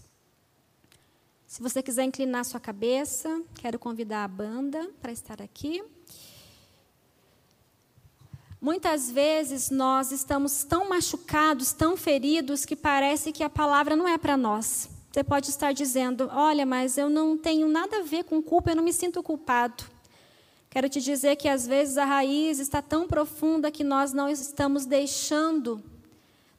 Se 1.46 1.60
você 1.60 1.82
quiser 1.82 2.04
inclinar 2.04 2.44
sua 2.44 2.58
cabeça, 2.58 3.42
quero 3.54 3.78
convidar 3.78 4.24
a 4.24 4.28
banda 4.28 4.90
para 5.00 5.12
estar 5.12 5.42
aqui. 5.42 5.84
Muitas 8.60 9.10
vezes 9.10 9.70
nós 9.70 10.12
estamos 10.12 10.64
tão 10.64 10.88
machucados, 10.88 11.72
tão 11.72 11.96
feridos, 11.96 12.64
que 12.64 12.74
parece 12.74 13.32
que 13.32 13.42
a 13.42 13.50
palavra 13.50 13.94
não 13.94 14.08
é 14.08 14.16
para 14.16 14.36
nós. 14.36 14.88
Você 15.12 15.22
pode 15.22 15.50
estar 15.50 15.72
dizendo: 15.72 16.30
Olha, 16.32 16.64
mas 16.64 16.96
eu 16.96 17.10
não 17.10 17.36
tenho 17.36 17.68
nada 17.68 17.98
a 17.98 18.02
ver 18.02 18.24
com 18.24 18.40
culpa, 18.40 18.70
eu 18.70 18.76
não 18.76 18.82
me 18.82 18.92
sinto 18.92 19.22
culpado. 19.22 19.84
Quero 20.72 20.88
te 20.88 21.02
dizer 21.02 21.36
que 21.36 21.50
às 21.50 21.66
vezes 21.66 21.98
a 21.98 22.06
raiz 22.06 22.58
está 22.58 22.80
tão 22.80 23.06
profunda 23.06 23.70
que 23.70 23.84
nós 23.84 24.14
não 24.14 24.26
estamos 24.26 24.86
deixando, 24.86 25.82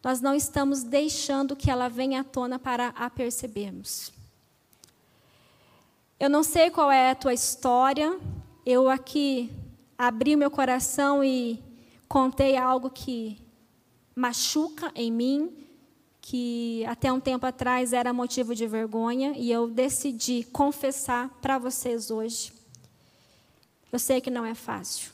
nós 0.03 0.21
não 0.21 0.35
estamos 0.35 0.83
deixando 0.83 1.55
que 1.55 1.71
ela 1.71 1.89
venha 1.89 2.21
à 2.21 2.23
tona 2.23 2.59
para 2.59 2.89
a 2.89 3.09
percebermos. 3.09 4.13
Eu 6.19 6.29
não 6.29 6.43
sei 6.43 6.69
qual 6.69 6.91
é 6.91 7.09
a 7.09 7.15
tua 7.15 7.33
história, 7.33 8.15
eu 8.63 8.87
aqui 8.87 9.49
abri 9.97 10.35
o 10.35 10.37
meu 10.37 10.51
coração 10.51 11.23
e 11.23 11.59
contei 12.07 12.55
algo 12.55 12.91
que 12.91 13.41
machuca 14.15 14.91
em 14.93 15.11
mim, 15.11 15.51
que 16.21 16.85
até 16.85 17.11
um 17.11 17.19
tempo 17.19 17.47
atrás 17.47 17.93
era 17.93 18.13
motivo 18.13 18.53
de 18.53 18.67
vergonha, 18.67 19.33
e 19.35 19.51
eu 19.51 19.67
decidi 19.67 20.43
confessar 20.53 21.29
para 21.41 21.57
vocês 21.57 22.11
hoje. 22.11 22.52
Eu 23.93 23.99
sei 23.99 24.19
que 24.19 24.31
não 24.31 24.43
é 24.43 24.55
fácil. 24.55 25.11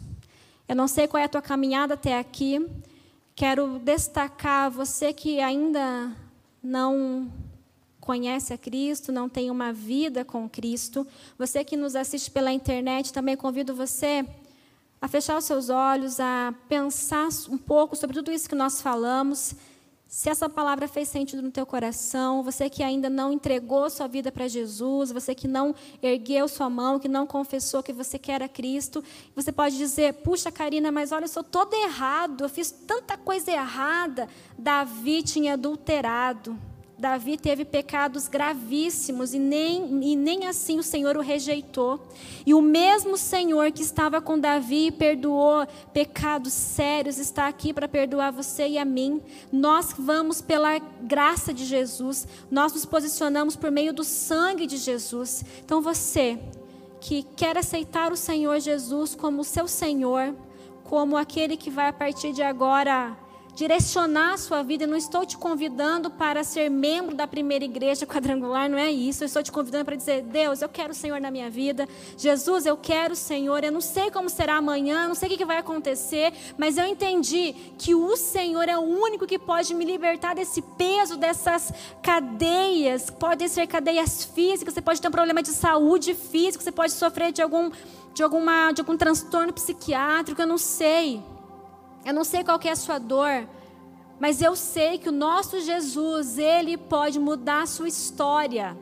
Eu 0.65 0.73
não 0.73 0.87
sei 0.87 1.05
qual 1.05 1.19
é 1.19 1.25
a 1.25 1.27
tua 1.27 1.41
caminhada 1.41 1.95
até 1.95 2.17
aqui. 2.17 2.65
Quero 3.35 3.77
destacar 3.77 4.71
você 4.71 5.11
que 5.11 5.41
ainda 5.41 6.15
não 6.63 7.29
conhece 7.99 8.53
a 8.53 8.57
Cristo, 8.57 9.11
não 9.11 9.27
tem 9.27 9.51
uma 9.51 9.73
vida 9.73 10.23
com 10.23 10.47
Cristo. 10.47 11.05
Você 11.37 11.61
que 11.61 11.75
nos 11.75 11.93
assiste 11.93 12.31
pela 12.31 12.53
internet, 12.53 13.11
também 13.11 13.35
convido 13.35 13.75
você 13.75 14.25
a 15.01 15.09
fechar 15.09 15.37
os 15.37 15.43
seus 15.43 15.69
olhos, 15.69 16.17
a 16.17 16.53
pensar 16.69 17.27
um 17.49 17.57
pouco 17.57 17.97
sobre 17.97 18.15
tudo 18.15 18.31
isso 18.31 18.47
que 18.47 18.55
nós 18.55 18.81
falamos. 18.81 19.55
Se 20.11 20.27
essa 20.27 20.49
palavra 20.49 20.87
fez 20.87 21.07
sentido 21.07 21.39
no 21.39 21.51
teu 21.51 21.67
coração, 21.67 22.41
você 22.41 22.67
que 22.67 22.81
ainda 22.81 23.11
não 23.11 23.31
entregou 23.31 23.87
sua 23.91 24.07
vida 24.07 24.31
para 24.31 24.47
Jesus, 24.47 25.11
você 25.11 25.35
que 25.35 25.47
não 25.47 25.75
ergueu 26.01 26.47
sua 26.47 26.67
mão, 26.67 26.97
que 26.97 27.07
não 27.07 27.27
confessou 27.27 27.83
que 27.83 27.93
você 27.93 28.17
quer 28.17 28.41
a 28.41 28.49
Cristo, 28.49 29.03
você 29.35 29.51
pode 29.51 29.77
dizer: 29.77 30.15
"Puxa, 30.15 30.51
Karina, 30.51 30.91
mas 30.91 31.11
olha, 31.11 31.25
eu 31.25 31.29
sou 31.29 31.43
todo 31.43 31.75
errado, 31.75 32.43
eu 32.43 32.49
fiz 32.49 32.71
tanta 32.71 33.15
coisa 33.17 33.51
errada". 33.51 34.27
Davi 34.57 35.21
tinha 35.21 35.53
adulterado. 35.53 36.57
Davi 36.99 37.37
teve 37.37 37.63
pecados 37.63 38.27
gravíssimos 38.27 39.33
e 39.33 39.39
nem, 39.39 40.03
e 40.03 40.17
nem 40.17 40.47
assim 40.47 40.77
o 40.77 40.83
Senhor 40.83 41.15
o 41.15 41.21
rejeitou. 41.21 42.05
E 42.45 42.53
o 42.53 42.61
mesmo 42.61 43.17
Senhor 43.17 43.71
que 43.71 43.81
estava 43.81 44.19
com 44.19 44.37
Davi 44.37 44.87
e 44.87 44.91
perdoou 44.91 45.65
pecados 45.93 46.51
sérios 46.51 47.17
está 47.17 47.47
aqui 47.47 47.73
para 47.73 47.87
perdoar 47.87 48.31
você 48.31 48.67
e 48.67 48.77
a 48.77 48.83
mim. 48.83 49.21
Nós 49.49 49.95
vamos 49.97 50.41
pela 50.41 50.77
graça 51.01 51.53
de 51.53 51.63
Jesus, 51.63 52.27
nós 52.51 52.73
nos 52.73 52.83
posicionamos 52.85 53.55
por 53.55 53.71
meio 53.71 53.93
do 53.93 54.03
sangue 54.03 54.67
de 54.67 54.75
Jesus. 54.75 55.45
Então 55.63 55.81
você 55.81 56.37
que 56.99 57.23
quer 57.23 57.57
aceitar 57.57 58.11
o 58.11 58.17
Senhor 58.17 58.59
Jesus 58.59 59.15
como 59.15 59.45
seu 59.45 59.69
Senhor, 59.69 60.35
como 60.83 61.15
aquele 61.15 61.55
que 61.55 61.69
vai 61.69 61.87
a 61.87 61.93
partir 61.93 62.33
de 62.33 62.43
agora 62.43 63.17
direcionar 63.59 64.35
a 64.35 64.37
sua 64.37 64.63
vida. 64.63 64.85
Eu 64.85 64.87
não 64.87 64.95
estou 64.95 65.25
te 65.25 65.37
convidando 65.37 66.09
para 66.09 66.45
ser 66.45 66.69
membro 66.69 67.13
da 67.13 67.27
primeira 67.27 67.65
igreja 67.65 68.05
quadrangular, 68.05 68.69
não 68.69 68.77
é 68.77 68.89
isso. 68.89 69.21
Eu 69.21 69.25
estou 69.25 69.43
te 69.43 69.51
convidando 69.51 69.83
para 69.83 69.97
dizer: 69.97 70.21
Deus, 70.21 70.61
eu 70.61 70.69
quero 70.69 70.91
o 70.91 70.95
Senhor 70.95 71.19
na 71.19 71.29
minha 71.29 71.49
vida. 71.49 71.85
Jesus, 72.17 72.65
eu 72.65 72.77
quero 72.77 73.13
o 73.13 73.17
Senhor. 73.17 73.61
Eu 73.61 73.71
não 73.71 73.81
sei 73.81 74.09
como 74.11 74.29
será 74.29 74.55
amanhã, 74.55 75.09
não 75.09 75.15
sei 75.15 75.27
o 75.27 75.37
que 75.37 75.43
vai 75.43 75.57
acontecer, 75.57 76.31
mas 76.57 76.77
eu 76.77 76.85
entendi 76.85 77.53
que 77.77 77.93
o 77.93 78.15
Senhor 78.15 78.69
é 78.69 78.77
o 78.77 78.81
único 78.81 79.27
que 79.27 79.37
pode 79.37 79.73
me 79.73 79.83
libertar 79.83 80.35
desse 80.35 80.61
peso, 80.61 81.17
dessas 81.17 81.73
cadeias. 82.01 83.09
Podem 83.09 83.49
ser 83.49 83.67
cadeias 83.67 84.23
físicas, 84.23 84.73
você 84.73 84.81
pode 84.81 85.01
ter 85.01 85.09
um 85.09 85.11
problema 85.11 85.43
de 85.43 85.49
saúde 85.49 86.13
física, 86.13 86.63
você 86.63 86.71
pode 86.71 86.93
sofrer 86.93 87.33
de 87.33 87.41
algum, 87.41 87.69
de 88.13 88.23
alguma, 88.23 88.71
de 88.71 88.79
algum 88.79 88.95
transtorno 88.95 89.51
psiquiátrico, 89.51 90.41
eu 90.41 90.47
não 90.47 90.57
sei. 90.57 91.21
Eu 92.05 92.13
não 92.13 92.23
sei 92.23 92.43
qual 92.43 92.59
é 92.63 92.69
a 92.69 92.75
sua 92.75 92.97
dor, 92.97 93.47
mas 94.19 94.41
eu 94.41 94.55
sei 94.55 94.97
que 94.97 95.09
o 95.09 95.11
nosso 95.11 95.59
Jesus, 95.61 96.37
ele 96.37 96.77
pode 96.77 97.19
mudar 97.19 97.63
a 97.63 97.65
sua 97.65 97.87
história. 97.87 98.75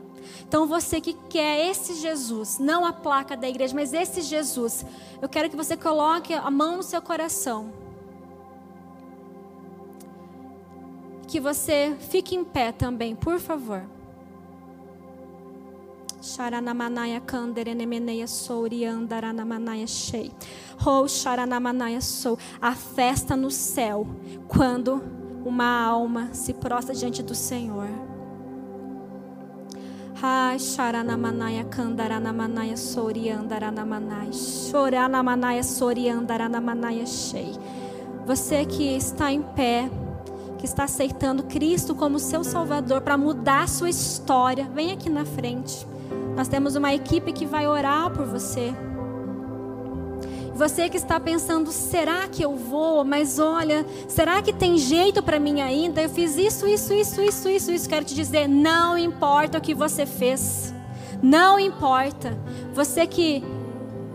Então 0.47 0.65
você 0.65 0.99
que 0.99 1.13
quer 1.29 1.69
esse 1.69 1.95
Jesus, 1.95 2.57
não 2.57 2.85
a 2.85 2.93
placa 2.93 3.35
da 3.35 3.47
igreja, 3.47 3.75
mas 3.75 3.93
esse 3.93 4.21
Jesus, 4.21 4.85
eu 5.21 5.29
quero 5.29 5.49
que 5.49 5.55
você 5.55 5.75
coloque 5.75 6.33
a 6.33 6.49
mão 6.49 6.77
no 6.77 6.83
seu 6.83 7.01
coração. 7.01 7.71
Que 11.27 11.39
você 11.39 11.95
fique 12.09 12.35
em 12.35 12.43
pé 12.43 12.71
também, 12.71 13.15
por 13.15 13.39
favor. 13.39 13.83
Sharanamanaya 16.27 17.21
kanderenemeneia 17.21 18.27
souriandaramanaya 18.27 19.87
shei. 19.87 20.29
Oh, 20.85 21.07
Sharanamanaya 21.07 22.01
sou. 22.01 22.37
A 22.61 22.73
festa 22.75 23.37
no 23.37 23.49
céu, 23.49 24.05
quando 24.45 25.01
uma 25.45 25.85
alma 25.85 26.33
se 26.33 26.53
prostra 26.53 26.93
diante 26.93 27.23
do 27.23 27.33
Senhor. 27.33 27.87
Ai, 30.21 30.59
Sharanamanaya 30.59 31.63
kandaranamanaya 31.63 32.75
souriandaramanaya. 32.75 34.31
Choranamanaya 34.69 35.63
souriandaramanaya 35.63 37.05
shei. 37.05 37.53
Você 38.25 38.65
que 38.65 38.97
está 38.97 39.31
em 39.31 39.41
pé, 39.41 39.89
que 40.57 40.65
está 40.65 40.83
aceitando 40.83 41.43
Cristo 41.43 41.95
como 41.95 42.19
seu 42.19 42.43
Salvador 42.43 42.99
para 42.99 43.17
mudar 43.17 43.69
sua 43.69 43.89
história, 43.89 44.65
vem 44.65 44.91
aqui 44.91 45.09
na 45.09 45.23
frente. 45.23 45.87
Nós 46.37 46.47
temos 46.47 46.75
uma 46.75 46.93
equipe 46.93 47.33
que 47.33 47.47
vai 47.47 47.65
orar 47.65 48.11
por 48.11 48.23
você. 48.27 48.71
Você 50.53 50.87
que 50.87 50.95
está 50.95 51.19
pensando, 51.19 51.71
será 51.71 52.27
que 52.27 52.45
eu 52.45 52.55
vou? 52.55 53.03
Mas 53.03 53.39
olha, 53.39 53.83
será 54.07 54.39
que 54.39 54.53
tem 54.53 54.77
jeito 54.77 55.23
para 55.23 55.39
mim 55.39 55.61
ainda? 55.61 55.99
Eu 55.99 56.09
fiz 56.09 56.37
isso, 56.37 56.67
isso, 56.67 56.93
isso, 56.93 57.19
isso, 57.23 57.49
isso, 57.49 57.71
isso. 57.71 57.89
Quero 57.89 58.05
te 58.05 58.13
dizer, 58.13 58.47
não 58.47 58.95
importa 58.95 59.57
o 59.57 59.61
que 59.61 59.73
você 59.73 60.05
fez. 60.05 60.71
Não 61.23 61.59
importa. 61.59 62.37
Você 62.71 63.07
que 63.07 63.43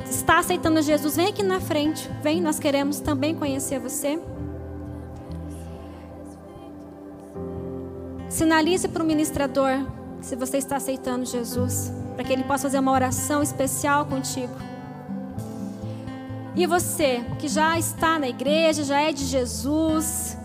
está 0.08 0.38
aceitando 0.38 0.80
Jesus, 0.80 1.16
vem 1.16 1.26
aqui 1.26 1.42
na 1.42 1.58
frente. 1.58 2.08
Vem, 2.22 2.40
nós 2.40 2.56
queremos 2.56 3.00
também 3.00 3.34
conhecer 3.34 3.80
você. 3.80 4.16
Sinalize 8.28 8.86
para 8.86 9.02
o 9.02 9.06
ministrador 9.06 9.72
se 10.20 10.36
você 10.36 10.58
está 10.58 10.76
aceitando 10.76 11.24
Jesus 11.24 12.01
para 12.22 12.28
que 12.28 12.32
Ele 12.32 12.44
possa 12.44 12.62
fazer 12.62 12.78
uma 12.78 12.92
oração 12.92 13.42
especial 13.42 14.06
contigo. 14.06 14.54
E 16.54 16.66
você 16.66 17.24
que 17.40 17.48
já 17.48 17.76
está 17.76 18.16
na 18.16 18.28
igreja, 18.28 18.84
já 18.84 19.00
é 19.00 19.12
de 19.12 19.24
Jesus, 19.24 20.38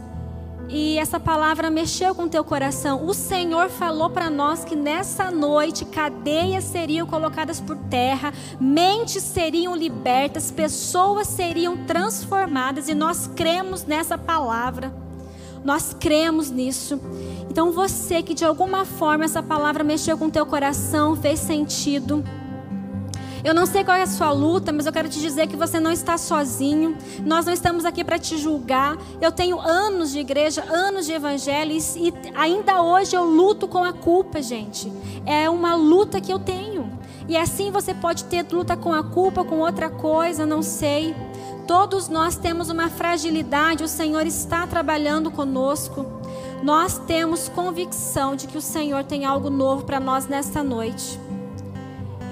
e 0.69 0.97
essa 0.97 1.19
palavra 1.19 1.69
mexeu 1.69 2.15
com 2.15 2.23
o 2.23 2.29
teu 2.29 2.43
coração. 2.43 3.05
O 3.05 3.13
Senhor 3.13 3.69
falou 3.69 4.09
para 4.09 4.27
nós 4.27 4.65
que 4.65 4.75
nessa 4.75 5.29
noite 5.29 5.85
cadeias 5.85 6.63
seriam 6.63 7.05
colocadas 7.05 7.59
por 7.59 7.77
terra, 7.77 8.33
mentes 8.59 9.21
seriam 9.21 9.75
libertas, 9.75 10.49
pessoas 10.49 11.27
seriam 11.27 11.85
transformadas, 11.85 12.89
e 12.89 12.95
nós 12.95 13.27
cremos 13.27 13.85
nessa 13.85 14.17
palavra. 14.17 15.06
Nós 15.67 15.93
cremos 15.93 16.49
nisso. 16.49 16.97
Então 17.51 17.73
você 17.73 18.23
que 18.23 18.33
de 18.33 18.45
alguma 18.45 18.85
forma 18.85 19.25
essa 19.25 19.43
palavra 19.43 19.83
mexeu 19.83 20.17
com 20.17 20.27
o 20.27 20.31
teu 20.31 20.45
coração, 20.45 21.13
fez 21.13 21.41
sentido. 21.41 22.23
Eu 23.43 23.53
não 23.53 23.65
sei 23.65 23.83
qual 23.83 23.97
é 23.97 24.03
a 24.03 24.07
sua 24.07 24.31
luta, 24.31 24.71
mas 24.71 24.85
eu 24.85 24.93
quero 24.93 25.09
te 25.09 25.19
dizer 25.19 25.45
que 25.47 25.57
você 25.57 25.77
não 25.77 25.91
está 25.91 26.17
sozinho. 26.17 26.97
Nós 27.25 27.45
não 27.45 27.51
estamos 27.51 27.83
aqui 27.83 28.01
para 28.01 28.17
te 28.17 28.37
julgar. 28.37 28.97
Eu 29.19 29.29
tenho 29.29 29.59
anos 29.59 30.13
de 30.13 30.19
igreja, 30.19 30.63
anos 30.63 31.05
de 31.05 31.11
evangelho 31.11 31.73
e 31.73 32.13
ainda 32.33 32.81
hoje 32.81 33.17
eu 33.17 33.25
luto 33.25 33.67
com 33.67 33.83
a 33.83 33.91
culpa, 33.91 34.41
gente. 34.41 34.89
É 35.25 35.49
uma 35.49 35.75
luta 35.75 36.21
que 36.21 36.31
eu 36.31 36.39
tenho. 36.39 36.89
E 37.27 37.35
assim 37.35 37.71
você 37.71 37.93
pode 37.93 38.23
ter 38.23 38.45
luta 38.49 38.77
com 38.77 38.93
a 38.93 39.03
culpa, 39.03 39.43
com 39.43 39.59
outra 39.59 39.89
coisa, 39.89 40.45
não 40.45 40.61
sei. 40.61 41.13
Todos 41.67 42.07
nós 42.07 42.37
temos 42.37 42.69
uma 42.69 42.89
fragilidade, 42.89 43.83
o 43.83 43.89
Senhor 43.89 44.25
está 44.25 44.65
trabalhando 44.65 45.29
conosco. 45.29 46.05
Nós 46.63 46.97
temos 46.97 47.49
convicção 47.49 48.37
de 48.37 48.47
que 48.47 48.57
o 48.57 48.61
Senhor 48.61 49.03
tem 49.03 49.25
algo 49.25 49.49
novo 49.49 49.83
para 49.83 49.99
nós 49.99 50.27
nesta 50.27 50.63
noite. 50.63 51.19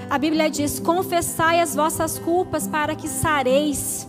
A 0.08 0.16
Bíblia 0.16 0.48
diz: 0.48 0.80
confessai 0.80 1.60
as 1.60 1.74
vossas 1.74 2.18
culpas 2.18 2.66
para 2.66 2.96
que 2.96 3.08
sareis. 3.08 4.08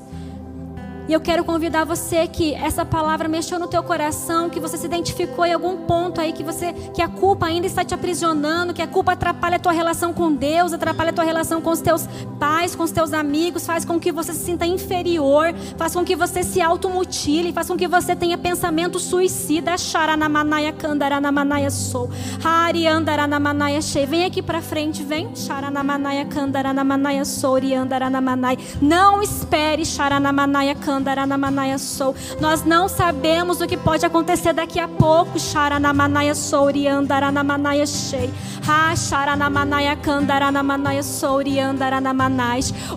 E 1.08 1.14
eu 1.14 1.22
quero 1.22 1.43
convidar 1.45 1.86
você 1.86 2.28
que 2.28 2.53
essa 2.53 2.84
palavra 2.84 3.30
mexeu 3.30 3.58
no 3.58 3.68
teu 3.68 3.82
coração, 3.82 4.49
que 4.49 4.60
você 4.60 4.78
se 4.78 4.86
identificou 4.86 5.45
em 5.45 5.53
algum 5.53 5.78
ponto 5.78 6.20
aí 6.20 6.34
que 6.34 6.43
você 6.43 6.74
que 6.93 7.01
a 7.01 7.08
culpa 7.08 7.45
ainda 7.45 7.66
está 7.66 7.84
te 7.84 7.93
aprisionando, 7.93 8.74
que 8.74 8.82
a 8.82 8.88
culpa 8.88 9.14
atrapalha 9.14 9.55
a 9.55 9.60
tua 9.60 9.72
relação 9.72 10.12
com 10.14 10.34
Deus, 10.34 10.74
atrapalha 10.74 11.12
a 11.12 11.14
tua 11.14 11.24
relação 11.24 11.62
com 11.62 11.70
os 11.70 11.80
teus 11.80 12.08
pais, 12.38 12.76
com 12.76 12.84
os 12.84 12.91
teus 12.91 13.14
amigos, 13.14 13.66
faz 13.66 13.86
com 13.86 13.97
que 13.97 14.12
você 14.12 14.34
se 14.34 14.43
sinta 14.43 14.66
inferior, 14.66 15.53
faz 15.78 15.93
com 15.93 16.03
que 16.03 16.16
você 16.16 16.43
se 16.43 16.62
automutile, 16.62 17.53
faz 17.53 17.68
com 17.68 17.78
que 17.78 17.88
você 17.88 18.16
tenha 18.16 18.38
pensamento 18.38 18.99
suicida, 18.99 19.78
charanamanaia 19.78 20.74
kandaranamanaia 20.74 21.70
sou. 21.70 22.10
Hariandaranamanaia 22.43 23.82
shei. 23.82 24.05
Vem 24.05 24.26
aqui 24.26 24.41
para 24.41 24.62
frente, 24.62 25.03
vem. 25.03 25.34
Charanamanaia 25.36 26.26
kandaranamanaia 26.26 27.24
sou, 27.24 27.55
riandaranamanaia. 27.55 28.58
Não 28.82 29.22
espere 29.22 29.86
charanamanaia 29.86 30.76
kandaranamanaia 30.98 31.78
sou. 31.78 32.16
Nós 32.39 32.64
não 32.64 32.88
sabemos 32.88 33.62
o 33.62 33.68
que 33.68 33.78
pode 33.78 34.06
acontecer 34.06 34.54
daqui 34.54 34.80
a 34.80 34.88
pouco. 34.88 35.39
Xaranamanaia 35.39 36.34
sou, 36.34 36.68
riandaranamanaia 36.68 37.86
shei. 37.86 38.30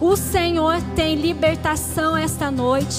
O 0.01 0.17
Senhor 0.17 0.83
tem 0.97 1.15
libertação 1.15 2.17
esta 2.17 2.51
noite. 2.51 2.95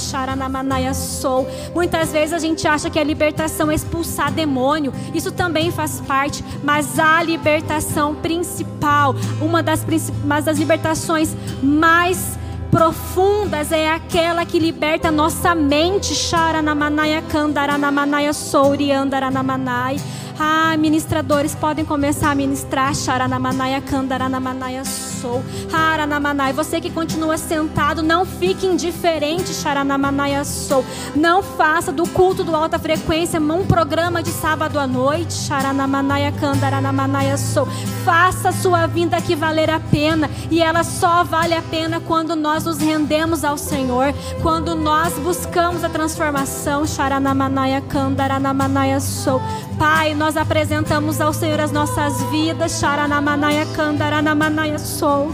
Sou. 0.93 1.47
Muitas 1.73 2.11
vezes 2.11 2.33
a 2.33 2.39
gente 2.39 2.67
acha 2.67 2.89
que 2.89 2.99
a 2.99 3.03
libertação 3.03 3.71
é 3.71 3.75
expulsar 3.75 4.31
demônio. 4.31 4.93
Isso 5.13 5.31
também 5.31 5.71
faz 5.71 5.99
parte, 6.01 6.43
mas 6.63 6.97
a 6.99 7.21
libertação 7.23 8.15
principal, 8.15 9.15
uma 9.41 9.61
das, 9.61 9.85
uma 10.23 10.41
das 10.41 10.57
libertações 10.57 11.35
mais 11.61 12.39
profundas 12.71 13.71
é 13.71 13.91
aquela 13.91 14.45
que 14.45 14.57
liberta 14.57 15.11
nossa 15.11 15.53
mente. 15.53 16.15
Sharanamanaia 16.15 17.21
kandaranamanaia 17.21 18.33
souri 18.33 18.91
andaranamanai. 18.91 19.97
Ah, 20.39 20.75
ministradores 20.75 21.53
podem 21.53 21.85
começar 21.85 22.31
a 22.31 22.35
ministrar. 22.35 22.95
Sharanamanaia 22.95 23.79
kandaranamanaia 23.79 24.83
sou. 24.83 25.43
Haranamanai. 25.71 26.51
Você 26.53 26.81
que 26.81 26.89
continua 26.89 27.37
sentado, 27.37 28.01
não 28.01 28.25
fique 28.25 28.65
indiferente. 28.65 29.53
Sharanamanaia 29.53 30.43
sou. 30.43 30.83
Não 31.15 31.43
faça 31.43 31.91
do 31.91 32.07
culto 32.07 32.43
do 32.43 32.55
alta 32.55 32.79
frequência 32.79 33.39
um 33.39 33.65
programa 33.67 34.23
de 34.23 34.31
sábado 34.31 34.79
à 34.79 34.87
noite. 34.87 35.33
Sharanamanaia 35.33 36.31
kandaranamanaia 36.31 37.37
sou. 37.37 37.67
Faça 38.03 38.49
a 38.49 38.51
sua 38.51 38.87
vinda 38.87 39.17
aqui 39.17 39.35
valer 39.35 39.69
a 39.69 39.79
pena. 39.79 40.27
E 40.51 40.61
ela 40.61 40.83
só 40.83 41.23
vale 41.23 41.53
a 41.53 41.61
pena 41.61 42.01
quando 42.01 42.35
nós 42.35 42.65
nos 42.65 42.77
rendemos 42.77 43.45
ao 43.45 43.57
Senhor. 43.57 44.13
Quando 44.41 44.75
nós 44.75 45.13
buscamos 45.13 45.81
a 45.81 45.87
transformação. 45.87 46.85
Sharanamanaia 46.85 47.79
kandaranamanaia 47.79 48.99
sou. 48.99 49.41
Pai, 49.79 50.13
nós 50.13 50.35
apresentamos 50.35 51.21
ao 51.21 51.31
Senhor 51.31 51.61
as 51.61 51.71
nossas 51.71 52.21
vidas. 52.23 52.79
Sharanamanaia 52.79 53.65
kandaranamanaia 53.67 54.77
sou. 54.77 55.31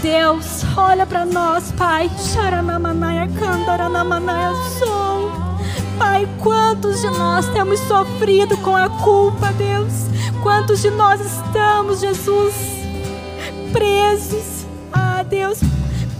Deus, 0.00 0.64
olha 0.76 1.04
para 1.04 1.26
nós, 1.26 1.72
Pai. 1.72 2.08
Sharanamanaia 2.32 3.28
kandaranamanaia 3.40 4.54
sou. 4.78 5.32
Pai, 5.98 6.28
quantos 6.38 7.00
de 7.00 7.08
nós 7.10 7.46
temos 7.48 7.80
sofrido 7.80 8.56
com 8.58 8.76
a 8.76 8.88
culpa, 8.88 9.52
Deus? 9.52 9.92
Quantos 10.44 10.80
de 10.80 10.90
nós 10.90 11.20
estamos, 11.20 12.00
Jesus, 12.00 12.54
presos? 13.72 14.59
Deus, 15.30 15.60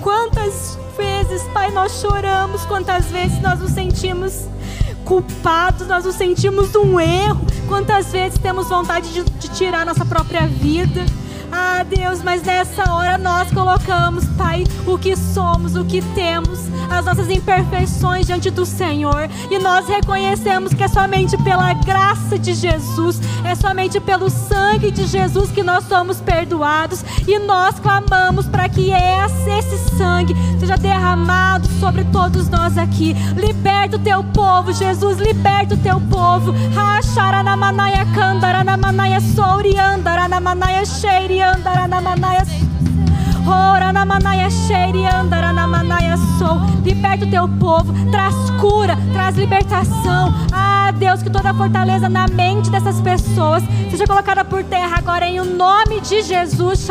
quantas 0.01 0.79
vezes, 0.97 1.43
Pai, 1.53 1.73
nós 1.73 2.01
choramos, 2.01 2.65
quantas 2.65 3.07
vezes 3.07 3.43
nós 3.43 3.59
nos 3.59 3.73
sentimos 3.73 4.47
culpados, 5.05 5.89
nós 5.89 6.05
nos 6.05 6.15
sentimos 6.15 6.73
um 6.77 7.01
erro. 7.01 7.45
Quantas 7.67 8.13
vezes 8.13 8.39
temos 8.39 8.69
vontade 8.69 9.13
de, 9.13 9.25
de 9.25 9.49
tirar 9.49 9.85
nossa 9.85 10.05
própria 10.05 10.47
vida. 10.47 11.05
Ah, 11.63 11.83
Deus, 11.83 12.23
mas 12.23 12.43
nessa 12.43 12.91
hora 12.91 13.19
nós 13.19 13.51
colocamos, 13.53 14.25
Pai, 14.37 14.65
o 14.87 14.97
que 14.97 15.15
somos, 15.15 15.77
o 15.77 15.85
que 15.85 16.01
temos, 16.15 16.59
as 16.89 17.05
nossas 17.05 17.29
imperfeições 17.29 18.27
diante 18.27 18.51
do 18.51 18.65
Senhor. 18.65 19.29
E 19.51 19.59
nós 19.59 19.87
reconhecemos 19.87 20.73
que 20.73 20.83
é 20.83 20.89
somente 20.89 21.37
pela 21.43 21.75
graça 21.75 22.39
de 22.39 22.55
Jesus, 22.55 23.21
é 23.45 23.55
somente 23.55 24.01
pelo 24.01 24.31
sangue 24.31 24.91
de 24.91 25.07
Jesus 25.07 25.51
que 25.51 25.63
nós 25.63 25.85
somos 25.85 26.19
perdoados. 26.19 27.05
E 27.29 27.39
nós 27.39 27.79
clamamos 27.79 28.47
para 28.47 28.67
que 28.67 28.91
esse 28.91 29.97
sangue 29.99 30.35
seja 30.59 30.77
derramado 30.77 31.69
sobre 31.79 32.05
todos 32.05 32.49
nós 32.49 32.79
aqui. 32.79 33.15
Liberta 33.37 33.97
o 33.97 34.01
teu 34.01 34.25
povo, 34.25 34.73
Jesus, 34.73 35.19
liberta 35.19 35.75
o 35.75 35.79
teu 35.79 36.01
povo. 36.01 36.55
Racharanamanaya 36.75 38.07
kandaranamanaia 38.15 39.21
souriandaranamanaia 40.47 40.82
cheiri 41.01 41.38
andaranamanaia 41.43 42.45
sou. 46.38 46.59
Liberta 46.82 47.26
o 47.26 47.30
teu 47.30 47.47
povo, 47.47 47.93
traz 48.11 48.34
cura, 48.59 48.97
traz 49.12 49.36
libertação. 49.36 50.32
Ah, 50.53 50.91
Deus, 50.93 51.22
que 51.22 51.30
toda 51.30 51.53
fortaleza 51.53 52.09
na 52.09 52.26
mente 52.26 52.70
dessas 52.70 53.01
pessoas 53.01 53.62
seja 53.91 54.07
colocada 54.07 54.45
por 54.45 54.64
terra 54.64 54.97
agora 54.97 55.26
em 55.26 55.41
o 55.41 55.45
nome 55.45 56.01
de 56.01 56.22
Jesus. 56.22 56.86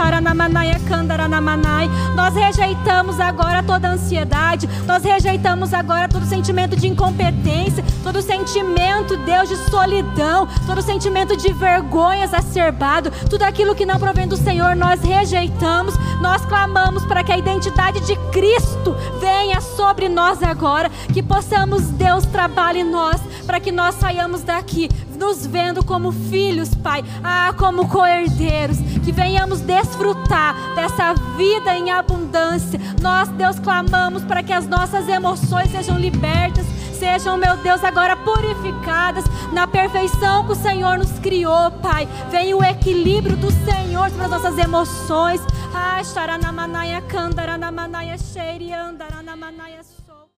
Nós 2.15 2.35
rejeitamos 2.35 3.19
agora 3.19 3.63
toda 3.63 3.89
ansiedade, 3.89 4.69
nós 4.85 5.03
rejeitamos 5.03 5.73
agora 5.73 6.07
todo 6.07 6.25
sentimento 6.25 6.75
de 6.75 6.87
incompetência, 6.87 7.83
todo 8.03 8.21
sentimento, 8.21 9.17
Deus, 9.17 9.49
de 9.49 9.57
solidão, 9.69 10.47
todo 10.65 10.81
sentimento 10.81 11.35
de 11.35 11.51
vergonha 11.51 12.23
exacerbado, 12.23 13.11
tudo 13.29 13.43
aquilo 13.43 13.75
que 13.75 13.85
não 13.85 13.99
provém 13.99 14.27
do 14.27 14.37
Senhor, 14.37 14.75
nós 14.75 15.01
rejeitamos, 15.01 15.95
nós 16.21 16.38
clamamos 16.45 17.05
para 17.05 17.23
que 17.23 17.31
a 17.31 17.37
identidade 17.37 17.99
de 18.01 18.15
Cristo 18.31 18.95
venha 19.19 19.61
sobre 19.61 20.09
nós 20.09 20.41
agora, 20.43 20.89
que 21.13 21.21
possamos, 21.21 21.83
Deus, 21.91 22.25
trabalhe 22.25 22.79
em 22.79 22.83
nós, 22.83 23.21
para 23.45 23.59
que 23.59 23.71
nós 23.71 23.95
saiamos 23.95 24.43
daqui 24.43 24.89
nos 25.19 25.45
vendo 25.45 25.83
como 25.83 26.11
filhos, 26.11 26.73
Pai, 26.73 27.03
ah, 27.23 27.53
como 27.57 27.87
co-herdeiros, 27.87 28.77
que 29.03 29.11
venhamos 29.11 29.59
desfrutar 29.59 30.55
dessa 30.75 31.13
vida 31.35 31.75
em 31.75 31.91
abundância. 31.91 32.79
Nós, 33.01 33.27
Deus, 33.29 33.59
clamamos 33.59 34.23
para 34.23 34.41
que 34.41 34.53
as 34.53 34.65
nossas 34.65 35.09
emoções 35.09 35.71
sejam 35.71 35.99
libertas, 35.99 36.65
sejam, 36.99 37.37
meu 37.37 37.55
Deus, 37.57 37.83
agora 37.83 38.15
purificadas 38.17 39.23
na 39.53 39.65
perfeição 39.65 40.45
que 40.45 40.51
o 40.51 40.55
Senhor 40.55 40.97
nos 40.97 41.17
criou, 41.19 41.71
Pai. 41.81 42.07
Venha 42.29 42.55
o 42.55 42.63
equilíbrio 42.63 43.37
do 43.37 43.49
Senhor 43.49 44.11
para 44.11 44.25
as 44.25 44.31
nossas 44.31 44.57
emoções. 44.57 45.41
Ah, 45.73 46.03
Sharanamanaia 46.03 47.01
Kandaranamanaia 47.01 48.17
Sheiriandaranamanaia 48.17 49.81
Sou. 49.83 50.29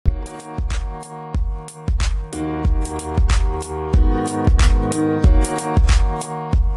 Thank 4.92 6.71